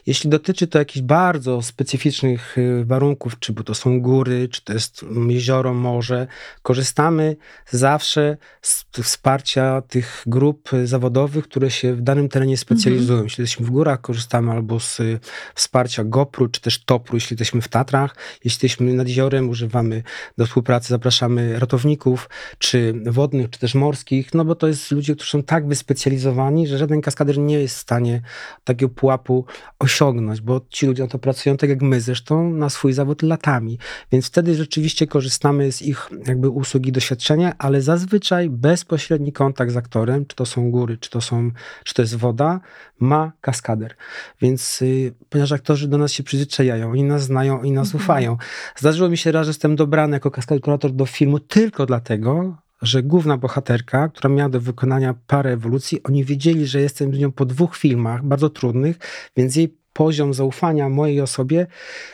Jeśli 0.06 0.30
dotyczy 0.30 0.68
to 0.68 0.80
jakichś 0.80 1.02
bardzo 1.06 1.62
specyficznych 1.62 2.58
y, 2.58 2.86
warunków, 2.86 3.40
czy 3.40 3.54
bo 3.54 3.64
to 3.64 3.76
są 3.76 4.02
góry, 4.02 4.48
czy 4.52 4.64
to 4.64 4.74
jest 4.74 5.06
jezioro, 5.28 5.74
morze, 5.74 6.28
korzystamy 6.62 7.36
zawsze 7.70 8.38
z 8.62 8.86
wsparcia 9.04 9.82
tych 9.82 10.24
grup 10.28 10.74
y, 10.74 10.88
zawodowych, 10.88 11.44
które 11.48 11.72
się 11.72 11.94
w 11.94 12.02
danym 12.02 12.30
terenie 12.30 12.58
specjalizują. 12.58 13.24
Jeśli 13.24 13.42
jesteśmy 13.42 13.66
w 13.66 13.70
górach, 13.70 14.02
korzystamy 14.02 14.52
albo 14.52 14.80
z 14.80 15.00
y, 15.00 15.20
wsparcia 15.56 16.04
GoPru, 16.04 16.48
czy 16.48 16.62
też 16.62 16.84
TOPRu, 16.84 17.16
jeśli 17.18 17.34
jesteśmy 17.34 17.62
w 17.62 17.68
Tatrach. 17.68 18.16
Jeśli 18.44 18.66
jesteśmy 18.66 18.94
nad 18.94 19.08
jeziorem, 19.08 19.50
używamy 19.50 20.04
do 20.38 20.46
współpracy, 20.46 20.88
zapraszamy 20.90 21.60
ratowników, 21.60 22.30
czy 22.58 22.94
wodnych, 23.06 23.50
czy 23.50 23.60
też 23.60 23.76
morskich, 23.76 24.34
no 24.34 24.46
bo 24.46 24.56
to 24.56 24.68
jest 24.68 24.92
ludzie, 24.92 25.16
którzy 25.16 25.35
są 25.36 25.44
tak 25.44 25.68
wyspecjalizowani, 25.68 26.68
że 26.68 26.78
żaden 26.78 27.02
kaskader 27.02 27.38
nie 27.38 27.60
jest 27.60 27.76
w 27.76 27.80
stanie 27.80 28.22
takiego 28.64 28.90
pułapu 28.90 29.46
osiągnąć, 29.80 30.42
bo 30.42 30.62
ci 30.70 30.86
ludzie 30.86 31.04
na 31.04 31.10
to 31.10 31.20
pracują 31.20 31.58
tak 31.58 31.70
jak 31.70 31.82
my 31.82 32.02
zresztą 32.02 32.50
na 32.50 32.70
swój 32.70 32.94
zawód 32.94 33.22
latami. 33.22 33.80
Więc 34.12 34.28
wtedy 34.28 34.56
rzeczywiście 34.56 35.08
korzystamy 35.08 35.72
z 35.72 35.82
ich 35.82 36.10
jakby 36.28 36.50
usług 36.50 36.86
i 36.86 36.92
doświadczenia, 36.92 37.54
ale 37.58 37.82
zazwyczaj 37.82 38.50
bezpośredni 38.50 39.32
kontakt 39.34 39.72
z 39.72 39.78
aktorem, 39.78 40.26
czy 40.26 40.36
to 40.36 40.46
są 40.46 40.72
góry, 40.72 40.98
czy 40.98 41.10
to, 41.10 41.22
są, 41.22 41.52
czy 41.84 41.94
to 41.94 42.02
jest 42.02 42.16
woda, 42.16 42.60
ma 43.00 43.32
kaskader. 43.42 43.96
Więc 44.42 44.82
y, 44.82 45.14
ponieważ 45.30 45.52
aktorzy 45.52 45.88
do 45.88 45.98
nas 45.98 46.12
się 46.12 46.24
przyzwyczajają, 46.24 46.92
oni 46.92 47.04
nas 47.04 47.24
znają 47.24 47.64
i 47.64 47.72
nas 47.72 47.88
Mhm. 47.88 48.04
ufają. 48.04 48.38
Zdarzyło 48.76 49.10
mi 49.10 49.18
się 49.18 49.32
raz, 49.32 49.46
że 49.46 49.50
jestem 49.50 49.76
dobrany 49.76 50.14
jako 50.16 50.32
kaskader 50.32 50.62
kurator 50.62 50.92
do 50.92 51.06
filmu 51.06 51.40
tylko 51.40 51.86
dlatego, 51.86 52.56
że 52.82 53.04
główna 53.04 53.38
bohaterka, 53.38 54.10
która 54.10 54.34
miała 54.34 54.50
do 54.50 54.60
wykonania 54.60 55.16
parę 55.28 55.52
ewolucji, 55.52 56.04
oni 56.04 56.26
wiedzieli, 56.26 56.68
że 56.68 56.82
jestem 56.82 57.16
z 57.16 57.20
nią 57.20 57.32
po 57.32 57.46
dwóch 57.46 57.78
filmach, 57.78 58.24
bardzo 58.24 58.50
trudnych, 58.50 58.98
więc 59.38 59.56
jej 59.56 59.78
poziom 59.94 60.34
zaufania 60.34 60.90
mojej 60.90 61.22
osobie 61.22 61.68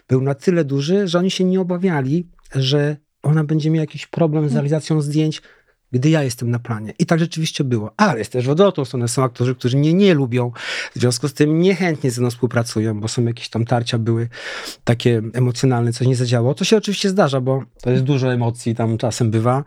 był 0.08 0.22
na 0.22 0.36
tyle 0.36 0.66
duży, 0.66 1.08
że 1.08 1.20
oni 1.20 1.32
się 1.32 1.44
nie 1.44 1.62
obawiali, 1.62 2.28
że 2.56 2.98
ona 3.24 3.44
będzie 3.44 3.70
miała 3.70 3.84
jakiś 3.84 4.08
problem 4.08 4.50
z 4.50 4.54
realizacją 4.54 5.02
zdjęć, 5.02 5.42
gdy 5.92 6.10
ja 6.10 6.24
jestem 6.24 6.52
na 6.52 6.60
planie. 6.60 6.94
I 7.00 7.06
tak 7.06 7.20
rzeczywiście 7.20 7.64
było. 7.64 7.92
Ale 7.98 8.20
jest 8.20 8.32
też 8.32 8.48
w 8.48 8.50
odwrotną 8.50 8.86
stronę. 8.86 9.08
Są 9.08 9.24
aktorzy, 9.24 9.56
którzy 9.56 9.78
mnie 9.78 9.94
nie 9.94 10.14
lubią, 10.14 10.52
w 10.96 11.00
związku 11.00 11.28
z 11.28 11.34
tym 11.34 11.60
niechętnie 11.60 12.12
ze 12.12 12.22
mną 12.22 12.30
współpracują, 12.30 13.00
bo 13.00 13.08
są 13.08 13.24
jakieś 13.26 13.50
tam 13.50 13.66
tarcia, 13.66 13.98
były 13.98 14.30
takie 14.84 15.22
emocjonalne, 15.34 15.94
coś 15.94 16.08
nie 16.08 16.16
zadziałało. 16.16 16.54
To 16.54 16.64
się 16.66 16.78
oczywiście 16.78 17.10
zdarza, 17.10 17.42
bo 17.42 17.64
to 17.82 17.90
jest 17.92 18.04
dużo 18.04 18.34
emocji, 18.34 18.76
tam 18.76 18.98
czasem 18.98 19.32
bywa, 19.32 19.64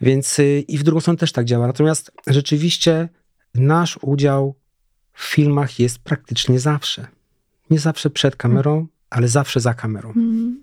więc 0.00 0.38
y, 0.38 0.64
i 0.68 0.78
w 0.78 0.82
drugą 0.82 1.00
stronę 1.00 1.16
też 1.18 1.32
tak 1.32 1.44
działa. 1.44 1.66
Natomiast 1.66 2.12
rzeczywiście 2.26 3.08
nasz 3.54 3.98
udział 4.02 4.54
w 5.12 5.22
filmach 5.24 5.78
jest 5.80 5.98
praktycznie 5.98 6.60
zawsze. 6.60 7.06
Nie 7.70 7.78
zawsze 7.78 8.10
przed 8.10 8.36
kamerą, 8.36 8.86
ale 9.10 9.28
zawsze 9.28 9.60
za 9.60 9.74
kamerą, 9.74 10.08
Mhm. 10.08 10.62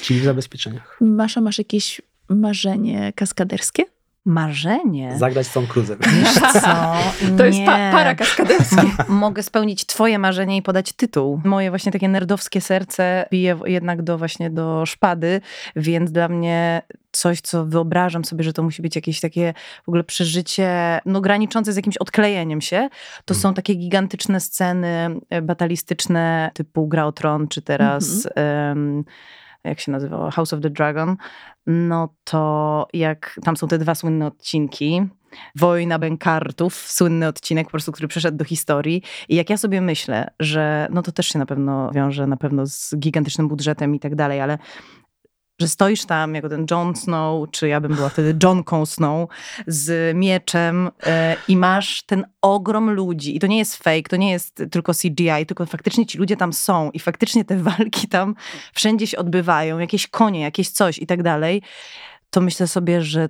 czyli 0.00 0.20
w 0.20 0.24
zabezpieczeniach. 0.24 0.98
Masza, 1.00 1.40
masz 1.40 1.58
jakieś 1.58 2.00
marzenie 2.28 3.12
kaskaderskie? 3.16 3.82
Marzenie. 4.26 5.18
Zagrać 5.18 5.46
z 5.46 5.52
Tom 5.52 5.66
Cruise'em. 5.66 5.96
To 7.38 7.44
jest 7.44 7.58
pa- 7.66 7.92
para 7.92 8.14
kaskaderska. 8.14 8.82
Mogę 9.08 9.42
spełnić 9.42 9.86
twoje 9.86 10.18
marzenie 10.18 10.56
i 10.56 10.62
podać 10.62 10.92
tytuł. 10.92 11.40
Moje 11.44 11.70
właśnie 11.70 11.92
takie 11.92 12.08
nerdowskie 12.08 12.60
serce 12.60 13.26
bije 13.30 13.58
jednak 13.64 14.02
do 14.02 14.18
właśnie 14.18 14.50
do 14.50 14.86
szpady, 14.86 15.40
więc 15.76 16.12
dla 16.12 16.28
mnie 16.28 16.82
coś, 17.12 17.40
co 17.40 17.66
wyobrażam 17.66 18.24
sobie, 18.24 18.44
że 18.44 18.52
to 18.52 18.62
musi 18.62 18.82
być 18.82 18.96
jakieś 18.96 19.20
takie 19.20 19.54
w 19.84 19.88
ogóle 19.88 20.04
przeżycie, 20.04 20.98
no 21.06 21.20
graniczące 21.20 21.72
z 21.72 21.76
jakimś 21.76 21.96
odklejeniem 21.96 22.60
się, 22.60 22.88
to 23.24 23.34
są 23.34 23.54
takie 23.54 23.74
gigantyczne 23.74 24.40
sceny 24.40 25.20
e, 25.30 25.42
batalistyczne 25.42 26.50
typu 26.54 26.86
Gra 26.88 27.06
o 27.06 27.12
Tron, 27.12 27.48
czy 27.48 27.62
teraz 27.62 28.28
em, 28.34 29.04
jak 29.68 29.80
się 29.80 29.92
nazywało, 29.92 30.30
House 30.30 30.52
of 30.52 30.60
the 30.60 30.70
Dragon, 30.70 31.16
no 31.66 32.14
to 32.24 32.88
jak 32.92 33.40
tam 33.44 33.56
są 33.56 33.68
te 33.68 33.78
dwa 33.78 33.94
słynne 33.94 34.26
odcinki, 34.26 35.02
Wojna 35.56 35.98
Bękartów, 35.98 36.74
słynny 36.74 37.28
odcinek 37.28 37.66
po 37.66 37.70
prostu, 37.70 37.92
który 37.92 38.08
przeszedł 38.08 38.36
do 38.36 38.44
historii. 38.44 39.02
I 39.28 39.36
jak 39.36 39.50
ja 39.50 39.56
sobie 39.56 39.80
myślę, 39.80 40.30
że 40.40 40.88
no 40.90 41.02
to 41.02 41.12
też 41.12 41.26
się 41.26 41.38
na 41.38 41.46
pewno 41.46 41.90
wiąże 41.92 42.26
na 42.26 42.36
pewno 42.36 42.66
z 42.66 42.94
gigantycznym 42.98 43.48
budżetem 43.48 43.94
i 43.94 44.00
tak 44.00 44.14
dalej, 44.14 44.40
ale 44.40 44.58
że 45.60 45.68
stoisz 45.68 46.04
tam 46.04 46.34
jako 46.34 46.48
ten 46.48 46.66
Jon 46.70 46.96
Snow, 46.96 47.50
czy 47.50 47.68
ja 47.68 47.80
bym 47.80 47.94
była 47.94 48.08
wtedy 48.08 48.36
Johnką 48.42 48.86
Snow, 48.86 49.30
z 49.66 50.16
mieczem 50.16 50.90
e, 51.06 51.36
i 51.48 51.56
masz 51.56 52.02
ten 52.02 52.24
ogrom 52.42 52.90
ludzi. 52.90 53.36
I 53.36 53.40
to 53.40 53.46
nie 53.46 53.58
jest 53.58 53.76
fake, 53.76 54.02
to 54.02 54.16
nie 54.16 54.30
jest 54.30 54.62
tylko 54.70 54.92
CGI, 54.92 55.46
tylko 55.46 55.66
faktycznie 55.66 56.06
ci 56.06 56.18
ludzie 56.18 56.36
tam 56.36 56.52
są 56.52 56.90
i 56.90 56.98
faktycznie 56.98 57.44
te 57.44 57.56
walki 57.78 58.08
tam 58.08 58.34
wszędzie 58.74 59.06
się 59.06 59.18
odbywają, 59.18 59.78
jakieś 59.78 60.06
konie, 60.06 60.40
jakieś 60.40 60.70
coś 60.70 60.98
i 60.98 61.06
tak 61.06 61.22
dalej. 61.22 61.62
To 62.30 62.40
myślę 62.40 62.66
sobie, 62.66 63.02
że 63.02 63.28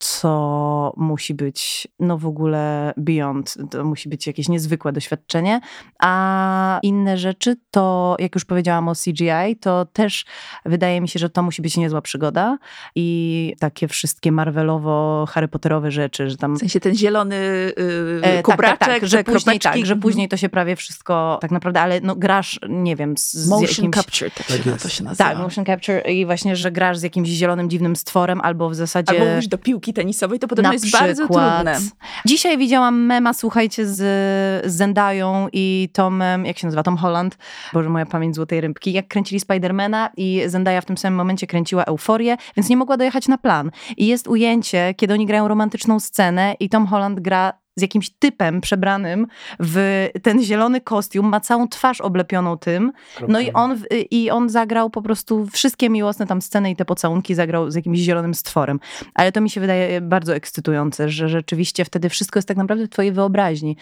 co 0.00 0.92
musi 0.96 1.34
być, 1.34 1.88
no 1.98 2.18
w 2.18 2.26
ogóle 2.26 2.92
beyond, 2.96 3.54
to 3.70 3.84
musi 3.84 4.08
być 4.08 4.26
jakieś 4.26 4.48
niezwykłe 4.48 4.92
doświadczenie, 4.92 5.60
a 5.98 6.78
inne 6.82 7.18
rzeczy 7.18 7.56
to, 7.70 8.16
jak 8.18 8.34
już 8.34 8.44
powiedziałam 8.44 8.88
o 8.88 8.92
CGI, 8.94 9.56
to 9.60 9.84
też 9.84 10.24
wydaje 10.66 11.00
mi 11.00 11.08
się, 11.08 11.18
że 11.18 11.30
to 11.30 11.42
musi 11.42 11.62
być 11.62 11.76
niezła 11.76 12.02
przygoda 12.02 12.58
i 12.94 13.54
takie 13.58 13.88
wszystkie 13.88 14.32
Marvelowo, 14.32 15.26
Harry 15.28 15.48
Potterowe 15.48 15.90
rzeczy, 15.90 16.30
że 16.30 16.36
tam... 16.36 16.56
W 16.56 16.58
sensie 16.58 16.80
ten 16.80 16.94
zielony 16.94 17.36
yy, 17.76 18.20
E, 18.22 18.42
kubraczek, 18.42 18.78
tak, 18.78 18.88
tak, 18.88 19.00
tak, 19.00 19.08
że 19.08 19.24
później 19.24 19.58
kropeczki. 19.60 19.80
tak, 19.80 19.86
że 19.86 19.96
później 19.96 20.28
to 20.28 20.36
się 20.36 20.48
prawie 20.48 20.76
wszystko 20.76 21.38
tak 21.40 21.50
naprawdę, 21.50 21.80
ale 21.80 22.00
no 22.00 22.16
grasz, 22.16 22.60
nie 22.68 22.96
wiem, 22.96 23.16
z, 23.16 23.32
z 23.32 23.48
Motion 23.48 23.68
jakimś... 23.68 23.94
capture, 23.94 24.30
tak, 24.30 24.46
Tak 24.46 24.62
się, 24.62 24.70
jest. 24.70 24.82
to 24.82 24.88
się 24.88 25.04
nazywa. 25.04 25.24
Tak, 25.30 25.38
motion 25.38 25.64
capture 25.64 26.10
i 26.10 26.26
właśnie, 26.26 26.56
że 26.56 26.72
grasz 26.72 26.98
z 26.98 27.02
jakimś 27.02 27.28
zielonym, 27.28 27.70
dziwnym 27.70 27.96
stworem, 27.96 28.40
albo 28.40 28.70
w 28.70 28.74
zasadzie... 28.74 29.12
Albo 29.12 29.24
mówisz 29.24 29.48
do 29.48 29.58
piłki 29.58 29.89
tenisowej, 29.92 30.38
to 30.38 30.48
podobno 30.48 30.68
na 30.68 30.72
jest 30.72 30.90
bardzo 30.90 31.22
przykład. 31.22 31.54
trudne. 31.54 31.78
Dzisiaj 32.26 32.58
widziałam 32.58 33.00
mema, 33.06 33.32
słuchajcie, 33.32 33.86
z, 33.86 33.96
z 33.96 34.74
Zendają 34.80 35.48
i 35.52 35.88
Tomem, 35.92 36.46
jak 36.46 36.58
się 36.58 36.66
nazywa, 36.66 36.82
Tom 36.82 36.96
Holland, 36.96 37.38
Boże, 37.72 37.88
moja 37.88 38.06
pamięć 38.06 38.36
złotej 38.36 38.60
rybki, 38.60 38.92
jak 38.92 39.08
kręcili 39.08 39.40
Spidermana 39.40 40.10
i 40.16 40.42
Zendaya 40.46 40.80
w 40.80 40.84
tym 40.84 40.96
samym 40.96 41.16
momencie 41.16 41.46
kręciła 41.46 41.84
Euforię, 41.84 42.36
więc 42.56 42.68
nie 42.68 42.76
mogła 42.76 42.96
dojechać 42.96 43.28
na 43.28 43.38
plan. 43.38 43.70
I 43.96 44.06
jest 44.06 44.28
ujęcie, 44.28 44.94
kiedy 44.96 45.14
oni 45.14 45.26
grają 45.26 45.48
romantyczną 45.48 46.00
scenę 46.00 46.54
i 46.60 46.68
Tom 46.68 46.86
Holland 46.86 47.20
gra 47.20 47.52
z 47.80 47.82
jakimś 47.82 48.10
typem 48.10 48.60
przebranym 48.60 49.26
w 49.60 50.08
ten 50.22 50.42
zielony 50.42 50.80
kostium, 50.80 51.28
ma 51.28 51.40
całą 51.40 51.68
twarz 51.68 52.00
oblepioną 52.00 52.56
tym, 52.56 52.92
no 53.28 53.40
i 53.40 53.52
on, 53.52 53.82
i 54.10 54.30
on 54.30 54.48
zagrał 54.48 54.90
po 54.90 55.02
prostu 55.02 55.46
wszystkie 55.46 55.90
miłosne 55.90 56.26
tam 56.26 56.42
sceny 56.42 56.70
i 56.70 56.76
te 56.76 56.84
pocałunki 56.84 57.34
zagrał 57.34 57.70
z 57.70 57.74
jakimś 57.74 57.98
zielonym 57.98 58.34
stworem. 58.34 58.80
Ale 59.14 59.32
to 59.32 59.40
mi 59.40 59.50
się 59.50 59.60
wydaje 59.60 60.00
bardzo 60.00 60.34
ekscytujące, 60.34 61.08
że 61.08 61.28
rzeczywiście 61.28 61.84
wtedy 61.84 62.08
wszystko 62.08 62.38
jest 62.38 62.48
tak 62.48 62.56
naprawdę 62.56 62.86
w 62.86 62.88
twojej 62.88 63.12
wyobraźni. 63.12 63.76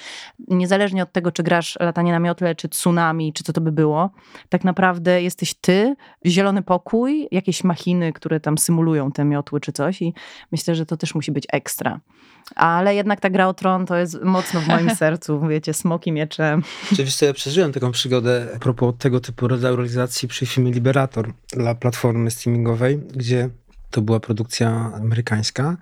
Niezależnie 0.49 1.03
od 1.03 1.12
tego, 1.12 1.32
czy 1.32 1.42
grasz 1.42 1.76
latanie 1.80 2.12
na 2.12 2.18
miotle, 2.18 2.55
czy 2.55 2.68
tsunami, 2.68 3.32
czy 3.32 3.44
co 3.44 3.53
to 3.53 3.61
by 3.61 3.72
było, 3.72 4.11
tak 4.49 4.64
naprawdę 4.64 5.22
jesteś 5.22 5.55
ty, 5.55 5.96
zielony 6.26 6.62
pokój, 6.62 7.28
jakieś 7.30 7.64
machiny, 7.64 8.12
które 8.12 8.40
tam 8.40 8.59
symulują 8.59 9.12
te 9.12 9.24
miotły 9.24 9.61
czy 9.61 9.72
coś 9.72 10.03
i 10.03 10.14
myślę, 10.53 10.74
że 10.74 10.86
to 10.86 10.96
też 10.96 11.14
musi 11.14 11.32
być 11.32 11.46
ekstra. 11.53 12.01
Ale 12.57 12.94
jednak 12.94 13.20
ta 13.20 13.30
gra 13.30 13.49
o 13.49 13.55
tron 13.55 13.86
to 13.89 13.97
jest 13.97 14.22
mocno 14.22 14.61
w 14.61 14.66
moim 14.66 14.91
sercu, 15.05 15.41
wiecie, 15.49 15.74
smoki, 15.74 16.12
miecze. 16.12 16.61
Oczywiście 16.93 17.26
ja 17.26 17.32
przeżyłem 17.32 17.72
taką 17.72 17.93
przygodę 17.93 18.49
a 18.57 18.59
propos 18.59 18.95
tego 18.99 19.20
typu 19.20 19.49
rodzaju 19.49 19.76
realizacji 19.76 20.28
przy 20.28 20.47
filmie 20.47 20.72
Liberator 20.72 21.32
dla 21.53 21.74
platformy 21.74 22.30
streamingowej, 22.30 22.99
gdzie 22.99 23.49
to 23.91 24.03
była 24.03 24.20
produkcja 24.20 24.93
amerykańska, 24.95 25.76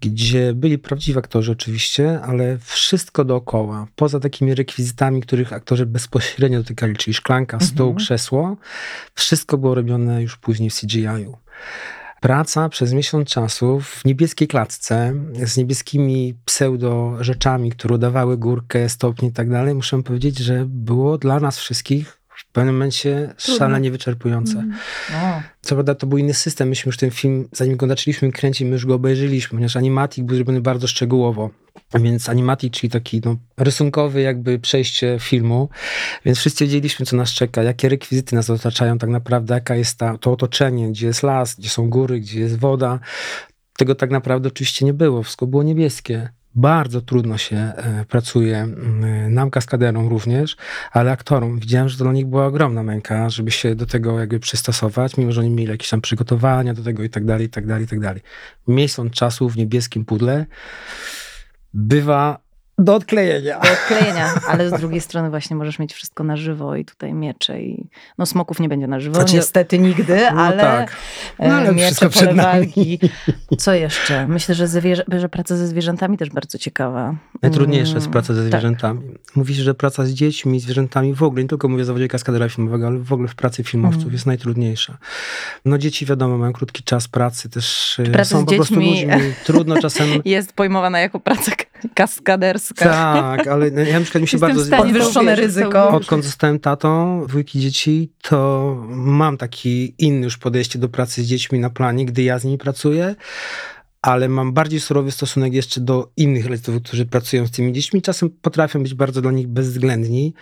gdzie 0.00 0.54
byli 0.54 0.78
prawdziwi 0.78 1.18
aktorzy 1.18 1.52
oczywiście, 1.52 2.20
ale 2.20 2.58
wszystko 2.58 3.24
dookoła, 3.24 3.86
poza 3.96 4.20
takimi 4.20 4.54
rekwizytami, 4.54 5.22
których 5.22 5.52
aktorzy 5.52 5.86
bezpośrednio 5.86 6.58
dotykali, 6.58 6.96
czyli 6.96 7.14
szklanka, 7.14 7.60
stół, 7.60 7.86
Mhm. 7.88 7.96
krzesło, 7.96 8.56
wszystko 9.14 9.58
było 9.58 9.74
robione 9.74 10.22
już 10.22 10.36
później 10.36 10.70
w 10.70 10.74
CGI-u. 10.80 11.36
Praca 12.20 12.68
przez 12.68 12.92
miesiąc 12.92 13.28
czasu 13.28 13.80
w 13.80 14.04
niebieskiej 14.04 14.48
klatce 14.48 15.14
z 15.44 15.56
niebieskimi 15.56 16.34
pseudo 16.44 17.16
rzeczami, 17.20 17.70
które 17.70 17.94
udawały 17.94 18.38
górkę, 18.38 18.88
stopnie 18.88 19.28
i 19.28 19.32
tak 19.32 19.50
dalej, 19.50 19.74
muszę 19.74 20.02
powiedzieć, 20.02 20.38
że 20.38 20.64
było 20.68 21.18
dla 21.18 21.40
nas 21.40 21.58
wszystkich 21.58 22.19
w 22.50 22.52
pewnym 22.52 22.74
momencie 22.74 23.34
szalenie 23.36 23.90
wyczerpujące. 23.90 24.58
Mhm. 24.58 24.78
No. 25.12 25.42
Co 25.60 25.74
prawda 25.74 25.94
to 25.94 26.06
był 26.06 26.18
inny 26.18 26.34
system, 26.34 26.68
myśmy 26.68 26.88
już 26.88 26.96
ten 26.96 27.10
film, 27.10 27.48
zanim 27.52 27.76
go 27.76 27.88
zaczęliśmy 27.88 28.32
kręcić, 28.32 28.62
my 28.62 28.72
już 28.72 28.86
go 28.86 28.94
obejrzeliśmy, 28.94 29.50
ponieważ 29.50 29.76
animatic 29.76 30.24
był 30.24 30.36
zrobiony 30.36 30.60
bardzo 30.60 30.86
szczegółowo. 30.86 31.50
Więc 31.94 32.28
animatic, 32.28 32.74
czyli 32.74 32.90
taki 32.90 33.20
no, 33.24 33.36
rysunkowy 33.56 34.20
jakby 34.20 34.58
przejście 34.58 35.16
filmu, 35.20 35.68
więc 36.24 36.38
wszyscy 36.38 36.64
wiedzieliśmy, 36.64 37.06
co 37.06 37.16
nas 37.16 37.32
czeka, 37.32 37.62
jakie 37.62 37.88
rekwizyty 37.88 38.36
nas 38.36 38.50
otaczają 38.50 38.98
tak 38.98 39.10
naprawdę, 39.10 39.54
jaka 39.54 39.76
jest 39.76 39.98
ta, 39.98 40.18
to 40.18 40.32
otoczenie, 40.32 40.88
gdzie 40.88 41.06
jest 41.06 41.22
las, 41.22 41.54
gdzie 41.54 41.68
są 41.68 41.90
góry, 41.90 42.20
gdzie 42.20 42.40
jest 42.40 42.58
woda. 42.58 42.98
Tego 43.76 43.94
tak 43.94 44.10
naprawdę 44.10 44.48
oczywiście 44.48 44.84
nie 44.84 44.94
było, 44.94 45.22
wszystko 45.22 45.46
było 45.46 45.62
niebieskie. 45.62 46.30
Bardzo 46.54 47.00
trudno 47.00 47.38
się 47.38 47.56
e, 47.56 48.04
pracuje 48.08 48.68
nam, 49.28 49.50
kaskaderom 49.50 50.08
również, 50.08 50.56
ale 50.92 51.12
aktorom. 51.12 51.58
Widziałem, 51.58 51.88
że 51.88 51.98
to 51.98 52.04
dla 52.04 52.12
nich 52.12 52.26
była 52.26 52.46
ogromna 52.46 52.82
męka, 52.82 53.30
żeby 53.30 53.50
się 53.50 53.74
do 53.74 53.86
tego 53.86 54.20
jakby 54.20 54.40
przystosować, 54.40 55.16
mimo 55.16 55.32
że 55.32 55.40
oni 55.40 55.50
mieli 55.50 55.70
jakieś 55.70 55.88
tam 55.88 56.00
przygotowania 56.00 56.74
do 56.74 56.82
tego 56.82 57.02
i 57.02 57.10
tak 57.10 57.24
dalej, 57.24 57.46
i 57.46 57.50
tak 57.50 57.66
dalej, 57.66 57.84
i 57.84 57.88
tak 57.88 58.00
dalej. 58.00 58.22
Miesiąc 58.68 59.12
czasu 59.12 59.48
w 59.48 59.56
niebieskim 59.56 60.04
pudle 60.04 60.46
bywa 61.74 62.38
do 62.84 62.94
odklejenia. 62.94 63.60
do 63.60 63.70
odklejenia, 63.72 64.34
ale 64.48 64.68
z 64.68 64.72
drugiej 64.80 65.00
strony 65.00 65.30
właśnie 65.30 65.56
możesz 65.56 65.78
mieć 65.78 65.94
wszystko 65.94 66.24
na 66.24 66.36
żywo 66.36 66.76
i 66.76 66.84
tutaj 66.84 67.14
miecze 67.14 67.60
i 67.62 67.88
no 68.18 68.26
smoków 68.26 68.60
nie 68.60 68.68
będzie 68.68 68.86
na 68.86 69.00
żywo, 69.00 69.14
Znaczy, 69.14 69.34
niestety 69.34 69.78
nigdy, 69.78 70.20
No 70.34 70.40
ale, 70.42 70.62
tak. 70.62 70.96
e, 71.38 71.48
No, 71.48 71.54
ale 71.54 71.72
miecze, 71.72 71.86
wszystko 71.86 72.08
pole 72.10 72.12
przed 72.26 72.36
nami. 72.36 72.60
walki. 72.66 72.98
Co 73.58 73.74
jeszcze? 73.74 74.26
Myślę, 74.28 74.54
że, 74.54 74.68
zwierzę, 74.68 75.04
że 75.18 75.28
praca 75.28 75.56
ze 75.56 75.66
zwierzętami 75.66 76.18
też 76.18 76.30
bardzo 76.30 76.58
ciekawa. 76.58 77.14
Najtrudniejsza 77.42 77.94
jest 77.94 78.06
Mm, 78.06 78.12
praca 78.12 78.34
ze 78.34 78.42
tak. 78.42 78.50
zwierzętami. 78.50 79.00
Mówisz, 79.36 79.56
że 79.56 79.74
praca 79.74 80.04
z 80.04 80.10
dziećmi 80.10 80.56
i 80.56 80.60
zwierzętami 80.60 81.14
w 81.14 81.22
ogóle, 81.22 81.42
nie 81.42 81.48
tylko 81.48 81.68
mówię 81.68 81.82
o 81.82 81.86
zawodzie 81.86 82.08
kaskadera 82.08 82.48
filmowego, 82.48 82.86
ale 82.86 82.98
w 82.98 83.12
ogóle 83.12 83.28
w 83.28 83.34
pracy 83.34 83.64
filmowców 83.64 83.98
Mhm. 84.02 84.12
jest 84.12 84.26
najtrudniejsza. 84.26 84.98
No 85.64 85.78
dzieci 85.78 86.06
wiadomo, 86.06 86.38
mają 86.38 86.52
krótki 86.52 86.82
czas 86.82 87.08
pracy, 87.08 87.48
też 87.50 87.96
e, 88.00 88.02
Praca 88.02 88.30
są 88.30 88.42
z 88.42 88.44
po 88.44 88.54
prostu 88.54 88.74
dziećmi- 88.74 88.86
ludźmi. 89.16 89.32
Trudno 89.44 89.76
czasem... 89.82 90.08
Jest 90.24 90.52
pojmowana 90.52 91.00
jako 91.00 91.20
praca 91.20 91.52
kaskaderska. 91.94 92.84
tak, 92.84 93.46
ale 93.46 93.70
no, 93.70 93.80
ja 93.80 93.98
na 93.98 94.00
przykład 94.00 94.22
mi 94.22 94.28
się 94.28 94.36
Jestem 94.36 94.48
bardzo... 94.48 94.64
w 94.64 94.66
stanie 94.66 94.82
Podwyższone 94.82 95.36
ryzyko. 95.36 95.88
Odkąd 95.88 96.24
zostałem 96.24 96.58
tatą 96.58 97.24
dwójki 97.28 97.60
dzieci, 97.60 98.12
to 98.22 98.76
mam 98.88 99.36
taki 99.36 99.94
inny 99.98 100.24
już 100.24 100.38
podejście 100.38 100.78
do 100.78 100.88
pracy 100.88 101.22
z 101.22 101.26
dziećmi 101.26 101.58
na 101.58 101.70
planie, 101.70 102.06
gdy 102.06 102.22
ja 102.22 102.38
z 102.38 102.44
nimi 102.44 102.58
pracuję, 102.58 103.14
ale 104.02 104.28
mam 104.28 104.52
bardziej 104.52 104.80
surowy 104.80 105.12
stosunek 105.12 105.52
jeszcze 105.52 105.80
do 105.80 106.10
innych 106.16 106.46
rodziców, 106.46 106.82
którzy 106.82 107.06
pracują 107.06 107.46
z 107.46 107.50
tymi 107.50 107.72
dziećmi. 107.72 108.02
Czasem 108.02 108.30
potrafią 108.42 108.82
być 108.82 108.94
bardzo 108.94 109.22
dla 109.22 109.30
nich 109.32 109.48
bezwzględni. 109.48 110.34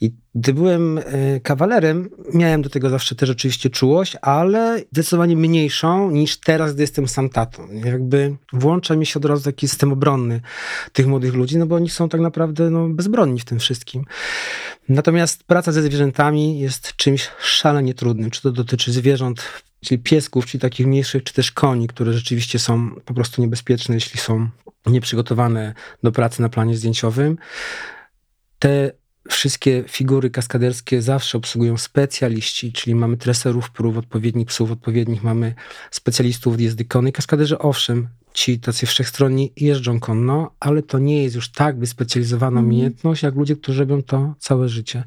I 0.00 0.14
gdy 0.34 0.54
byłem 0.54 0.98
e, 0.98 1.02
kawalerem, 1.40 2.10
miałem 2.34 2.62
do 2.62 2.70
tego 2.70 2.90
zawsze 2.90 3.14
też 3.14 3.30
oczywiście 3.30 3.70
czułość, 3.70 4.16
ale 4.22 4.82
zdecydowanie 4.92 5.36
mniejszą 5.36 6.10
niż 6.10 6.40
teraz, 6.40 6.74
gdy 6.74 6.82
jestem 6.82 7.08
sam 7.08 7.28
tatą. 7.28 7.68
Jakby 7.84 8.36
włącza 8.52 8.96
mi 8.96 9.06
się 9.06 9.18
od 9.18 9.24
razu 9.24 9.44
taki 9.44 9.68
system 9.68 9.92
obronny 9.92 10.40
tych 10.92 11.06
młodych 11.06 11.34
ludzi, 11.34 11.58
no 11.58 11.66
bo 11.66 11.76
oni 11.76 11.90
są 11.90 12.08
tak 12.08 12.20
naprawdę 12.20 12.70
no, 12.70 12.88
bezbronni 12.88 13.40
w 13.40 13.44
tym 13.44 13.58
wszystkim. 13.58 14.04
Natomiast 14.88 15.44
praca 15.44 15.72
ze 15.72 15.82
zwierzętami 15.82 16.58
jest 16.58 16.96
czymś 16.96 17.30
szalenie 17.40 17.94
trudnym. 17.94 18.30
Czy 18.30 18.42
to 18.42 18.52
dotyczy 18.52 18.92
zwierząt, 18.92 19.44
czyli 19.84 19.98
piesków, 19.98 20.46
czyli 20.46 20.60
takich 20.60 20.86
mniejszych, 20.86 21.22
czy 21.22 21.34
też 21.34 21.52
koni, 21.52 21.86
które 21.86 22.12
rzeczywiście 22.12 22.58
są 22.58 22.90
po 23.04 23.14
prostu 23.14 23.42
niebezpieczne, 23.42 23.94
jeśli 23.94 24.20
są 24.20 24.48
nieprzygotowane 24.86 25.74
do 26.02 26.12
pracy 26.12 26.42
na 26.42 26.48
planie 26.48 26.76
zdjęciowym. 26.76 27.38
Te 28.58 28.90
wszystkie 29.28 29.84
figury 29.88 30.30
kaskaderskie 30.30 31.02
zawsze 31.02 31.38
obsługują 31.38 31.76
specjaliści, 31.76 32.72
czyli 32.72 32.94
mamy 32.94 33.16
treserów 33.16 33.70
prób, 33.70 33.96
odpowiednich 33.96 34.46
psów, 34.46 34.70
odpowiednich 34.70 35.22
mamy 35.22 35.54
specjalistów 35.90 36.60
jezdy 36.60 36.84
konnej. 36.84 37.12
Kaskaderzy 37.12 37.58
owszem, 37.58 38.08
ci 38.34 38.58
tacy 38.60 38.86
wszechstronni 38.86 39.52
jeżdżą 39.56 40.00
konno, 40.00 40.50
ale 40.60 40.82
to 40.82 40.98
nie 40.98 41.22
jest 41.22 41.34
już 41.34 41.50
tak 41.50 41.78
wyspecjalizowana 41.78 42.60
Mhm. 42.60 42.66
umiejętność, 42.66 43.22
jak 43.22 43.34
ludzie, 43.34 43.56
którzy 43.56 43.80
robią 43.80 44.02
to 44.02 44.34
całe 44.38 44.68
życie. 44.68 45.04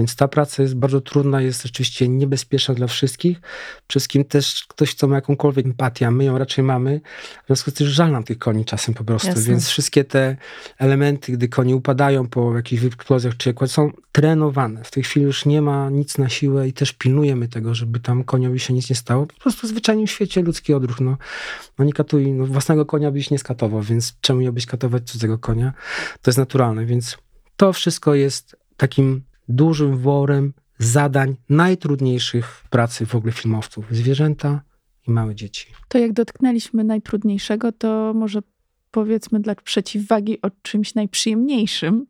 Więc 0.00 0.16
ta 0.16 0.28
praca 0.28 0.62
jest 0.62 0.74
bardzo 0.74 1.00
trudna, 1.00 1.40
jest 1.40 1.62
rzeczywiście 1.62 2.08
niebezpieczna 2.08 2.74
dla 2.74 2.86
wszystkich. 2.86 3.40
Wszystkim 3.88 4.24
też 4.24 4.64
ktoś, 4.68 4.94
kto 4.94 5.08
ma 5.08 5.14
jakąkolwiek 5.14 5.66
empatię, 5.66 6.06
a 6.06 6.10
my 6.10 6.24
ją 6.24 6.38
raczej 6.38 6.64
mamy, 6.64 7.00
w 7.44 7.46
związku 7.46 7.70
z 7.70 7.74
tym 7.74 7.86
żal 7.86 8.10
nam 8.10 8.24
tych 8.24 8.38
koni 8.38 8.64
czasem 8.64 8.94
po 8.94 9.04
prostu. 9.04 9.28
Jasne. 9.28 9.42
Więc 9.42 9.68
wszystkie 9.68 10.04
te 10.04 10.36
elementy, 10.78 11.32
gdy 11.32 11.48
koni 11.48 11.74
upadają 11.74 12.26
po 12.26 12.56
jakichś 12.56 12.84
eksplozjach 12.84 13.36
czy 13.36 13.48
jakieś, 13.48 13.70
są 13.70 13.90
trenowane. 14.12 14.84
W 14.84 14.90
tej 14.90 15.02
chwili 15.02 15.26
już 15.26 15.46
nie 15.46 15.62
ma 15.62 15.90
nic 15.90 16.18
na 16.18 16.28
siłę 16.28 16.68
i 16.68 16.72
też 16.72 16.92
pilnujemy 16.92 17.48
tego, 17.48 17.74
żeby 17.74 18.00
tam 18.00 18.24
koniowi 18.24 18.60
się 18.60 18.74
nic 18.74 18.90
nie 18.90 18.96
stało. 18.96 19.26
Po 19.26 19.34
prostu 19.34 19.66
w 19.66 19.70
zwyczajnym 19.70 20.06
świecie 20.06 20.42
ludzki 20.42 20.74
odruch. 20.74 21.00
No, 21.00 21.16
no 21.78 21.84
nie 21.84 21.92
katuj, 21.92 22.32
no 22.32 22.46
własnego 22.46 22.86
konia 22.86 23.10
byś 23.10 23.30
nie 23.30 23.38
skatował, 23.38 23.82
więc 23.82 24.14
czemu 24.20 24.40
miałbyś 24.40 24.66
katować 24.66 25.10
cudzego 25.10 25.38
konia? 25.38 25.72
To 26.22 26.30
jest 26.30 26.38
naturalne, 26.38 26.86
więc 26.86 27.18
to 27.56 27.72
wszystko 27.72 28.14
jest 28.14 28.56
takim 28.76 29.22
dużym 29.50 29.96
worem 29.96 30.52
zadań 30.78 31.36
najtrudniejszych 31.48 32.46
w 32.46 32.68
pracy 32.68 33.06
w 33.06 33.14
ogóle 33.14 33.32
filmowców. 33.32 33.86
Zwierzęta 33.90 34.62
i 35.08 35.10
małe 35.10 35.34
dzieci. 35.34 35.66
To 35.88 35.98
jak 35.98 36.12
dotknęliśmy 36.12 36.84
najtrudniejszego, 36.84 37.72
to 37.72 38.12
może 38.14 38.40
powiedzmy 38.90 39.40
dla 39.40 39.54
przeciwwagi 39.54 40.42
o 40.42 40.50
czymś 40.62 40.94
najprzyjemniejszym. 40.94 42.06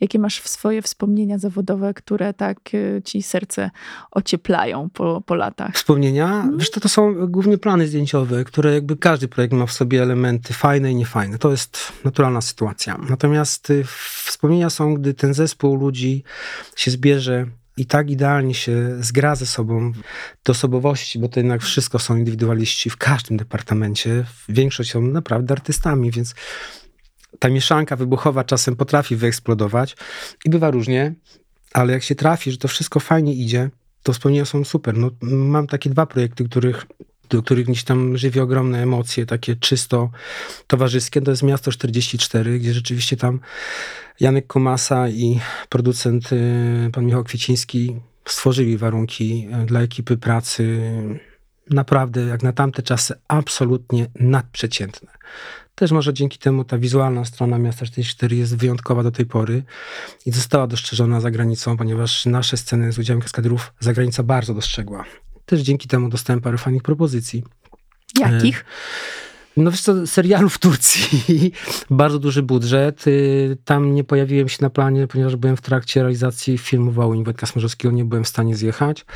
Jakie 0.00 0.18
masz 0.18 0.42
swoje 0.42 0.82
wspomnienia 0.82 1.38
zawodowe, 1.38 1.94
które 1.94 2.34
tak 2.34 2.58
y, 2.74 3.02
ci 3.04 3.22
serce 3.22 3.70
ocieplają 4.10 4.90
po, 4.90 5.20
po 5.26 5.34
latach? 5.34 5.74
Wspomnienia? 5.74 6.28
Hmm? 6.28 6.58
Wiesz, 6.58 6.70
to, 6.70 6.80
to 6.80 6.88
są 6.88 7.26
głównie 7.26 7.58
plany 7.58 7.86
zdjęciowe, 7.86 8.44
które 8.44 8.74
jakby 8.74 8.96
każdy 8.96 9.28
projekt 9.28 9.54
ma 9.54 9.66
w 9.66 9.72
sobie 9.72 10.02
elementy 10.02 10.54
fajne 10.54 10.92
i 10.92 10.94
niefajne. 10.94 11.38
To 11.38 11.50
jest 11.50 11.92
naturalna 12.04 12.40
sytuacja. 12.40 12.98
Natomiast 13.08 13.70
y, 13.70 13.84
wspomnienia 14.24 14.70
są, 14.70 14.94
gdy 14.94 15.14
ten 15.14 15.34
zespół 15.34 15.76
ludzi 15.76 16.22
się 16.76 16.90
zbierze 16.90 17.46
i 17.76 17.86
tak 17.86 18.10
idealnie 18.10 18.54
się 18.54 18.96
zgra 19.00 19.34
ze 19.34 19.46
sobą 19.46 19.92
do 20.44 20.50
osobowości, 20.50 21.18
bo 21.18 21.28
to 21.28 21.40
jednak 21.40 21.62
wszystko 21.62 21.98
są 21.98 22.16
indywidualiści 22.16 22.90
w 22.90 22.96
każdym 22.96 23.36
departamencie. 23.36 24.24
Większość 24.48 24.90
są 24.90 25.00
naprawdę 25.00 25.52
artystami, 25.52 26.10
więc 26.10 26.34
ta 27.38 27.48
mieszanka 27.48 27.96
wybuchowa 27.96 28.44
czasem 28.44 28.76
potrafi 28.76 29.16
wyeksplodować 29.16 29.96
i 30.44 30.50
bywa 30.50 30.70
różnie, 30.70 31.14
ale 31.72 31.92
jak 31.92 32.02
się 32.02 32.14
trafi, 32.14 32.50
że 32.50 32.56
to 32.56 32.68
wszystko 32.68 33.00
fajnie 33.00 33.34
idzie, 33.34 33.70
to 34.02 34.12
wspomnienia 34.12 34.44
są 34.44 34.64
super. 34.64 34.96
No, 34.96 35.10
mam 35.22 35.66
takie 35.66 35.90
dwa 35.90 36.06
projekty, 36.06 36.44
których 36.44 36.86
do 37.30 37.42
których 37.42 37.66
gdzieś 37.66 37.84
tam 37.84 38.16
żywi 38.16 38.40
ogromne 38.40 38.82
emocje, 38.82 39.26
takie 39.26 39.56
czysto 39.56 40.10
towarzyskie. 40.66 41.20
To 41.20 41.30
jest 41.30 41.42
Miasto 41.42 41.72
44, 41.72 42.58
gdzie 42.58 42.74
rzeczywiście 42.74 43.16
tam 43.16 43.40
Janek 44.20 44.46
Komasa 44.46 45.08
i 45.08 45.40
producent 45.68 46.32
y, 46.32 46.90
pan 46.92 47.04
Michał 47.06 47.24
Kwieciński 47.24 47.96
stworzyli 48.28 48.78
warunki 48.78 49.48
y, 49.62 49.66
dla 49.66 49.80
ekipy 49.80 50.16
pracy 50.16 50.80
naprawdę, 51.70 52.20
jak 52.20 52.42
na 52.42 52.52
tamte 52.52 52.82
czasy, 52.82 53.14
absolutnie 53.28 54.06
nadprzeciętne. 54.20 55.10
Też 55.74 55.92
może 55.92 56.14
dzięki 56.14 56.38
temu 56.38 56.64
ta 56.64 56.78
wizualna 56.78 57.24
strona 57.24 57.58
Miasta 57.58 57.86
44 57.86 58.36
jest 58.36 58.56
wyjątkowa 58.56 59.02
do 59.02 59.10
tej 59.10 59.26
pory 59.26 59.62
i 60.26 60.30
została 60.30 60.66
dostrzeżona 60.66 61.20
za 61.20 61.30
granicą, 61.30 61.76
ponieważ 61.76 62.26
nasze 62.26 62.56
sceny 62.56 62.92
z 62.92 62.98
udziałem 62.98 63.20
kaskaderów 63.20 63.72
zagranica 63.80 64.22
bardzo 64.22 64.54
dostrzegła. 64.54 65.04
Też 65.46 65.60
dzięki 65.60 65.88
temu 65.88 66.08
dostałem 66.08 66.40
parę 66.40 66.58
fajnych 66.58 66.82
propozycji. 66.82 67.44
Jakich? 68.20 68.64
No 69.56 69.70
wiesz 69.70 69.80
co, 69.80 70.06
serialu 70.06 70.48
w 70.48 70.58
Turcji, 70.58 71.52
bardzo 71.90 72.18
duży 72.18 72.42
budżet. 72.42 73.06
Y, 73.06 73.56
tam 73.64 73.94
nie 73.94 74.04
pojawiłem 74.04 74.48
się 74.48 74.58
na 74.60 74.70
planie, 74.70 75.06
ponieważ 75.06 75.36
byłem 75.36 75.56
w 75.56 75.60
trakcie 75.60 76.00
realizacji 76.00 76.58
filmu 76.58 76.90
Wołyń 76.90 77.24
Wojtka 77.24 77.46
Smarzowskiego, 77.46 77.94
nie 77.94 78.04
byłem 78.04 78.24
w 78.24 78.28
stanie 78.28 78.56
zjechać. 78.56 79.06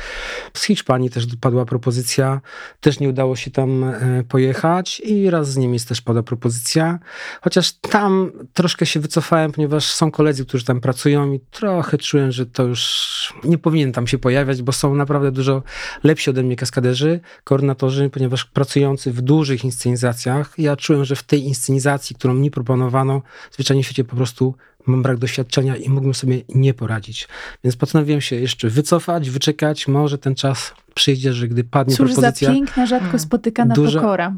Z 0.53 0.63
Hiszpanii 0.63 1.09
też 1.09 1.27
padła 1.41 1.65
propozycja, 1.65 2.41
też 2.79 2.99
nie 2.99 3.09
udało 3.09 3.35
się 3.35 3.51
tam 3.51 3.83
e, 3.83 4.23
pojechać 4.23 4.99
i 5.05 5.29
raz 5.29 5.51
z 5.51 5.57
Niemiec 5.57 5.85
też 5.85 6.01
padła 6.01 6.23
propozycja, 6.23 6.99
chociaż 7.41 7.71
tam 7.71 8.31
troszkę 8.53 8.85
się 8.85 8.99
wycofałem, 8.99 9.51
ponieważ 9.51 9.85
są 9.85 10.11
koledzy, 10.11 10.45
którzy 10.45 10.65
tam 10.65 10.81
pracują 10.81 11.33
i 11.33 11.39
trochę 11.39 11.97
czułem, 11.97 12.31
że 12.31 12.45
to 12.45 12.63
już 12.63 13.33
nie 13.43 13.57
powinien 13.57 13.91
tam 13.91 14.07
się 14.07 14.17
pojawiać, 14.17 14.61
bo 14.61 14.71
są 14.71 14.95
naprawdę 14.95 15.31
dużo 15.31 15.63
lepsi 16.03 16.29
ode 16.29 16.43
mnie 16.43 16.55
kaskaderzy, 16.55 17.19
koordynatorzy, 17.43 18.09
ponieważ 18.09 18.45
pracujący 18.45 19.11
w 19.11 19.21
dużych 19.21 19.63
inscenizacjach 19.63 20.28
ja 20.57 20.75
czułem, 20.75 21.05
że 21.05 21.15
w 21.15 21.23
tej 21.23 21.43
inscenizacji, 21.43 22.15
którą 22.15 22.33
mi 22.33 22.51
proponowano, 22.51 23.21
zwyczajnie 23.51 23.83
w 23.83 23.85
świecie 23.85 24.03
po 24.03 24.15
prostu 24.15 24.55
mam 24.87 25.01
brak 25.01 25.17
doświadczenia 25.17 25.75
i 25.75 25.89
mógłbym 25.89 26.13
sobie 26.13 26.41
nie 26.49 26.73
poradzić. 26.73 27.27
Więc 27.63 27.75
postanowiłem 27.75 28.21
się 28.21 28.35
jeszcze 28.35 28.69
wycofać, 28.69 29.29
wyczekać. 29.29 29.87
Może 29.87 30.17
ten 30.17 30.35
czas 30.35 30.73
przyjdzie, 30.93 31.33
że 31.33 31.47
gdy 31.47 31.63
padnie 31.63 31.95
Cóż 31.95 32.13
propozycja... 32.13 32.31
Cóż 32.31 32.47
za 32.47 32.53
piękna, 32.53 32.85
rzadko 32.85 33.03
hmm. 33.03 33.19
spotykana 33.19 33.75
duża, 33.75 33.99
pokora. 33.99 34.33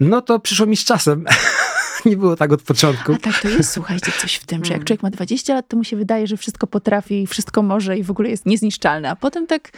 No 0.00 0.22
to 0.22 0.38
przyszło 0.38 0.66
mi 0.66 0.76
z 0.76 0.84
czasem. 0.84 1.24
nie 2.06 2.16
było 2.16 2.36
tak 2.36 2.52
od 2.52 2.62
początku. 2.62 3.12
A 3.12 3.18
tak 3.18 3.40
to 3.42 3.48
jest, 3.48 3.72
słuchajcie, 3.72 4.12
coś 4.20 4.34
w 4.34 4.46
tym, 4.46 4.64
że 4.64 4.68
jak 4.68 4.78
hmm. 4.78 4.86
człowiek 4.86 5.02
ma 5.02 5.10
20 5.10 5.54
lat, 5.54 5.68
to 5.68 5.76
mu 5.76 5.84
się 5.84 5.96
wydaje, 5.96 6.26
że 6.26 6.36
wszystko 6.36 6.66
potrafi, 6.66 7.26
wszystko 7.26 7.62
może 7.62 7.98
i 7.98 8.02
w 8.02 8.10
ogóle 8.10 8.30
jest 8.30 8.46
niezniszczalne, 8.46 9.10
a 9.10 9.16
potem 9.16 9.46
tak 9.46 9.70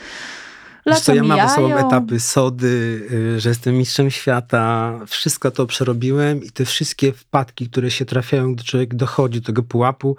Lata 0.86 1.00
co, 1.00 1.14
ja 1.14 1.22
mam 1.22 1.48
za 1.48 1.54
sobą 1.54 1.76
etapy 1.76 2.20
sody, 2.20 3.02
y, 3.36 3.40
że 3.40 3.48
jestem 3.48 3.76
mistrzem 3.76 4.10
świata, 4.10 4.92
wszystko 5.06 5.50
to 5.50 5.66
przerobiłem 5.66 6.44
i 6.44 6.50
te 6.50 6.64
wszystkie 6.64 7.12
wpadki, 7.12 7.68
które 7.70 7.90
się 7.90 8.04
trafiają, 8.04 8.54
gdy 8.54 8.64
człowiek 8.64 8.94
dochodzi 8.94 9.40
do 9.40 9.46
tego 9.46 9.62
pułapu, 9.62 10.16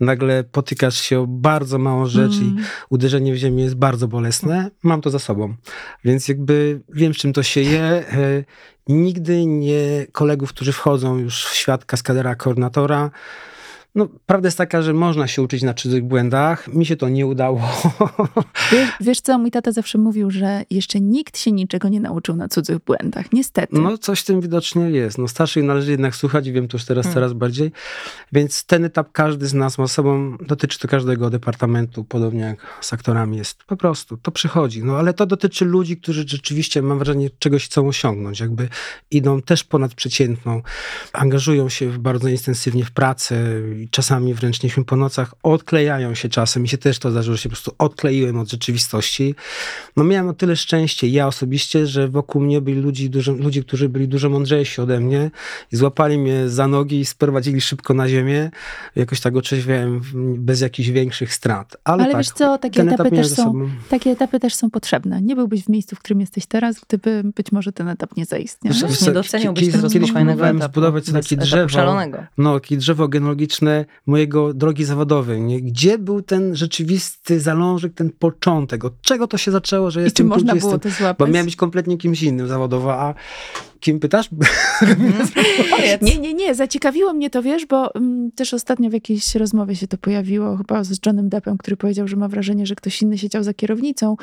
nagle 0.00 0.44
potykasz 0.44 1.00
się 1.00 1.20
o 1.20 1.26
bardzo 1.26 1.78
mało 1.78 2.06
rzeczy 2.06 2.40
mm. 2.40 2.58
i 2.58 2.62
uderzenie 2.90 3.34
w 3.34 3.36
ziemię 3.36 3.62
jest 3.62 3.74
bardzo 3.76 4.08
bolesne. 4.08 4.70
Mam 4.82 5.00
to 5.00 5.10
za 5.10 5.18
sobą. 5.18 5.54
Więc 6.04 6.28
jakby 6.28 6.80
wiem, 6.88 7.14
z 7.14 7.16
czym 7.16 7.32
to 7.32 7.42
się 7.42 7.60
je. 7.60 8.04
Y, 8.14 8.44
nigdy 8.88 9.46
nie 9.46 10.06
kolegów, 10.12 10.48
którzy 10.48 10.72
wchodzą 10.72 11.18
już 11.18 11.44
w 11.44 11.54
świat 11.54 11.84
kaskadera, 11.84 12.34
koordynatora, 12.34 13.10
no, 13.94 14.08
prawda 14.26 14.46
jest 14.46 14.58
taka, 14.58 14.82
że 14.82 14.94
można 14.94 15.26
się 15.26 15.42
uczyć 15.42 15.62
na 15.62 15.74
cudzych 15.74 16.04
błędach. 16.04 16.68
Mi 16.68 16.86
się 16.86 16.96
to 16.96 17.08
nie 17.08 17.26
udało. 17.26 17.60
Wiesz, 18.72 18.88
wiesz, 19.00 19.20
co, 19.20 19.38
mój 19.38 19.50
tata 19.50 19.72
zawsze 19.72 19.98
mówił, 19.98 20.30
że 20.30 20.62
jeszcze 20.70 21.00
nikt 21.00 21.38
się 21.38 21.52
niczego 21.52 21.88
nie 21.88 22.00
nauczył 22.00 22.36
na 22.36 22.48
cudzych 22.48 22.78
błędach. 22.78 23.32
Niestety. 23.32 23.80
No, 23.80 23.98
coś 23.98 24.20
w 24.20 24.24
tym 24.24 24.40
widocznie 24.40 24.90
jest. 24.90 25.18
No, 25.18 25.28
starszych 25.28 25.64
należy 25.64 25.90
jednak 25.90 26.16
słuchać 26.16 26.46
i 26.46 26.52
wiem 26.52 26.68
to 26.68 26.76
już 26.76 26.84
teraz 26.84 27.04
hmm. 27.04 27.14
coraz 27.14 27.32
bardziej. 27.32 27.72
Więc 28.32 28.64
ten 28.64 28.84
etap 28.84 29.12
każdy 29.12 29.46
z 29.46 29.54
nas 29.54 29.78
ma 29.78 29.88
sobą, 29.88 30.36
dotyczy 30.46 30.78
to 30.78 30.88
każdego 30.88 31.30
departamentu, 31.30 32.04
podobnie 32.04 32.40
jak 32.40 32.78
z 32.80 32.92
aktorami 32.92 33.36
jest. 33.36 33.64
Po 33.64 33.76
prostu, 33.76 34.16
to 34.16 34.30
przychodzi. 34.30 34.84
No, 34.84 34.96
ale 34.96 35.14
to 35.14 35.26
dotyczy 35.26 35.64
ludzi, 35.64 35.96
którzy 35.96 36.24
rzeczywiście, 36.28 36.82
mam 36.82 36.98
wrażenie, 36.98 37.30
czegoś 37.38 37.64
chcą 37.64 37.88
osiągnąć. 37.88 38.40
Jakby 38.40 38.68
idą 39.10 39.42
też 39.42 39.64
ponad 39.64 39.94
przeciętną, 39.94 40.62
angażują 41.12 41.68
się 41.68 41.98
bardzo 41.98 42.28
intensywnie 42.28 42.84
w 42.84 42.90
pracę, 42.90 43.44
i 43.80 43.88
czasami 43.88 44.34
wręcz 44.34 44.62
nie 44.62 44.84
po 44.84 44.96
nocach, 44.96 45.34
odklejają 45.42 46.14
się 46.14 46.28
czasem. 46.28 46.62
Mi 46.62 46.68
się 46.68 46.78
też 46.78 46.98
to 46.98 47.10
zdarzyło, 47.10 47.36
że 47.36 47.42
się 47.42 47.48
po 47.48 47.52
prostu 47.52 47.74
odkleiłem 47.78 48.38
od 48.38 48.50
rzeczywistości. 48.50 49.34
No 49.96 50.04
miałem 50.04 50.28
o 50.28 50.34
tyle 50.34 50.56
szczęście, 50.56 51.08
ja 51.08 51.26
osobiście, 51.26 51.86
że 51.86 52.08
wokół 52.08 52.42
mnie 52.42 52.60
byli 52.60 52.80
ludzi, 52.80 53.10
dużo, 53.10 53.32
ludzie, 53.32 53.62
którzy 53.62 53.88
byli 53.88 54.08
dużo 54.08 54.30
mądrzejsi 54.30 54.80
ode 54.80 55.00
mnie 55.00 55.30
i 55.72 55.76
złapali 55.76 56.18
mnie 56.18 56.48
za 56.48 56.68
nogi 56.68 57.00
i 57.00 57.04
sprowadzili 57.04 57.60
szybko 57.60 57.94
na 57.94 58.08
ziemię. 58.08 58.50
Jakoś 58.96 59.20
tak 59.20 59.36
otrzeźwiałem 59.36 60.00
bez 60.38 60.60
jakichś 60.60 60.88
większych 60.88 61.34
strat. 61.34 61.76
Ale, 61.84 62.02
Ale 62.02 62.12
tak, 62.12 62.20
wiesz 62.20 62.30
co, 62.30 62.58
takie 62.58 62.82
etapy, 62.82 63.02
etap 63.02 63.14
też 63.14 63.28
są, 63.28 63.70
takie 63.88 64.10
etapy 64.10 64.40
też 64.40 64.54
są 64.54 64.70
potrzebne. 64.70 65.22
Nie 65.22 65.36
byłbyś 65.36 65.62
w 65.64 65.68
miejscu, 65.68 65.96
w 65.96 65.98
którym 65.98 66.20
jesteś 66.20 66.46
teraz, 66.46 66.80
gdyby 66.88 67.22
być 67.36 67.52
może 67.52 67.72
ten 67.72 67.88
etap 67.88 68.16
nie 68.16 68.24
zaistniał. 68.24 68.74
Wiesz, 68.74 69.00
nie 69.00 69.12
doceniłbyś 69.12 69.72
tego 69.72 69.88
kiedyś 69.88 70.10
etapu. 70.10 70.64
zbudować 70.64 71.04
takie 71.12 71.36
drzewo, 71.36 71.68
szalonego. 71.68 72.18
no, 72.38 72.60
takie 72.60 72.76
drzewo 72.76 73.08
genealogiczne 73.08 73.69
mojego 74.06 74.54
drogi 74.54 74.84
zawodowej. 74.84 75.40
Nie? 75.40 75.62
Gdzie 75.62 75.98
był 75.98 76.22
ten 76.22 76.56
rzeczywisty 76.56 77.40
zalążek, 77.40 77.94
ten 77.94 78.10
początek? 78.10 78.84
Od 78.84 79.02
czego 79.02 79.26
to 79.26 79.38
się 79.38 79.50
zaczęło, 79.50 79.90
że 79.90 80.02
jestem 80.02 80.26
I 80.26 80.28
czy 80.28 80.28
można 80.28 80.54
było 80.54 80.72
jestem, 80.72 80.92
to 80.92 80.98
złapać? 80.98 81.18
Bo 81.28 81.32
miałem 81.32 81.46
być 81.46 81.56
kompletnie 81.56 81.98
kimś 81.98 82.22
innym 82.22 82.48
zawodowo, 82.48 82.94
a 82.94 83.14
kim 83.80 84.00
pytasz? 84.00 84.30
nie, 86.02 86.18
nie, 86.18 86.34
nie. 86.34 86.54
Zaciekawiło 86.54 87.12
mnie 87.12 87.30
to, 87.30 87.42
wiesz, 87.42 87.66
bo 87.66 87.94
mm, 87.94 88.30
też 88.32 88.54
ostatnio 88.54 88.90
w 88.90 88.92
jakiejś 88.92 89.34
rozmowie 89.34 89.76
się 89.76 89.86
to 89.86 89.98
pojawiło, 89.98 90.56
chyba 90.56 90.84
z 90.84 90.98
Johnem 91.06 91.28
Deppem, 91.28 91.58
który 91.58 91.76
powiedział, 91.76 92.08
że 92.08 92.16
ma 92.16 92.28
wrażenie, 92.28 92.66
że 92.66 92.74
ktoś 92.74 93.02
inny 93.02 93.18
siedział 93.18 93.42
za 93.42 93.54
kierownicą 93.54 94.16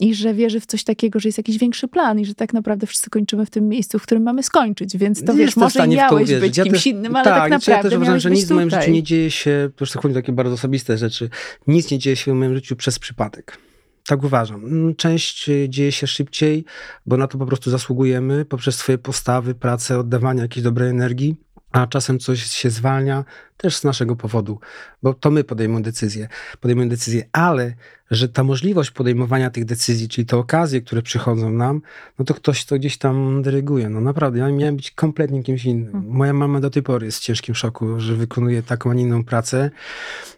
i 0.00 0.14
że 0.14 0.34
wierzy 0.34 0.60
w 0.60 0.66
coś 0.66 0.84
takiego, 0.84 1.20
że 1.20 1.28
jest 1.28 1.38
jakiś 1.38 1.58
większy 1.58 1.88
plan 1.88 2.20
i 2.20 2.24
że 2.24 2.34
tak 2.34 2.52
naprawdę 2.52 2.86
wszyscy 2.86 3.10
kończymy 3.10 3.46
w 3.46 3.50
tym 3.50 3.68
miejscu, 3.68 3.98
w 3.98 4.02
którym 4.02 4.22
mamy 4.22 4.42
skończyć, 4.42 4.96
więc 4.96 5.24
to 5.24 5.34
wiesz, 5.34 5.56
może 5.56 5.88
miałeś 5.88 6.34
być 6.34 6.56
ja 6.56 6.64
kimś 6.64 6.76
też, 6.76 6.86
innym, 6.86 7.16
ale 7.16 7.24
tak, 7.24 7.34
tak 7.34 7.50
naprawdę 7.50 7.76
ja 7.76 7.82
też 7.82 7.94
uważam, 7.94 8.20
że 8.20 8.30
nic 8.30 8.44
w 8.44 8.50
moim 8.50 8.70
życiu 8.70 8.90
nie 8.90 9.02
dzieje 9.02 9.30
się, 9.30 9.68
po 9.72 9.78
prostu 9.78 10.00
chodzi 10.00 10.14
takie 10.14 10.32
bardzo 10.32 10.54
osobiste 10.54 10.98
rzeczy, 10.98 11.30
nic 11.66 11.90
nie 11.90 11.98
dzieje 11.98 12.16
się 12.16 12.32
w 12.32 12.34
moim 12.34 12.54
życiu 12.54 12.76
przez 12.76 12.98
przypadek. 12.98 13.65
Tak 14.06 14.24
uważam. 14.24 14.64
Mm, 14.64 14.96
część 14.96 15.48
y, 15.48 15.68
dzieje 15.68 15.92
się 15.92 16.06
szybciej, 16.06 16.64
bo 17.06 17.16
na 17.16 17.26
to 17.26 17.38
po 17.38 17.46
prostu 17.46 17.70
zasługujemy 17.70 18.44
poprzez 18.44 18.76
swoje 18.76 18.98
postawy, 18.98 19.54
pracę, 19.54 19.98
oddawanie 19.98 20.42
jakiejś 20.42 20.64
dobrej 20.64 20.90
energii, 20.90 21.36
a 21.72 21.86
czasem 21.86 22.18
coś 22.18 22.42
się 22.42 22.70
zwalnia 22.70 23.24
też 23.56 23.76
z 23.76 23.84
naszego 23.84 24.16
powodu, 24.16 24.60
bo 25.02 25.14
to 25.14 25.30
my 25.30 25.44
podejmujemy 25.44 25.84
decyzje. 25.84 26.28
Podejmujemy 26.60 26.90
decyzje, 26.90 27.28
ale 27.32 27.74
że 28.10 28.28
ta 28.28 28.44
możliwość 28.44 28.90
podejmowania 28.90 29.50
tych 29.50 29.64
decyzji, 29.64 30.08
czyli 30.08 30.26
te 30.26 30.36
okazje, 30.36 30.80
które 30.80 31.02
przychodzą 31.02 31.50
nam, 31.50 31.80
no 32.18 32.24
to 32.24 32.34
ktoś 32.34 32.64
to 32.64 32.76
gdzieś 32.76 32.98
tam 32.98 33.42
dyryguje. 33.42 33.88
No 33.88 34.00
naprawdę, 34.00 34.38
ja 34.38 34.48
miałem 34.48 34.76
być 34.76 34.90
kompletnie 34.90 35.42
kimś 35.42 35.64
innym. 35.64 35.92
Hmm. 35.92 36.10
Moja 36.10 36.32
mama 36.32 36.60
do 36.60 36.70
tej 36.70 36.82
pory 36.82 37.06
jest 37.06 37.18
w 37.18 37.22
ciężkim 37.22 37.54
szoku, 37.54 38.00
że 38.00 38.14
wykonuje 38.14 38.62
taką, 38.62 38.90
a 38.90 38.94
nie 38.94 39.02
inną 39.02 39.24
pracę. 39.24 39.70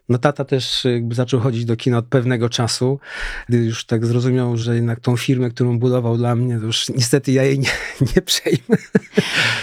No 0.08 0.18
tata 0.18 0.44
też 0.44 0.84
jakby 0.84 1.14
zaczął 1.14 1.40
chodzić 1.40 1.64
do 1.64 1.76
kina 1.76 1.98
od 1.98 2.06
pewnego 2.06 2.48
czasu, 2.48 3.00
gdy 3.48 3.58
już 3.58 3.84
tak 3.84 4.06
zrozumiał, 4.06 4.56
że 4.56 4.74
jednak 4.74 5.00
tą 5.00 5.16
firmę, 5.16 5.50
którą 5.50 5.78
budował 5.78 6.16
dla 6.16 6.34
mnie, 6.34 6.58
to 6.58 6.66
już 6.66 6.88
niestety 6.88 7.32
ja 7.32 7.42
jej 7.42 7.58
nie, 7.58 7.70
nie 8.16 8.22
przejmę. 8.22 8.76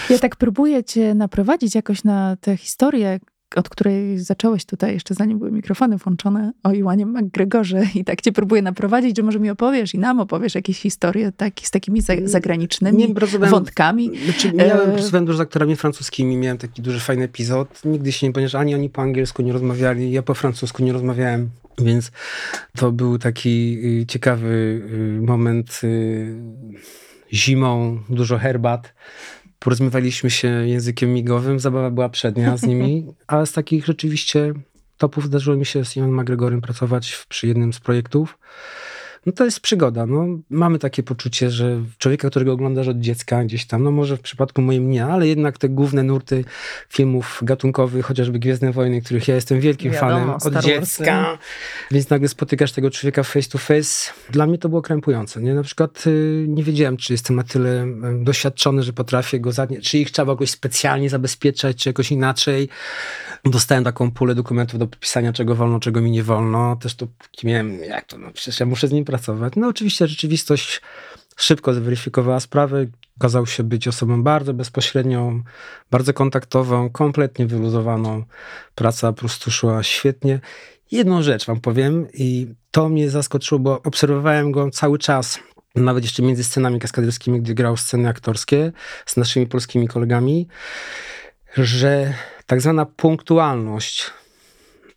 Ja 0.09 0.19
tak 0.19 0.35
próbuję 0.35 0.83
cię 0.83 1.15
naprowadzić 1.15 1.75
jakoś 1.75 2.03
na 2.03 2.37
tę 2.41 2.57
historię 2.57 3.19
od 3.55 3.69
której 3.69 4.19
zacząłeś 4.19 4.65
tutaj, 4.65 4.93
jeszcze 4.93 5.13
zanim 5.13 5.39
były 5.39 5.51
mikrofony 5.51 5.97
włączone, 5.97 6.51
o 6.63 6.71
Iwanie 6.71 7.05
McGregorze 7.05 7.83
i 7.95 8.03
tak 8.03 8.21
cię 8.21 8.31
próbuję 8.31 8.61
naprowadzić, 8.61 9.17
że 9.17 9.23
może 9.23 9.39
mi 9.39 9.49
opowiesz 9.49 9.93
i 9.93 9.99
nam 9.99 10.19
opowiesz 10.19 10.55
jakieś 10.55 10.79
historie 10.79 11.31
tak, 11.31 11.53
z 11.63 11.71
takimi 11.71 12.01
zagranicznymi 12.23 13.07
nie, 13.07 13.15
pracowałem, 13.15 13.51
wątkami. 13.51 14.11
Znaczy, 14.25 14.53
miałem, 14.53 14.91
pracowałem 14.91 15.25
dużo 15.25 15.37
z 15.37 15.41
aktorami 15.41 15.75
francuskimi, 15.75 16.37
miałem 16.37 16.57
taki 16.57 16.81
duży, 16.81 16.99
fajny 16.99 17.23
epizod. 17.23 17.81
Nigdy 17.85 18.11
się 18.11 18.27
nie, 18.27 18.33
ponieważ 18.33 18.55
ani 18.55 18.75
oni 18.75 18.89
po 18.89 19.01
angielsku 19.01 19.41
nie 19.41 19.53
rozmawiali, 19.53 20.11
ja 20.11 20.23
po 20.23 20.33
francusku 20.33 20.83
nie 20.83 20.93
rozmawiałem, 20.93 21.49
więc 21.77 22.11
to 22.77 22.91
był 22.91 23.17
taki 23.17 23.77
y, 24.01 24.05
ciekawy 24.05 24.47
y, 24.47 25.21
moment 25.21 25.81
y, 25.83 26.35
zimą, 27.33 27.99
dużo 28.09 28.37
herbat 28.37 28.93
porozmawialiśmy 29.65 30.29
się 30.29 30.47
językiem 30.47 31.13
migowym, 31.13 31.59
zabawa 31.59 31.91
była 31.91 32.09
przednia 32.09 32.57
z 32.57 32.63
nimi, 32.63 33.05
ale 33.27 33.45
z 33.45 33.51
takich 33.51 33.85
rzeczywiście 33.85 34.53
topów 34.97 35.25
zdarzyło 35.25 35.57
mi 35.57 35.65
się 35.65 35.85
z 35.85 35.95
Ian 35.95 36.11
McGregorem 36.11 36.61
pracować 36.61 37.25
przy 37.29 37.47
jednym 37.47 37.73
z 37.73 37.79
projektów 37.79 38.37
no 39.25 39.31
to 39.31 39.45
jest 39.45 39.59
przygoda. 39.59 40.05
No, 40.05 40.25
mamy 40.49 40.79
takie 40.79 41.03
poczucie, 41.03 41.49
że 41.49 41.81
człowieka, 41.97 42.29
którego 42.29 42.53
oglądasz 42.53 42.87
od 42.87 42.99
dziecka 42.99 43.43
gdzieś 43.43 43.65
tam, 43.65 43.83
no 43.83 43.91
może 43.91 44.17
w 44.17 44.21
przypadku 44.21 44.61
moim 44.61 44.89
nie, 44.89 45.05
ale 45.05 45.27
jednak 45.27 45.57
te 45.57 45.69
główne 45.69 46.03
nurty 46.03 46.43
filmów 46.89 47.39
gatunkowych, 47.43 48.05
chociażby 48.05 48.39
Gwiezdne 48.39 48.71
Wojny, 48.71 49.01
których 49.01 49.27
ja 49.27 49.35
jestem 49.35 49.59
wielkim 49.59 49.91
Wiadomo, 49.91 50.39
fanem 50.39 50.57
od 50.57 50.63
dziecka, 50.63 51.37
więc 51.91 52.09
nagle 52.09 52.27
spotykasz 52.27 52.71
tego 52.71 52.91
człowieka 52.91 53.23
face 53.23 53.49
to 53.49 53.57
face. 53.57 54.11
Dla 54.29 54.47
mnie 54.47 54.57
to 54.57 54.69
było 54.69 54.81
krępujące. 54.81 55.41
Nie? 55.41 55.53
Na 55.53 55.63
przykład 55.63 56.07
y, 56.07 56.45
nie 56.47 56.63
wiedziałem, 56.63 56.97
czy 56.97 57.13
jestem 57.13 57.35
na 57.35 57.43
tyle 57.43 57.87
doświadczony, 58.19 58.83
że 58.83 58.93
potrafię 58.93 59.39
go 59.39 59.51
zadnieść, 59.51 59.89
czy 59.89 59.97
ich 59.97 60.11
trzeba 60.11 60.31
jakoś 60.31 60.49
specjalnie 60.49 61.09
zabezpieczać, 61.09 61.77
czy 61.77 61.89
jakoś 61.89 62.11
inaczej. 62.11 62.69
Dostałem 63.45 63.83
taką 63.83 64.11
pulę 64.11 64.35
dokumentów 64.35 64.79
do 64.79 64.87
podpisania, 64.87 65.33
czego 65.33 65.55
wolno, 65.55 65.79
czego 65.79 66.01
mi 66.01 66.11
nie 66.11 66.23
wolno. 66.23 66.75
Też 66.75 66.95
to 66.95 67.07
miałem, 67.43 67.79
jak 67.79 68.05
to, 68.05 68.17
no 68.17 68.31
przecież 68.31 68.59
ja 68.59 68.65
muszę 68.65 68.87
z 68.87 68.91
nim 68.91 69.05
pracować. 69.05 69.53
No 69.55 69.67
oczywiście 69.67 70.07
rzeczywistość 70.07 70.81
szybko 71.35 71.73
zweryfikowała 71.73 72.39
sprawę. 72.39 72.85
Okazał 73.17 73.45
się 73.45 73.63
być 73.63 73.87
osobą 73.87 74.23
bardzo 74.23 74.53
bezpośrednią, 74.53 75.43
bardzo 75.91 76.13
kontaktową, 76.13 76.89
kompletnie 76.89 77.45
wyluzowaną. 77.45 78.23
Praca 78.75 79.13
po 79.13 79.19
prostu 79.19 79.51
szła 79.51 79.83
świetnie. 79.83 80.39
Jedną 80.91 81.21
rzecz 81.21 81.45
wam 81.45 81.61
powiem 81.61 82.07
i 82.13 82.47
to 82.71 82.89
mnie 82.89 83.09
zaskoczyło, 83.09 83.59
bo 83.59 83.81
obserwowałem 83.81 84.51
go 84.51 84.71
cały 84.71 84.99
czas, 84.99 85.39
nawet 85.75 86.03
jeszcze 86.03 86.23
między 86.23 86.43
scenami 86.43 86.79
kaskaderskimi, 86.79 87.41
gdy 87.41 87.53
grał 87.53 87.77
sceny 87.77 88.09
aktorskie 88.09 88.71
z 89.05 89.17
naszymi 89.17 89.47
polskimi 89.47 89.87
kolegami, 89.87 90.47
że 91.57 92.13
tak 92.45 92.61
zwana 92.61 92.85
punktualność. 92.85 94.11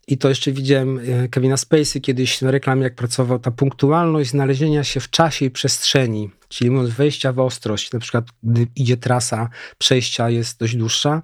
I 0.08 0.18
to 0.18 0.28
jeszcze 0.28 0.52
widziałem 0.52 0.98
e, 0.98 1.28
Kevina 1.28 1.56
Spacey 1.56 2.00
kiedyś 2.00 2.40
na 2.42 2.50
reklamie, 2.50 2.82
jak 2.82 2.94
pracował, 2.94 3.38
ta 3.38 3.50
punktualność 3.50 4.30
znalezienia 4.30 4.84
się 4.84 5.00
w 5.00 5.10
czasie 5.10 5.44
i 5.44 5.50
przestrzeni, 5.50 6.30
czyli 6.48 6.70
mówiąc 6.70 6.90
wejścia 6.90 7.32
w 7.32 7.38
ostrość, 7.38 7.92
na 7.92 7.98
przykład 7.98 8.24
gdy 8.42 8.66
idzie 8.76 8.96
trasa 8.96 9.48
przejścia 9.78 10.30
jest 10.30 10.58
dość 10.58 10.76
dłuższa. 10.76 11.22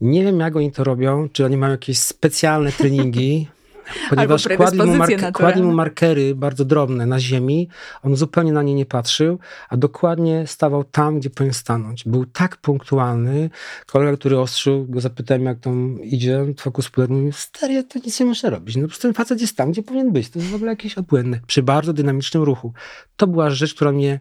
Nie 0.00 0.24
wiem, 0.24 0.40
jak 0.40 0.56
oni 0.56 0.72
to 0.72 0.84
robią, 0.84 1.28
czy 1.32 1.44
oni 1.44 1.56
mają 1.56 1.72
jakieś 1.72 1.98
specjalne 1.98 2.72
treningi, 2.72 3.48
Ponieważ 4.10 4.48
kładli 4.56 4.82
mu, 4.82 4.96
mark 4.96 5.32
kładli 5.32 5.62
mu 5.62 5.72
markery 5.72 6.34
bardzo 6.34 6.64
drobne 6.64 7.06
na 7.06 7.20
ziemi, 7.20 7.68
on 8.02 8.16
zupełnie 8.16 8.52
na 8.52 8.62
nie 8.62 8.74
nie 8.74 8.86
patrzył, 8.86 9.38
a 9.68 9.76
dokładnie 9.76 10.46
stawał 10.46 10.84
tam, 10.84 11.20
gdzie 11.20 11.30
powinien 11.30 11.54
stanąć. 11.54 12.04
Był 12.04 12.26
tak 12.26 12.56
punktualny. 12.56 13.50
Kolega, 13.86 14.16
który 14.16 14.38
ostrzył, 14.38 14.86
go 14.88 15.00
zapytałem, 15.00 15.44
jak 15.44 15.60
tam 15.60 16.02
idzie, 16.02 16.46
fokus 16.58 16.90
mówił, 17.08 17.32
stary, 17.32 17.74
ja 17.74 17.82
to 17.82 17.98
nic 17.98 18.20
nie 18.20 18.26
muszę 18.26 18.50
robić. 18.50 18.76
No 18.76 18.82
po 18.82 18.88
prostu 18.88 19.02
ten 19.02 19.14
facet 19.14 19.40
jest 19.40 19.56
tam, 19.56 19.72
gdzie 19.72 19.82
powinien 19.82 20.12
być. 20.12 20.30
To 20.30 20.38
jest 20.38 20.50
w 20.50 20.54
ogóle 20.54 20.70
jakieś 20.70 20.98
obłędne. 20.98 21.40
Przy 21.46 21.62
bardzo 21.62 21.92
dynamicznym 21.92 22.42
ruchu. 22.42 22.72
To 23.16 23.26
była 23.26 23.50
rzecz, 23.50 23.74
która 23.74 23.92
mnie 23.92 24.20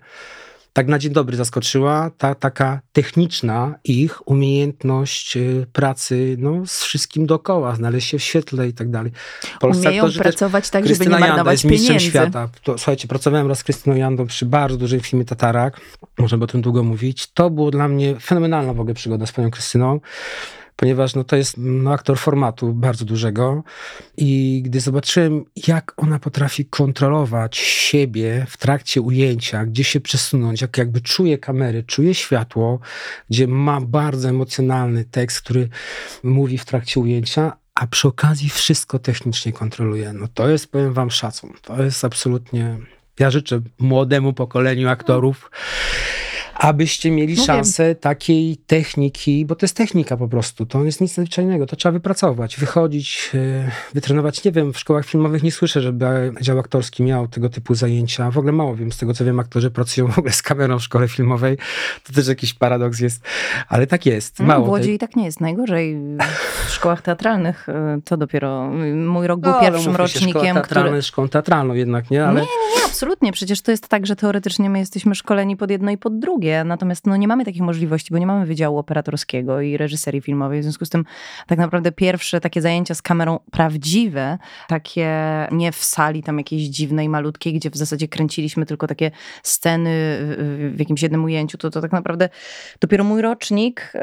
tak 0.73 0.87
na 0.87 0.99
dzień 0.99 1.13
dobry 1.13 1.37
zaskoczyła 1.37 2.11
ta 2.17 2.35
taka 2.35 2.81
techniczna 2.91 3.75
ich 3.83 4.27
umiejętność 4.27 5.37
y, 5.37 5.65
pracy 5.73 6.35
no, 6.39 6.65
z 6.65 6.83
wszystkim 6.83 7.25
dookoła, 7.25 7.75
znaleźć 7.75 8.09
się 8.09 8.19
w 8.19 8.23
świetle 8.23 8.67
i 8.67 8.73
tak 8.73 8.89
dalej. 8.89 9.11
Polscy 9.59 9.87
Umieją 9.87 10.11
pracować 10.11 10.69
tak, 10.69 10.87
żeby 10.87 11.05
nie 11.05 11.19
marnować 11.19 11.63
jest 11.63 11.83
pieniędzy. 11.83 12.05
świata. 12.05 12.49
To, 12.63 12.77
słuchajcie, 12.77 13.07
pracowałem 13.07 13.47
raz 13.47 13.59
z 13.59 13.63
Krystyną 13.63 13.95
Jandą 13.95 14.27
przy 14.27 14.45
bardzo 14.45 14.77
dużym 14.77 14.99
filmie 14.99 15.25
Tatarak, 15.25 15.81
możemy 16.17 16.43
o 16.43 16.47
tym 16.47 16.61
długo 16.61 16.83
mówić. 16.83 17.27
To 17.27 17.49
było 17.49 17.71
dla 17.71 17.87
mnie 17.87 18.19
fenomenalna 18.19 18.73
w 18.73 18.79
ogóle 18.79 18.93
przygoda 18.93 19.25
z 19.25 19.31
panią 19.31 19.51
Krystyną 19.51 19.99
ponieważ 20.79 21.15
no, 21.15 21.23
to 21.23 21.35
jest 21.35 21.53
no, 21.57 21.91
aktor 21.91 22.17
formatu 22.17 22.73
bardzo 22.73 23.05
dużego 23.05 23.63
i 24.17 24.61
gdy 24.65 24.79
zobaczyłem, 24.79 25.45
jak 25.67 25.93
ona 25.97 26.19
potrafi 26.19 26.65
kontrolować 26.65 27.57
siebie 27.57 28.45
w 28.49 28.57
trakcie 28.57 29.01
ujęcia, 29.01 29.65
gdzie 29.65 29.83
się 29.83 29.99
przesunąć, 29.99 30.61
jak 30.61 30.77
jakby 30.77 31.01
czuje 31.01 31.37
kamery, 31.37 31.83
czuje 31.83 32.13
światło, 32.13 32.79
gdzie 33.29 33.47
ma 33.47 33.81
bardzo 33.81 34.29
emocjonalny 34.29 35.05
tekst, 35.05 35.41
który 35.41 35.69
mówi 36.23 36.57
w 36.57 36.65
trakcie 36.65 36.99
ujęcia, 36.99 37.53
a 37.75 37.87
przy 37.87 38.07
okazji 38.07 38.49
wszystko 38.49 38.99
technicznie 38.99 39.53
kontroluje. 39.53 40.13
No 40.13 40.27
to 40.33 40.49
jest, 40.49 40.71
powiem 40.71 40.93
wam, 40.93 41.11
szacun. 41.11 41.53
To 41.61 41.83
jest 41.83 42.05
absolutnie... 42.05 42.77
Ja 43.19 43.31
życzę 43.31 43.61
młodemu 43.79 44.33
pokoleniu 44.33 44.89
aktorów 44.89 45.51
abyście 46.59 47.11
mieli 47.11 47.35
no 47.37 47.43
szansę 47.43 47.85
wiem. 47.85 47.95
takiej 47.95 48.57
techniki, 48.57 49.45
bo 49.45 49.55
to 49.55 49.65
jest 49.65 49.75
technika 49.75 50.17
po 50.17 50.27
prostu, 50.27 50.65
to 50.65 50.83
jest 50.83 51.01
nic 51.01 51.17
nadzwyczajnego, 51.17 51.65
to 51.65 51.75
trzeba 51.75 51.93
wypracować, 51.93 52.57
wychodzić, 52.57 53.31
e, 53.33 53.71
wytrenować. 53.93 54.43
Nie 54.43 54.51
wiem, 54.51 54.73
w 54.73 54.79
szkołach 54.79 55.05
filmowych 55.05 55.43
nie 55.43 55.51
słyszę, 55.51 55.81
żeby 55.81 56.33
dział 56.41 56.59
aktorski 56.59 57.03
miał 57.03 57.27
tego 57.27 57.49
typu 57.49 57.75
zajęcia. 57.75 58.31
W 58.31 58.37
ogóle 58.37 58.51
mało 58.53 58.75
wiem, 58.75 58.91
z 58.91 58.97
tego 58.97 59.13
co 59.13 59.25
wiem, 59.25 59.39
aktorzy 59.39 59.71
pracują 59.71 60.07
w 60.07 60.19
ogóle 60.19 60.33
z 60.33 60.41
kamerą 60.41 60.79
w 60.79 60.83
szkole 60.83 61.07
filmowej. 61.07 61.57
To 62.03 62.13
też 62.13 62.27
jakiś 62.27 62.53
paradoks 62.53 62.99
jest, 62.99 63.21
ale 63.67 63.87
tak 63.87 64.05
jest. 64.05 64.39
Mało 64.39 64.65
w 64.65 64.69
Łodzi 64.69 64.85
tej... 64.85 64.95
i 64.95 64.99
tak 64.99 65.15
nie 65.15 65.25
jest 65.25 65.41
najgorzej. 65.41 65.97
W 66.67 66.71
szkołach 66.71 67.01
teatralnych 67.01 67.69
e, 67.69 67.99
to 68.05 68.17
dopiero, 68.17 68.69
mój 68.95 69.27
rok 69.27 69.39
był 69.39 69.51
no, 69.51 69.61
pierwszym 69.61 69.95
rocznikiem. 69.95 70.29
Szkoła 70.29 70.53
teatralna 70.53 70.89
który... 70.89 71.01
szkołą 71.01 71.29
teatralną 71.29 71.73
jednak, 71.73 72.11
nie? 72.11 72.25
Ale... 72.25 72.41
Nie, 72.41 72.47
nie, 72.47 72.78
absolutnie. 72.99 73.31
Przecież 73.31 73.61
to 73.61 73.71
jest 73.71 73.87
tak, 73.87 74.07
że 74.07 74.15
teoretycznie 74.15 74.69
my 74.69 74.79
jesteśmy 74.79 75.15
szkoleni 75.15 75.57
pod 75.57 75.71
jedno 75.71 75.91
i 75.91 75.97
pod 75.97 76.19
drugie 76.19 76.63
natomiast 76.63 77.07
no, 77.07 77.15
nie 77.15 77.27
mamy 77.27 77.45
takich 77.45 77.61
możliwości, 77.61 78.13
bo 78.13 78.19
nie 78.19 78.27
mamy 78.27 78.45
wydziału 78.45 78.77
operatorskiego 78.77 79.61
i 79.61 79.77
reżyserii 79.77 80.21
filmowej. 80.21 80.59
W 80.59 80.63
związku 80.63 80.85
z 80.85 80.89
tym 80.89 81.05
tak 81.47 81.59
naprawdę 81.59 81.91
pierwsze 81.91 82.41
takie 82.41 82.61
zajęcia 82.61 82.95
z 82.95 83.01
kamerą 83.01 83.39
prawdziwe, 83.51 84.37
takie 84.67 85.09
nie 85.51 85.71
w 85.71 85.83
sali 85.83 86.23
tam 86.23 86.37
jakiejś 86.37 86.63
dziwnej, 86.63 87.09
malutkiej, 87.09 87.53
gdzie 87.53 87.69
w 87.69 87.75
zasadzie 87.75 88.07
kręciliśmy 88.07 88.65
tylko 88.65 88.87
takie 88.87 89.11
sceny 89.43 89.89
w 90.73 90.79
jakimś 90.79 91.01
jednym 91.01 91.23
ujęciu, 91.23 91.57
to, 91.57 91.69
to 91.69 91.81
tak 91.81 91.91
naprawdę 91.91 92.29
dopiero 92.81 93.03
mój 93.03 93.21
rocznik 93.21 93.93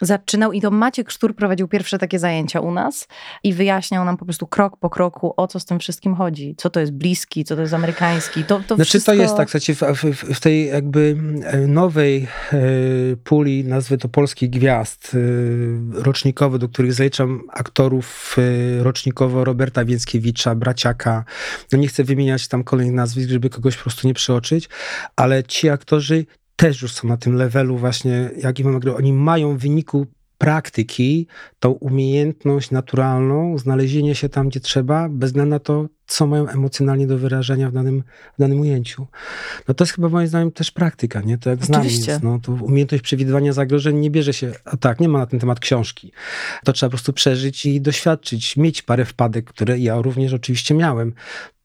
zaczynał 0.00 0.52
i 0.52 0.60
to 0.60 0.70
Maciek 0.70 1.10
Sztur 1.10 1.36
prowadził 1.36 1.68
pierwsze 1.68 1.98
takie 1.98 2.18
zajęcia 2.18 2.60
u 2.60 2.72
nas 2.72 3.08
i 3.42 3.52
wyjaśniał 3.52 4.04
nam 4.04 4.16
po 4.16 4.24
prostu 4.24 4.46
krok 4.46 4.76
po 4.76 4.90
kroku, 4.90 5.34
o 5.36 5.46
co 5.46 5.60
z 5.60 5.64
tym 5.64 5.78
wszystkim 5.78 6.14
chodzi. 6.14 6.54
Co 6.56 6.70
to 6.70 6.80
jest 6.80 6.92
bliski, 6.92 7.44
co 7.50 7.56
to 7.56 7.62
jest 7.62 7.74
amerykański. 7.74 8.44
To, 8.44 8.60
to 8.66 8.74
znaczy 8.74 8.88
wszystko... 8.88 9.12
to 9.12 9.22
jest 9.22 9.36
tak, 9.36 9.50
słuchajcie, 9.50 9.74
w, 9.74 9.80
w, 9.80 10.34
w 10.34 10.40
tej 10.40 10.66
jakby 10.66 11.16
e, 11.44 11.58
nowej 11.58 12.28
e, 12.52 12.58
puli, 13.24 13.64
nazwy 13.64 13.98
to 13.98 14.08
polskich 14.08 14.50
gwiazd 14.50 15.16
rocznikowe, 15.92 16.58
do 16.58 16.68
których 16.68 16.92
zaliczam 16.92 17.42
aktorów 17.52 18.36
rocznikowo 18.78 19.44
Roberta 19.44 19.84
Więckiewicza, 19.84 20.54
Braciaka. 20.54 21.24
No 21.72 21.78
nie 21.78 21.88
chcę 21.88 22.04
wymieniać 22.04 22.48
tam 22.48 22.64
kolejnych 22.64 22.94
nazwisk, 22.94 23.30
żeby 23.30 23.50
kogoś 23.50 23.76
po 23.76 23.82
prostu 23.82 24.08
nie 24.08 24.14
przeoczyć, 24.14 24.68
ale 25.16 25.44
ci 25.44 25.68
aktorzy 25.68 26.26
też 26.56 26.82
już 26.82 26.92
są 26.92 27.08
na 27.08 27.16
tym 27.16 27.34
levelu 27.34 27.76
właśnie, 27.76 28.30
jak 28.36 28.58
i 28.58 28.64
mam 28.64 28.80
Oni 28.96 29.12
mają 29.12 29.56
w 29.56 29.60
wyniku 29.60 30.06
praktyki, 30.40 31.26
tą 31.58 31.70
umiejętność 31.70 32.70
naturalną, 32.70 33.58
znalezienie 33.58 34.14
się 34.14 34.28
tam, 34.28 34.48
gdzie 34.48 34.60
trzeba, 34.60 35.08
bez 35.08 35.30
względu 35.30 35.50
na 35.50 35.58
to, 35.58 35.88
co 36.06 36.26
mają 36.26 36.48
emocjonalnie 36.48 37.06
do 37.06 37.18
wyrażenia 37.18 37.70
w 37.70 37.72
danym, 37.72 38.02
w 38.38 38.40
danym 38.40 38.60
ujęciu. 38.60 39.06
No 39.68 39.74
to 39.74 39.84
jest 39.84 39.94
chyba 39.94 40.08
moim 40.08 40.26
zdaniem 40.26 40.52
też 40.52 40.70
praktyka, 40.70 41.20
nie? 41.20 41.38
To 41.38 41.50
jak 41.50 41.64
z 41.64 41.68
nami 41.68 41.84
jest. 41.84 42.22
No, 42.22 42.38
to 42.42 42.52
umiejętność 42.52 43.04
przewidywania 43.04 43.52
zagrożeń 43.52 43.98
nie 43.98 44.10
bierze 44.10 44.32
się, 44.32 44.52
a 44.64 44.76
tak, 44.76 45.00
nie 45.00 45.08
ma 45.08 45.18
na 45.18 45.26
ten 45.26 45.40
temat 45.40 45.60
książki. 45.60 46.12
To 46.64 46.72
trzeba 46.72 46.88
po 46.88 46.90
prostu 46.90 47.12
przeżyć 47.12 47.66
i 47.66 47.80
doświadczyć, 47.80 48.56
mieć 48.56 48.82
parę 48.82 49.04
wpadek, 49.04 49.44
które 49.44 49.78
ja 49.78 50.02
również 50.02 50.32
oczywiście 50.32 50.74
miałem. 50.74 51.12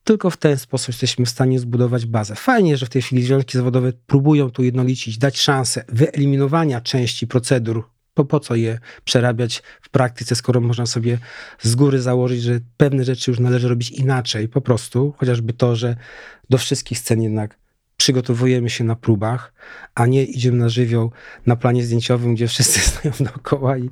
Tylko 0.04 0.30
w 0.30 0.38
ten 0.38 0.58
sposób 0.58 0.88
jesteśmy 0.88 1.26
w 1.26 1.30
stanie 1.30 1.60
zbudować 1.60 2.06
bazę. 2.06 2.36
Fajnie, 2.36 2.78
że 2.78 2.86
w 2.86 2.90
tej 2.90 3.02
chwili 3.02 3.24
związki 3.24 3.58
zawodowe 3.58 3.94
próbują 4.08 4.52
to 4.52 4.62
jednolicić, 4.62 5.18
dać 5.18 5.40
szansę 5.40 5.86
wyeliminowania 5.88 6.82
części 6.82 7.28
procedur, 7.28 7.95
po, 8.16 8.26
po 8.26 8.40
co 8.40 8.56
je 8.56 8.80
przerabiać 9.04 9.64
w 9.82 9.90
praktyce, 9.90 10.36
skoro 10.36 10.62
można 10.62 10.86
sobie 10.86 11.18
z 11.62 11.76
góry 11.76 12.02
założyć, 12.02 12.42
że 12.42 12.60
pewne 12.78 13.04
rzeczy 13.04 13.32
już 13.32 13.40
należy 13.40 13.70
robić 13.70 13.92
inaczej, 13.92 14.48
po 14.48 14.62
prostu, 14.62 15.14
chociażby 15.18 15.54
to, 15.54 15.76
że 15.76 15.96
do 16.50 16.58
wszystkich 16.58 17.00
scen 17.00 17.22
jednak 17.22 17.65
przygotowujemy 17.98 18.70
się 18.70 18.84
na 18.84 18.96
próbach, 18.96 19.54
a 19.96 20.06
nie 20.06 20.24
idziemy 20.24 20.58
na 20.58 20.70
żywioł 20.70 21.12
na 21.46 21.56
planie 21.56 21.84
zdjęciowym, 21.84 22.36
gdzie 22.36 22.48
wszyscy 22.48 22.80
stoją 22.90 23.14
dookoła 23.20 23.78
i, 23.78 23.90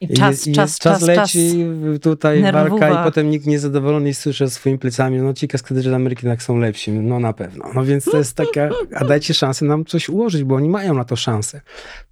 I 0.00 0.08
czas, 0.08 0.46
i, 0.46 0.52
czas, 0.52 0.78
czas, 0.78 1.00
czas, 1.00 1.08
leci, 1.08 1.64
tutaj 2.02 2.42
Nerwowa. 2.42 2.68
walka 2.68 3.00
i 3.00 3.04
potem 3.04 3.30
nikt 3.30 3.46
niezadowolony 3.46 4.08
i 4.08 4.14
słyszy 4.14 4.50
swoimi 4.50 4.78
plecami, 4.78 5.18
no 5.18 5.34
ci 5.34 5.48
kaskaderzy 5.48 5.94
Ameryki 5.94 6.26
tak 6.26 6.42
są 6.42 6.58
lepsi, 6.58 6.92
no 6.92 7.20
na 7.20 7.32
pewno. 7.32 7.64
No 7.74 7.84
więc 7.84 8.04
to 8.04 8.18
jest 8.18 8.34
taka, 8.34 8.68
a 8.94 9.04
dajcie 9.04 9.34
szansę 9.34 9.64
nam 9.64 9.84
coś 9.84 10.08
ułożyć, 10.08 10.44
bo 10.44 10.54
oni 10.54 10.68
mają 10.68 10.94
na 10.94 11.04
to 11.04 11.16
szansę. 11.16 11.60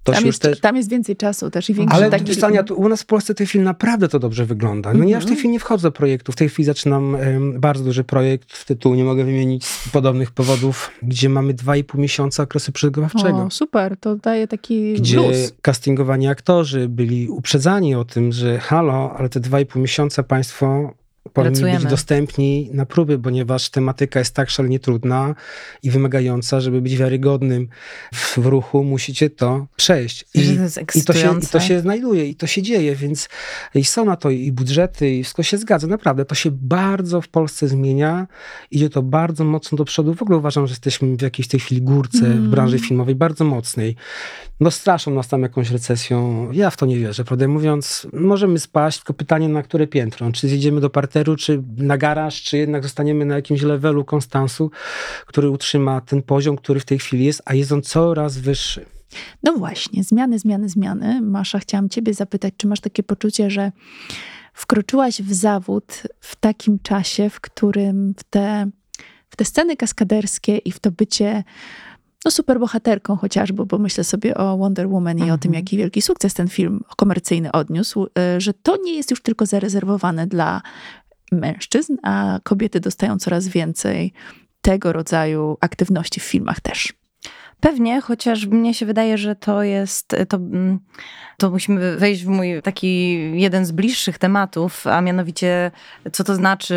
To 0.02 0.12
Tam 0.12 0.26
jest, 0.26 0.42
też... 0.42 0.60
tam 0.60 0.76
jest 0.76 0.90
więcej 0.90 1.16
czasu 1.16 1.50
też 1.50 1.70
i 1.70 1.74
większy 1.74 1.96
Ale 1.96 2.10
taki... 2.10 2.34
Stania, 2.34 2.62
tu 2.62 2.74
u 2.74 2.88
nas 2.88 3.02
w 3.02 3.06
Polsce 3.06 3.34
ten 3.34 3.46
film 3.46 3.64
naprawdę 3.64 4.08
to 4.08 4.18
dobrze 4.18 4.46
wygląda. 4.46 4.94
No 4.94 5.04
ja 5.04 5.04
w 5.04 5.08
tej 5.08 5.14
Mhm. 5.16 5.36
chwili 5.36 5.52
nie 5.52 5.60
wchodzę 5.60 5.82
do 5.82 5.92
projektu. 5.92 6.32
W 6.32 6.36
tej 6.36 6.48
chwili 6.48 6.66
zaczynam 6.66 7.14
em, 7.16 7.60
bardzo 7.60 7.84
duży 7.84 8.04
projekt, 8.04 8.52
w 8.52 8.64
tytuł 8.64 8.94
nie 8.94 9.04
mogę 9.04 9.24
wymienić 9.24 9.64
z 9.64 9.88
podobnych 9.88 10.30
powodów, 10.30 10.90
gdzie 11.16 11.28
mamy 11.28 11.54
dwa 11.54 11.76
i 11.76 11.84
pół 11.84 12.00
miesiąca 12.00 12.42
okresu 12.42 12.72
przygotowawczego. 12.72 13.38
O, 13.38 13.50
super, 13.50 13.96
to 13.96 14.16
daje 14.16 14.48
taki 14.48 14.94
Gdzie 14.94 15.16
luz. 15.16 15.52
castingowani 15.62 16.28
aktorzy 16.28 16.88
byli 16.88 17.28
uprzedzani 17.28 17.94
o 17.94 18.04
tym, 18.04 18.32
że 18.32 18.58
halo, 18.58 19.14
ale 19.18 19.28
te 19.28 19.40
dwa 19.40 19.60
i 19.60 19.66
pół 19.66 19.82
miesiąca 19.82 20.22
państwo 20.22 20.94
powinni 21.32 21.54
Pracujemy. 21.54 21.80
być 21.80 21.90
dostępni 21.90 22.70
na 22.72 22.86
próby, 22.86 23.18
ponieważ 23.18 23.70
tematyka 23.70 24.18
jest 24.18 24.34
tak 24.34 24.50
szalenie 24.50 24.78
trudna 24.80 25.34
i 25.82 25.90
wymagająca, 25.90 26.60
żeby 26.60 26.80
być 26.82 26.96
wiarygodnym 26.96 27.68
w, 28.14 28.38
w 28.38 28.46
ruchu, 28.46 28.84
musicie 28.84 29.30
to 29.30 29.66
przejść. 29.76 30.24
Że 30.34 30.56
to 30.70 30.80
I 30.98 31.02
to, 31.02 31.12
się, 31.12 31.38
I 31.42 31.46
to 31.46 31.60
się 31.60 31.80
znajduje, 31.80 32.28
i 32.28 32.34
to 32.34 32.46
się 32.46 32.62
dzieje, 32.62 32.96
więc 32.96 33.28
i 33.74 33.84
są 33.84 34.04
na 34.04 34.16
to 34.16 34.30
i 34.30 34.52
budżety, 34.52 35.10
i 35.10 35.22
wszystko 35.22 35.42
się 35.42 35.58
zgadza. 35.58 35.86
Naprawdę, 35.86 36.24
to 36.24 36.34
się 36.34 36.50
bardzo 36.52 37.20
w 37.20 37.28
Polsce 37.28 37.68
zmienia. 37.68 38.26
Idzie 38.70 38.90
to 38.90 39.02
bardzo 39.02 39.44
mocno 39.44 39.78
do 39.78 39.84
przodu. 39.84 40.14
W 40.14 40.22
ogóle 40.22 40.38
uważam, 40.38 40.66
że 40.66 40.72
jesteśmy 40.72 41.16
w 41.16 41.22
jakiejś 41.22 41.48
tej 41.48 41.60
chwili 41.60 41.82
górce 41.82 42.18
w 42.20 42.24
Mm. 42.24 42.50
branży 42.50 42.78
filmowej, 42.78 43.14
bardzo 43.14 43.44
mocnej. 43.44 43.96
No 44.60 44.70
straszą 44.70 45.10
nas 45.10 45.28
tam 45.28 45.42
jakąś 45.42 45.70
recesją. 45.70 46.48
Ja 46.52 46.70
w 46.70 46.76
to 46.76 46.86
nie 46.86 46.98
wierzę, 46.98 47.24
prawdę 47.24 47.48
mówiąc. 47.48 48.06
Możemy 48.12 48.58
spaść, 48.58 48.98
tylko 48.98 49.14
pytanie 49.14 49.48
na 49.48 49.62
które 49.62 49.86
piętro. 49.86 50.32
Czy 50.32 50.48
zjedziemy 50.48 50.80
do 50.80 50.90
parteru, 51.16 51.36
czy 51.36 51.62
na 51.76 51.98
garaż, 51.98 52.42
czy 52.42 52.58
jednak 52.58 52.82
zostaniemy 52.82 53.24
na 53.24 53.34
jakimś 53.34 53.62
levelu 53.62 54.04
konstansu, 54.04 54.70
który 55.26 55.50
utrzyma 55.50 56.00
ten 56.00 56.22
poziom, 56.22 56.56
który 56.56 56.80
w 56.80 56.84
tej 56.84 56.98
chwili 56.98 57.24
jest, 57.24 57.42
a 57.44 57.54
jest 57.54 57.72
on 57.72 57.82
coraz 57.82 58.38
wyższy. 58.38 58.86
No 59.42 59.52
właśnie, 59.52 60.04
zmiany, 60.04 60.38
zmiany, 60.38 60.68
zmiany. 60.68 61.20
Masza, 61.22 61.58
chciałam 61.58 61.88
ciebie 61.88 62.14
zapytać, 62.14 62.54
czy 62.56 62.66
masz 62.66 62.80
takie 62.80 63.02
poczucie, 63.02 63.50
że 63.50 63.72
wkroczyłaś 64.52 65.22
w 65.22 65.32
zawód 65.34 66.02
w 66.20 66.36
takim 66.36 66.78
czasie, 66.78 67.30
w 67.30 67.40
którym 67.40 68.14
w 68.18 68.24
te, 68.24 68.70
w 69.30 69.36
te 69.36 69.44
sceny 69.44 69.76
kaskaderskie 69.76 70.56
i 70.58 70.72
w 70.72 70.78
to 70.78 70.90
bycie 70.90 71.44
no, 72.24 72.30
superbohaterką 72.30 73.16
chociażby, 73.16 73.66
bo 73.66 73.78
myślę 73.78 74.04
sobie 74.04 74.34
o 74.34 74.56
Wonder 74.56 74.88
Woman 74.88 75.18
i 75.18 75.22
o 75.22 75.38
tym, 75.38 75.50
Mhm. 75.50 75.54
jaki 75.54 75.76
wielki 75.76 76.02
sukces 76.02 76.34
ten 76.34 76.48
film 76.48 76.80
komercyjny 76.96 77.52
odniósł, 77.52 78.06
y, 78.06 78.40
że 78.40 78.54
to 78.54 78.76
nie 78.84 78.94
jest 78.96 79.10
już 79.10 79.22
tylko 79.22 79.46
zarezerwowane 79.46 80.26
dla 80.26 80.62
mężczyzn, 81.32 81.96
a 82.02 82.38
kobiety 82.42 82.80
dostają 82.80 83.18
coraz 83.18 83.48
więcej 83.48 84.12
tego 84.60 84.92
rodzaju 84.92 85.56
aktywności 85.60 86.20
w 86.20 86.24
filmach 86.24 86.60
też. 86.60 86.92
Pewnie, 87.60 88.00
chociaż 88.00 88.46
mnie 88.46 88.74
się 88.74 88.86
wydaje, 88.86 89.18
że 89.18 89.36
to 89.36 89.62
jest, 89.62 90.16
to, 90.28 90.36
mm, 90.36 90.78
to 91.36 91.50
musimy 91.50 91.96
wejść 91.96 92.24
w 92.24 92.28
mój 92.28 92.62
taki 92.62 93.16
jeden 93.40 93.66
z 93.66 93.72
bliższych 93.72 94.18
tematów, 94.18 94.86
a 94.86 95.00
mianowicie 95.00 95.70
co 96.12 96.24
to 96.24 96.34
znaczy 96.34 96.74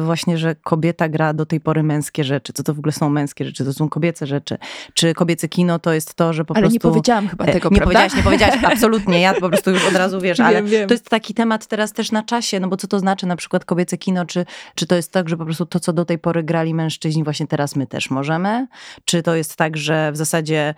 y, 0.00 0.04
właśnie, 0.04 0.38
że 0.38 0.54
kobieta 0.54 1.08
gra 1.08 1.32
do 1.32 1.46
tej 1.46 1.60
pory 1.60 1.82
męskie 1.82 2.24
rzeczy, 2.24 2.52
co 2.52 2.62
to 2.62 2.74
w 2.74 2.78
ogóle 2.78 2.92
są 2.92 3.10
męskie 3.10 3.44
rzeczy, 3.44 3.64
to 3.64 3.72
są 3.72 3.88
kobiece 3.88 4.26
rzeczy, 4.26 4.58
czy 4.94 5.14
kobiece 5.14 5.48
kino 5.48 5.78
to 5.78 5.92
jest 5.92 6.14
to, 6.14 6.32
że 6.32 6.44
po 6.44 6.56
Ale 6.56 6.62
prostu... 6.62 6.74
nie 6.74 6.80
powiedziałam 6.80 7.28
chyba 7.28 7.44
E, 7.44 7.52
tego, 7.52 7.68
Nie 7.68 7.76
prawda? 7.76 7.84
powiedziałaś, 7.84 8.14
nie 8.16 8.22
powiedziałaś, 8.22 8.64
absolutnie. 8.72 9.20
Ja 9.20 9.34
po 9.34 9.48
prostu 9.48 9.70
już 9.70 9.88
od 9.88 9.94
razu 9.94 10.20
wiesz, 10.20 10.40
ale 10.40 10.56
Wiem, 10.56 10.66
wiem. 10.66 10.88
to 10.88 10.94
jest 10.94 11.08
taki 11.08 11.34
temat 11.34 11.66
teraz 11.66 11.92
też 11.92 12.12
na 12.12 12.22
czasie, 12.22 12.60
no 12.60 12.68
bo 12.68 12.76
co 12.76 12.88
to 12.88 12.98
znaczy 12.98 13.26
na 13.26 13.36
przykład 13.36 13.64
kobiece 13.64 13.98
kino, 13.98 14.26
czy, 14.26 14.44
czy 14.74 14.86
to 14.86 14.96
jest 14.96 15.12
tak, 15.12 15.28
że 15.28 15.36
po 15.36 15.44
prostu 15.44 15.66
to, 15.66 15.80
co 15.80 15.92
do 15.92 16.04
tej 16.04 16.18
pory 16.18 16.42
grali 16.42 16.74
mężczyźni, 16.74 17.24
właśnie 17.24 17.46
teraz 17.46 17.76
my 17.76 17.86
też 17.86 18.10
możemy? 18.10 18.66
Czy 19.04 19.22
to 19.22 19.34
jest 19.34 19.56
tak, 19.56 19.76
że 19.76 20.12
w 20.12 20.16
zasadzie 20.16 20.74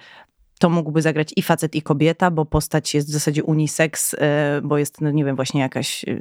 to 0.63 0.71
mógłby 0.71 1.03
zagrać 1.03 1.33
i 1.37 1.43
facet, 1.43 1.75
i 1.75 1.83
kobieta, 1.83 2.31
bo 2.31 2.45
postać 2.45 2.95
jest 2.95 3.09
w 3.09 3.13
zasadzie 3.13 3.45
unisex, 3.45 4.15
e, 4.19 4.61
bo 4.65 4.79
jest, 4.79 5.01
no 5.01 5.11
nie 5.11 5.25
wiem, 5.25 5.37
właśnie 5.37 5.61
jakaś, 5.61 6.05
e, 6.05 6.19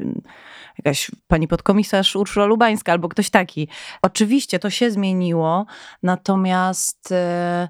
jakaś 0.78 1.12
pani 1.28 1.48
podkomisarz 1.48 2.16
Urszula 2.16 2.46
Lubańska 2.46 2.92
albo 2.92 3.10
ktoś 3.10 3.30
taki. 3.30 3.68
Oczywiście 4.02 4.60
to 4.60 4.70
się 4.70 4.92
zmieniło, 4.92 5.66
natomiast 6.04 7.12
e, 7.12 7.70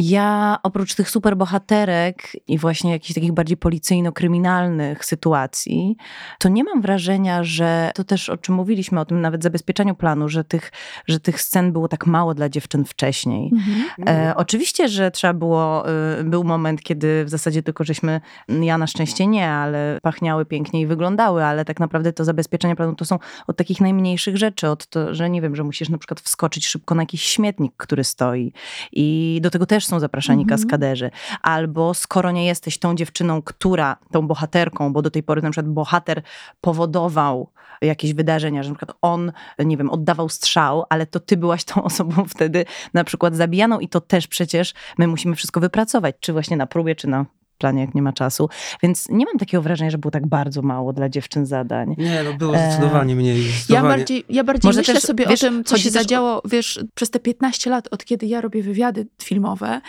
ja 0.00 0.58
oprócz 0.62 0.94
tych 0.94 1.10
superbohaterek 1.10 2.36
i 2.48 2.58
właśnie 2.58 2.90
jakichś 2.90 3.14
takich 3.14 3.32
bardziej 3.32 3.56
policyjno-kryminalnych 3.56 5.04
sytuacji, 5.04 5.96
to 6.38 6.48
nie 6.48 6.64
mam 6.64 6.80
wrażenia, 6.80 7.44
że 7.44 7.90
to 7.94 8.04
też 8.04 8.28
o 8.28 8.36
czym 8.36 8.54
mówiliśmy, 8.54 9.00
o 9.00 9.04
tym 9.04 9.20
nawet 9.20 9.42
zabezpieczeniu 9.42 9.94
planu, 9.94 10.28
że 10.28 10.44
tych, 10.44 10.72
że 11.06 11.20
tych 11.20 11.42
scen 11.42 11.72
było 11.72 11.88
tak 11.88 12.06
mało 12.06 12.34
dla 12.34 12.48
dziewczyn 12.48 12.84
wcześniej. 12.84 13.50
Mhm. 13.52 14.08
E, 14.08 14.36
oczywiście, 14.36 14.88
że 14.88 15.10
trzeba 15.10 15.34
było, 15.34 15.84
y, 16.20 16.24
był 16.24 16.44
moment, 16.44 16.82
kiedy 16.82 17.24
w 17.24 17.28
zasadzie 17.28 17.62
tylko 17.62 17.84
żeśmy, 17.84 18.20
ja 18.48 18.78
na 18.78 18.86
szczęście 18.86 19.26
nie, 19.26 19.48
ale 19.48 19.98
pachniały 20.02 20.46
pięknie 20.46 20.80
i 20.80 20.86
wyglądały, 20.86 21.44
ale 21.44 21.64
tak 21.64 21.80
naprawdę 21.80 22.12
to 22.12 22.24
zabezpieczenie 22.24 22.76
planu 22.76 22.94
to 22.94 23.04
są 23.04 23.18
od 23.46 23.56
takich 23.56 23.80
najmniejszych 23.80 24.36
rzeczy, 24.36 24.68
od 24.68 24.86
to, 24.86 25.14
że 25.14 25.30
nie 25.30 25.42
wiem, 25.42 25.56
że 25.56 25.64
musisz 25.64 25.88
na 25.88 25.98
przykład 25.98 26.20
wskoczyć 26.20 26.66
szybko 26.66 26.94
na 26.94 27.02
jakiś 27.02 27.22
śmietnik, 27.22 27.72
który 27.76 28.04
stoi 28.04 28.52
i 28.92 29.38
do 29.42 29.50
tego 29.50 29.66
też 29.66 29.89
są 29.90 30.00
zapraszani 30.00 30.42
Mhm. 30.42 30.58
kaskaderzy. 30.58 31.10
Albo 31.42 31.94
skoro 31.94 32.30
nie 32.30 32.46
jesteś 32.46 32.78
tą 32.78 32.94
dziewczyną, 32.94 33.42
która, 33.42 33.96
tą 34.10 34.26
bohaterką, 34.26 34.92
bo 34.92 35.02
do 35.02 35.10
tej 35.10 35.22
pory 35.22 35.42
na 35.42 35.50
przykład 35.50 35.72
bohater 35.72 36.22
powodował 36.60 37.50
jakieś 37.82 38.14
wydarzenia, 38.14 38.62
że 38.62 38.70
na 38.70 38.76
przykład 38.76 38.98
on, 39.02 39.32
nie 39.58 39.76
wiem, 39.76 39.90
oddawał 39.90 40.28
strzał, 40.28 40.84
ale 40.88 41.06
to 41.06 41.20
ty 41.20 41.36
byłaś 41.36 41.64
tą 41.64 41.82
osobą 41.90 42.24
wtedy 42.24 42.64
na 42.94 43.04
przykład 43.04 43.36
zabijaną 43.36 43.80
i 43.80 43.88
to 43.88 44.00
też 44.00 44.26
przecież 44.26 44.74
my 44.98 45.06
musimy 45.06 45.36
wszystko 45.36 45.60
wypracować, 45.60 46.16
czy 46.20 46.32
właśnie 46.32 46.56
na 46.56 46.66
próbie, 46.66 46.94
czy 46.94 47.08
na 47.08 47.26
planie, 47.60 47.80
jak 47.80 47.94
nie 47.94 48.02
ma 48.02 48.12
czasu. 48.12 48.48
Więc 48.82 49.08
nie 49.08 49.24
mam 49.24 49.38
takiego 49.38 49.62
wrażenia, 49.62 49.90
że 49.90 49.98
było 49.98 50.10
tak 50.10 50.26
bardzo 50.26 50.62
mało 50.62 50.92
dla 50.92 51.08
dziewczyn 51.08 51.46
zadań. 51.46 51.94
Nie, 51.98 52.22
no 52.22 52.32
było 52.34 52.56
E, 52.56 52.66
zdecydowanie 52.72 53.16
mniej. 53.16 53.44
Ja 53.46 53.50
Zdecydowanie. 53.52 53.88
bardziej, 53.96 54.24
ja 54.28 54.44
bardziej 54.44 54.68
Może 54.68 54.80
myślę 54.80 54.94
też, 54.94 55.02
sobie 55.02 55.26
wiesz, 55.26 55.42
o 55.44 55.46
tym, 55.46 55.64
co 55.64 55.78
się 55.78 55.88
o- 55.88 55.92
zadziało, 55.92 56.42
wiesz, 56.44 56.84
przez 56.94 57.10
te 57.10 57.18
15 57.20 57.70
lat, 57.70 57.88
od 57.90 58.04
kiedy 58.04 58.26
ja 58.26 58.40
robię 58.40 58.62
wywiady 58.62 59.06
filmowe, 59.22 59.80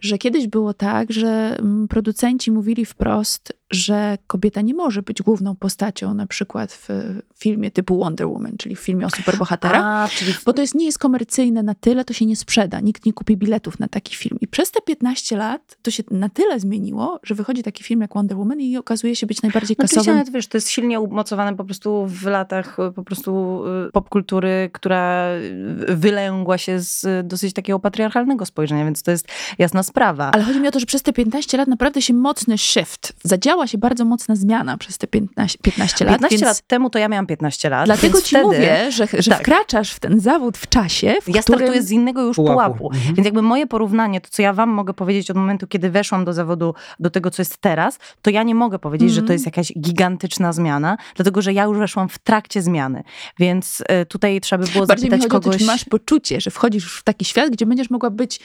że 0.00 0.18
kiedyś 0.18 0.46
było 0.46 0.74
tak, 0.74 1.12
że 1.12 1.56
mm, 1.58 1.88
producenci 1.88 2.50
mówili 2.52 2.84
wprost, 2.84 3.52
że 3.72 4.18
kobieta 4.26 4.60
nie 4.60 4.74
może 4.74 5.02
być 5.02 5.22
główną 5.22 5.56
postacią 5.56 6.14
na 6.14 6.26
przykład 6.26 6.72
w 6.72 6.88
filmie 7.38 7.70
typu 7.70 7.98
Wonder 7.98 8.26
Woman, 8.26 8.56
czyli 8.58 8.76
w 8.76 8.80
filmie 8.80 9.06
o 9.06 9.10
superbohaterach. 9.10 9.82
A, 9.84 10.08
czyli 10.08 10.34
Bo 10.46 10.52
to 10.52 10.60
jest, 10.60 10.74
nie 10.74 10.86
jest 10.86 10.98
komercyjne 10.98 11.62
na 11.62 11.74
tyle, 11.74 12.04
to 12.04 12.12
się 12.12 12.26
nie 12.26 12.36
sprzeda. 12.36 12.80
Nikt 12.80 13.06
nie 13.06 13.12
kupi 13.12 13.36
biletów 13.36 13.78
na 13.78 13.88
taki 13.88 14.16
film. 14.16 14.38
I 14.40 14.48
przez 14.48 14.70
te 14.70 14.80
15 14.80 15.36
lat 15.36 15.76
to 15.82 15.90
się 15.90 16.02
na 16.10 16.28
tyle 16.28 16.60
zmieniło, 16.60 17.20
że 17.22 17.34
wychodzi 17.34 17.62
taki 17.62 17.84
film 17.84 18.00
jak 18.00 18.14
Wonder 18.14 18.38
Woman 18.38 18.60
i 18.60 18.76
okazuje 18.76 19.16
się 19.16 19.26
być 19.26 19.42
najbardziej 19.42 19.76
No, 19.78 19.84
oczywiście 19.84 19.96
kasowym. 19.96 20.14
nawet 20.18 20.32
wiesz, 20.32 20.46
to 20.46 20.56
jest 20.56 20.70
silnie 20.70 21.00
umocowane 21.00 21.56
po 21.56 21.64
prostu 21.64 22.06
w 22.06 22.26
latach 22.26 22.78
y, 22.78 22.92
po 22.92 23.02
prostu 23.02 23.62
y, 23.88 23.92
popkultury, 23.92 24.70
która 24.72 25.28
y, 25.88 25.96
wylęgła 25.96 26.58
się 26.58 26.80
z 26.80 27.26
dosyć 27.26 27.54
takiego 27.54 27.78
patriarchalnego 27.78 28.46
spojrzenia, 28.46 28.84
więc 28.84 29.02
to 29.02 29.10
jest 29.10 29.28
jasna 29.58 29.82
sprawa. 29.82 30.30
Ale 30.30 30.44
chodzi 30.44 30.60
mi 30.60 30.68
o 30.68 30.70
to, 30.70 30.80
że 30.80 30.86
przez 30.86 31.02
te 31.02 31.12
15 31.12 31.56
lat 31.58 31.68
naprawdę 31.68 32.02
się 32.02 32.14
mocny 32.14 32.58
shift, 32.58 33.12
zadziała 33.62 33.66
się 33.66 33.78
bardzo 33.78 34.04
mocna 34.04 34.36
zmiana 34.36 34.76
przez 34.78 34.98
te 34.98 35.06
15, 35.06 35.58
15 35.62 36.04
lat. 36.04 36.14
15 36.14 36.36
więc 36.38 36.42
lat 36.46 36.60
temu 36.66 36.90
to 36.90 36.98
ja 36.98 37.08
miałam 37.08 37.26
15 37.26 37.70
lat. 37.70 37.86
Dlatego 37.86 38.20
ci 38.22 38.28
wtedy 38.28 38.44
mówię, 38.44 38.92
że, 38.92 39.06
że 39.18 39.30
tak. 39.30 39.40
wkraczasz 39.40 39.92
w 39.92 40.00
ten 40.00 40.20
zawód 40.20 40.58
w 40.58 40.66
czasie, 40.68 41.14
w 41.22 41.28
Ja 41.28 41.42
którym... 41.42 41.58
startuję 41.58 41.82
z 41.82 41.90
innego 41.90 42.22
już 42.22 42.36
Pułapu. 42.36 42.78
pułapu. 42.78 42.96
Mhm. 42.96 43.14
Więc 43.14 43.24
jakby 43.24 43.42
moje 43.42 43.66
porównanie, 43.66 44.20
to 44.20 44.28
co 44.30 44.42
ja 44.42 44.52
wam 44.52 44.68
mogę 44.70 44.94
powiedzieć 44.94 45.30
od 45.30 45.36
momentu, 45.36 45.66
kiedy 45.66 45.90
weszłam 45.90 46.24
do 46.24 46.32
zawodu, 46.32 46.74
do 47.00 47.10
tego, 47.10 47.30
co 47.30 47.42
jest 47.42 47.56
teraz, 47.58 47.98
to 48.22 48.30
ja 48.30 48.42
nie 48.42 48.54
mogę 48.54 48.78
powiedzieć, 48.78 49.10
że 49.10 49.16
to 49.20 49.22
Mhm. 49.22 49.34
jest 49.34 49.46
jakaś 49.46 49.72
gigantyczna 49.80 50.52
zmiana, 50.52 50.96
dlatego 51.16 51.42
że 51.42 51.52
ja 51.52 51.64
już 51.64 51.78
weszłam 51.78 52.08
w 52.08 52.18
trakcie 52.18 52.62
zmiany. 52.62 53.02
Więc 53.38 53.82
e, 53.88 54.06
tutaj 54.06 54.40
trzeba 54.40 54.64
by 54.64 54.72
było 54.72 54.86
Bardziej 54.86 55.04
mi 55.04 55.10
zapytać 55.10 55.32
chodzi 55.32 55.36
o 55.36 55.40
to, 55.40 55.44
kogoś... 55.50 55.60
czy 55.60 55.66
masz 55.66 55.84
poczucie, 55.84 56.40
że 56.40 56.50
wchodzisz 56.50 56.82
już 56.82 56.98
w 56.98 57.02
taki 57.02 57.24
świat, 57.24 57.50
gdzie 57.50 57.66
będziesz 57.66 57.90
mogła 57.90 58.10
być... 58.10 58.40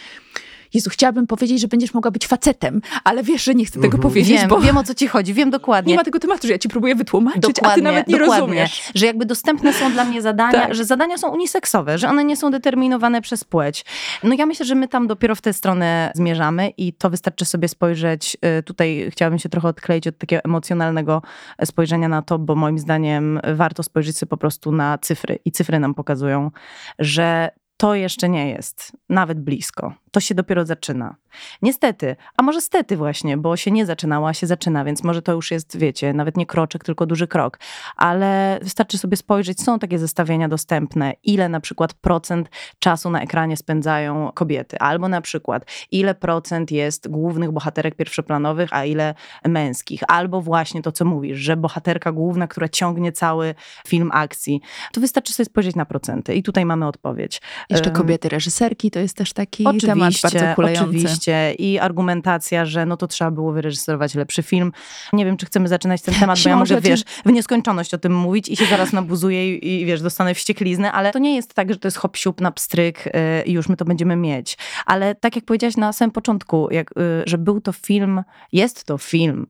Jezu, 0.74 0.90
chciałabym 0.90 1.28
powiedzieć, 1.28 1.62
że 1.62 1.68
będziesz 1.68 1.94
mogła 1.94 2.12
być 2.12 2.28
facetem, 2.28 2.82
ale 3.04 3.24
wiesz, 3.24 3.44
że 3.44 3.56
nie 3.56 3.66
chcę 3.66 3.74
tego 3.74 3.86
Mhm. 3.98 4.02
powiedzieć, 4.04 4.40
Wiem, 4.40 4.50
bo 4.50 4.60
wiem 4.62 4.78
o 4.78 4.84
co 4.84 4.94
ci 4.96 5.08
chodzi, 5.08 5.34
wiem 5.34 5.50
dokładnie. 5.50 5.92
nie 5.94 5.98
ma 5.98 6.04
tego 6.04 6.20
tematu, 6.20 6.48
że 6.48 6.54
ja 6.54 6.60
ci 6.60 6.70
próbuję 6.70 6.96
wytłumaczyć, 6.96 7.44
a 7.44 7.48
ty 7.48 7.54
Dokładnie, 7.54 7.84
nawet 7.84 8.08
nie 8.08 8.18
dokładnie. 8.18 8.42
rozumiesz. 8.42 8.92
Że 8.96 9.06
jakby 9.06 9.26
dostępne 9.26 9.74
są 9.74 9.92
dla 9.92 10.06
mnie 10.06 10.22
zadania, 10.22 10.52
Tak. 10.62 10.76
że 10.76 10.86
zadania 10.86 11.18
są 11.18 11.30
uniseksowe, 11.30 11.98
że 11.98 12.10
one 12.10 12.24
nie 12.24 12.38
są 12.38 12.52
determinowane 12.52 13.22
przez 13.22 13.44
płeć. 13.44 13.86
No 14.24 14.36
ja 14.38 14.46
myślę, 14.46 14.66
że 14.66 14.76
my 14.76 14.88
tam 14.88 15.08
dopiero 15.08 15.36
w 15.36 15.42
tę 15.42 15.54
stronę 15.54 16.12
zmierzamy 16.16 16.70
i 16.78 16.94
to 16.94 17.10
wystarczy 17.10 17.46
sobie 17.46 17.68
spojrzeć, 17.68 18.38
y, 18.60 18.64
tutaj 18.64 19.08
chciałabym 19.12 19.40
się 19.40 19.50
trochę 19.50 19.68
odkleić 19.68 20.08
od 20.08 20.18
takiego 20.18 20.42
emocjonalnego 20.46 21.22
spojrzenia 21.66 22.08
na 22.08 22.22
to, 22.22 22.40
bo 22.40 22.56
moim 22.56 22.80
zdaniem 22.80 23.40
warto 23.56 23.84
spojrzeć 23.84 24.18
sobie 24.18 24.30
po 24.30 24.38
prostu 24.38 24.72
na 24.72 24.98
cyfry 24.98 25.40
i 25.46 25.52
cyfry 25.52 25.80
nam 25.80 25.94
pokazują, 25.94 26.52
że 27.00 27.50
to 27.78 27.96
jeszcze 27.96 28.30
nie 28.30 28.50
jest 28.50 28.98
nawet 29.10 29.40
blisko. 29.40 29.94
To 30.12 30.20
się 30.20 30.36
dopiero 30.36 30.66
zaczyna. 30.66 31.16
Niestety, 31.62 32.16
a 32.38 32.44
może 32.44 32.62
stety 32.62 32.98
właśnie, 32.98 33.38
bo 33.38 33.58
się 33.58 33.72
nie 33.72 33.86
zaczynała, 33.86 34.30
a 34.30 34.34
się 34.34 34.48
zaczyna, 34.48 34.86
więc 34.86 35.04
może 35.04 35.22
to 35.22 35.34
już 35.34 35.52
jest, 35.52 35.78
wiecie, 35.78 36.14
nawet 36.14 36.38
nie 36.38 36.46
kroczek, 36.46 36.84
tylko 36.84 37.06
duży 37.06 37.28
krok. 37.28 37.60
Ale 37.96 38.60
wystarczy 38.62 38.98
sobie 38.98 39.18
spojrzeć, 39.18 39.62
są 39.62 39.80
takie 39.80 40.00
zestawienia 40.00 40.48
dostępne, 40.48 41.14
ile 41.24 41.50
na 41.50 41.60
przykład 41.60 41.94
procent 41.94 42.50
czasu 42.80 43.10
na 43.10 43.22
ekranie 43.22 43.58
spędzają 43.58 44.32
kobiety, 44.34 44.80
albo 44.80 45.08
na 45.08 45.22
przykład 45.22 45.66
ile 45.92 46.16
procent 46.16 46.72
jest 46.72 47.08
głównych 47.08 47.52
bohaterek 47.52 47.96
pierwszoplanowych, 47.96 48.74
a 48.74 48.86
ile 48.86 49.16
męskich, 49.46 50.02
albo 50.08 50.42
właśnie 50.42 50.82
to, 50.82 50.92
co 50.92 51.06
mówisz, 51.06 51.38
że 51.38 51.58
bohaterka 51.58 52.12
główna, 52.12 52.48
która 52.48 52.70
ciągnie 52.70 53.12
cały 53.12 53.56
film 53.88 54.10
akcji. 54.14 54.62
To 54.94 55.02
wystarczy 55.02 55.34
sobie 55.34 55.46
spojrzeć 55.46 55.76
na 55.76 55.86
procenty 55.86 56.36
i 56.36 56.44
tutaj 56.44 56.66
mamy 56.66 56.88
odpowiedź. 56.88 57.42
Jeszcze 57.70 57.92
kobiety 57.92 58.30
reżyserki 58.30 58.92
to 58.92 59.00
jest 59.00 59.18
też 59.18 59.34
taki 59.34 59.64
temat 59.64 59.76
Oczywiście, 59.76 60.30
bardzo 60.40 60.56
kulejący. 60.56 60.90
oczywiście. 60.90 61.27
I 61.58 61.80
argumentacja, 61.80 62.66
że 62.66 62.86
no 62.86 62.98
to 62.98 63.08
trzeba 63.08 63.32
było 63.32 63.52
wyreżyserować 63.52 64.16
lepszy 64.16 64.44
film. 64.44 64.72
Nie 65.14 65.26
wiem, 65.26 65.38
czy 65.38 65.46
chcemy 65.46 65.68
zaczynać 65.68 66.02
ten 66.02 66.16
temat, 66.16 66.40
bo 66.44 66.50
ja 66.50 66.56
mogę, 66.56 66.82
wiesz, 66.82 67.04
w 67.26 67.32
nieskończoność 67.32 67.94
o 67.94 67.98
tym 67.98 68.16
mówić 68.16 68.50
i 68.50 68.56
się 68.56 68.66
zaraz 68.66 68.94
nabuzuję 68.94 69.58
i, 69.58 69.82
i 69.82 69.86
wiesz, 69.86 70.02
dostanę 70.02 70.34
wściekliznę, 70.34 70.92
ale 70.92 71.12
to 71.12 71.20
nie 71.20 71.36
jest 71.36 71.54
tak, 71.54 71.74
że 71.74 71.80
to 71.80 71.88
jest 71.88 71.98
hop 71.98 72.18
siup 72.18 72.42
na 72.42 72.52
pstryk 72.52 73.08
y, 73.08 73.12
i 73.46 73.52
już 73.52 73.70
my 73.70 73.78
to 73.78 73.86
będziemy 73.86 74.16
mieć. 74.16 74.58
Ale 74.86 75.16
tak 75.16 75.36
jak 75.36 75.46
powiedziałaś 75.46 75.78
na 75.78 75.94
samym 75.94 76.12
początku, 76.12 76.68
jak, 76.72 76.92
y, 76.92 77.24
że 77.26 77.38
był 77.38 77.62
to 77.62 77.72
film, 77.72 78.24
jest 78.52 78.84
to 78.84 78.98
film, 78.98 79.48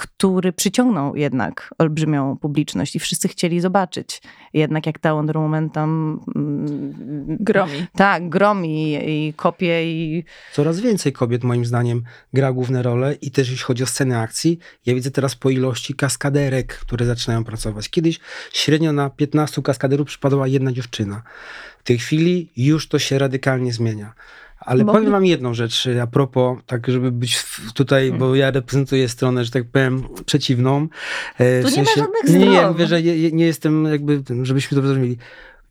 który 0.00 0.52
przyciągnął 0.52 1.16
jednak 1.16 1.74
olbrzymią 1.78 2.36
publiczność 2.36 2.96
i 2.96 2.98
wszyscy 2.98 3.28
chcieli 3.28 3.60
zobaczyć. 3.60 4.22
Jednak 4.52 4.86
jak 4.86 4.98
ta 4.98 5.14
Wonder 5.14 5.38
Woman 5.38 5.70
tam... 5.70 6.20
mm, 6.36 7.36
Gromi. 7.40 7.86
tak, 7.92 8.28
gromi 8.28 8.98
i 9.06 9.34
kopie 9.34 9.84
i 9.84 10.24
Coraz 10.52 10.80
więcej 10.80 11.12
kobiet, 11.12 11.44
moim 11.44 11.64
zdaniem, 11.64 12.02
gra 12.32 12.52
główne 12.52 12.82
role 12.82 13.14
i 13.14 13.30
też 13.30 13.50
jeśli 13.50 13.64
chodzi 13.64 13.82
o 13.82 13.86
sceny 13.86 14.18
akcji, 14.18 14.58
ja 14.86 14.94
widzę 14.94 15.10
teraz 15.10 15.34
po 15.34 15.50
ilości 15.50 15.94
kaskaderek, 15.94 16.78
które 16.78 17.06
zaczynają 17.06 17.44
pracować. 17.44 17.88
Kiedyś 17.88 18.20
średnio 18.52 18.92
na 18.92 19.10
15 19.10 19.62
kaskaderów 19.62 20.06
przypadała 20.06 20.46
jedna 20.46 20.72
dziewczyna. 20.72 21.22
W 21.78 21.82
tej 21.82 21.98
chwili 21.98 22.52
już 22.56 22.88
to 22.88 22.98
się 22.98 23.18
radykalnie 23.18 23.72
zmienia. 23.72 24.12
Ale 24.60 24.84
Bo- 24.84 24.92
powiem 24.92 25.10
wam 25.10 25.26
jedną 25.26 25.54
rzecz 25.54 25.88
a 26.02 26.06
propos, 26.06 26.58
tak 26.66 26.88
żeby 26.88 27.12
być 27.12 27.44
tutaj, 27.74 28.12
bo 28.12 28.34
ja 28.34 28.50
reprezentuję 28.50 29.08
stronę, 29.08 29.44
że 29.44 29.50
tak 29.50 29.64
powiem, 29.64 30.02
przeciwną. 30.26 30.88
E, 31.38 31.62
Tu 31.62 31.68
w 31.68 31.76
nie 31.76 31.82
ma 31.82 31.90
żadnych 31.96 32.24
nie, 33.02 33.18
nie, 33.18 33.32
nie 33.32 33.46
jestem 33.46 33.84
jakby, 33.84 34.22
żebyśmy 34.42 34.76
to 34.76 34.82
zrozumieli. 34.82 35.16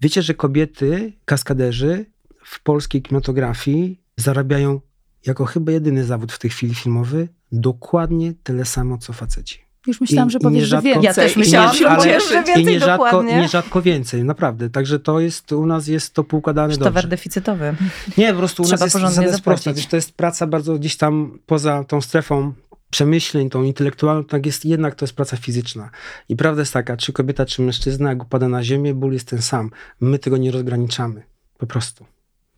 Wiecie, 0.01 0.21
że 0.21 0.33
kobiety, 0.33 1.13
kaskaderzy 1.25 2.05
w 2.43 2.63
polskiej 2.63 3.01
kinematografii 3.01 4.01
zarabiają 4.17 4.81
jako 5.25 5.45
chyba 5.45 5.71
jedyny 5.71 6.03
zawód 6.03 6.31
w 6.31 6.39
tej 6.39 6.51
chwili 6.51 6.75
filmowy 6.75 7.27
dokładnie 7.51 8.33
tyle 8.43 8.65
samo, 8.65 8.97
co 8.97 9.13
faceci. 9.13 9.68
Już 9.88 10.01
myślałam, 10.01 10.30
I- 10.30 10.32
że 10.32 10.39
powiesz, 10.39 10.67
że 10.67 10.82
więcej. 10.82 11.03
Ja 11.03 11.13
też 11.13 11.36
myślałam, 11.36 11.71
nie- 11.71 11.77
że 11.80 11.95
powiesz, 11.95 12.30
że 12.30 12.41
I 12.41 12.45
więcej 12.45 12.65
nierzadko, 12.65 13.05
dokładnie. 13.05 13.38
nierzadko 13.41 13.82
więcej, 13.82 14.23
naprawdę. 14.23 14.69
Także 14.69 14.99
to 14.99 15.19
jest, 15.19 15.51
u 15.51 15.65
nas 15.65 15.88
jest 15.88 16.13
to 16.13 16.23
poukładane 16.23 16.73
towar 16.77 16.93
dobrze. 16.93 17.07
deficytowy. 17.07 17.75
Nie, 18.17 18.32
po 18.34 18.39
prostu 18.39 18.63
u 18.63 18.65
Trzeba 18.65 18.86
nas 18.86 18.93
jest 18.93 19.05
zasada 19.05 19.27
jest 19.27 19.41
prosta. 19.41 19.71
to 19.89 19.95
jest 19.95 20.11
praca 20.13 20.47
bardzo 20.47 20.75
gdzieś 20.75 20.97
tam 20.97 21.39
poza 21.45 21.84
tą 21.84 22.01
strefą 22.01 22.53
przemyśleń, 22.89 23.49
tą 23.49 23.63
intelektualną, 23.63 24.23
tak 24.23 24.45
jest, 24.45 24.65
jednak 24.65 24.95
to 24.95 25.05
jest 25.05 25.13
praca 25.15 25.38
fizyczna. 25.38 25.89
I 26.30 26.36
prawda 26.36 26.61
jest 26.61 26.73
taka, 26.73 26.97
czy 26.97 27.13
kobieta, 27.13 27.45
czy 27.45 27.61
mężczyzna, 27.61 28.09
jak 28.09 28.23
upada 28.23 28.47
na 28.47 28.63
ziemię, 28.63 28.93
ból 28.93 29.13
jest 29.13 29.27
ten 29.27 29.41
sam. 29.41 29.71
My 30.01 30.19
tego 30.19 30.38
nie 30.38 30.51
rozgraniczamy. 30.51 31.23
Po 31.57 31.65
prostu. 31.67 32.05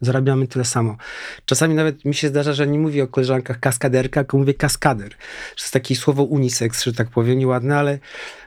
Zarabiamy 0.01 0.47
tyle 0.47 0.65
samo. 0.65 0.97
Czasami 1.45 1.75
nawet 1.75 2.05
mi 2.05 2.13
się 2.13 2.27
zdarza, 2.27 2.53
że 2.53 2.67
nie 2.67 2.79
mówię 2.79 3.03
o 3.03 3.07
koleżankach 3.07 3.59
kaskaderka, 3.59 4.23
tylko 4.23 4.37
mówię 4.37 4.53
kaskader. 4.53 5.09
To 5.55 5.61
jest 5.61 5.73
takie 5.73 5.95
słowo 5.95 6.23
unisex, 6.23 6.83
że 6.83 6.93
tak 6.93 7.09
powiem, 7.09 7.39
nieładne, 7.39 7.77
ale 7.77 7.99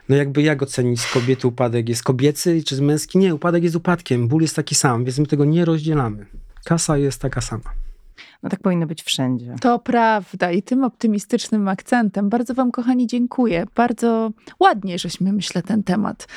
no 0.09 0.15
jakby 0.15 0.41
jak 0.41 0.63
ocenić 0.63 1.01
z 1.01 1.11
kobiety 1.11 1.47
upadek? 1.47 1.89
Jest 1.89 2.03
kobiecy 2.03 2.63
czy 2.63 2.75
z 2.75 2.79
męski? 2.79 3.17
Nie, 3.17 3.35
upadek 3.35 3.63
jest 3.63 3.75
upadkiem, 3.75 4.27
ból 4.27 4.41
jest 4.41 4.55
taki 4.55 4.75
sam, 4.75 5.05
więc 5.05 5.19
my 5.19 5.25
tego 5.25 5.45
nie 5.45 5.65
rozdzielamy. 5.65 6.25
Kasa 6.65 6.97
jest 6.97 7.21
taka 7.21 7.41
sama. 7.41 7.85
No 8.43 8.49
tak 8.49 8.59
powinno 8.59 8.87
być 8.87 9.03
wszędzie. 9.03 9.55
To 9.61 9.79
prawda 9.79 10.51
i 10.51 10.63
tym 10.63 10.83
optymistycznym 10.83 11.67
akcentem 11.67 12.29
bardzo 12.29 12.53
Wam, 12.53 12.71
kochani, 12.71 13.07
dziękuję. 13.07 13.65
Bardzo 13.75 14.31
ładnie, 14.59 14.99
żeśmy, 14.99 15.33
myślę, 15.33 15.61
ten 15.61 15.83
temat 15.83 16.27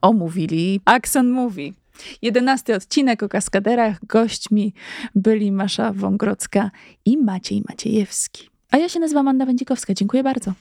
omówili. 0.00 0.80
Akcent 0.84 1.30
mówi. 1.30 1.74
Jedenasty 2.22 2.74
odcinek 2.74 3.22
o 3.22 3.28
kaskaderach. 3.28 4.06
Gośćmi 4.06 4.74
byli 5.14 5.52
Masza 5.52 5.92
Wągrodzka 5.92 6.70
i 7.04 7.18
Maciej 7.18 7.62
Maciejewski. 7.68 8.50
A 8.70 8.78
ja 8.78 8.88
się 8.88 9.00
nazywam 9.00 9.28
Anna 9.28 9.46
Wędzikowska. 9.46 9.94
Dziękuję 9.94 10.22
bardzo. 10.22 10.52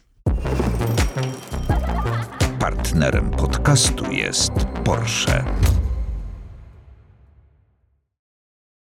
Partnerem 2.59 3.31
podcastu 3.31 4.11
jest 4.11 4.51
Porsche. 4.83 5.43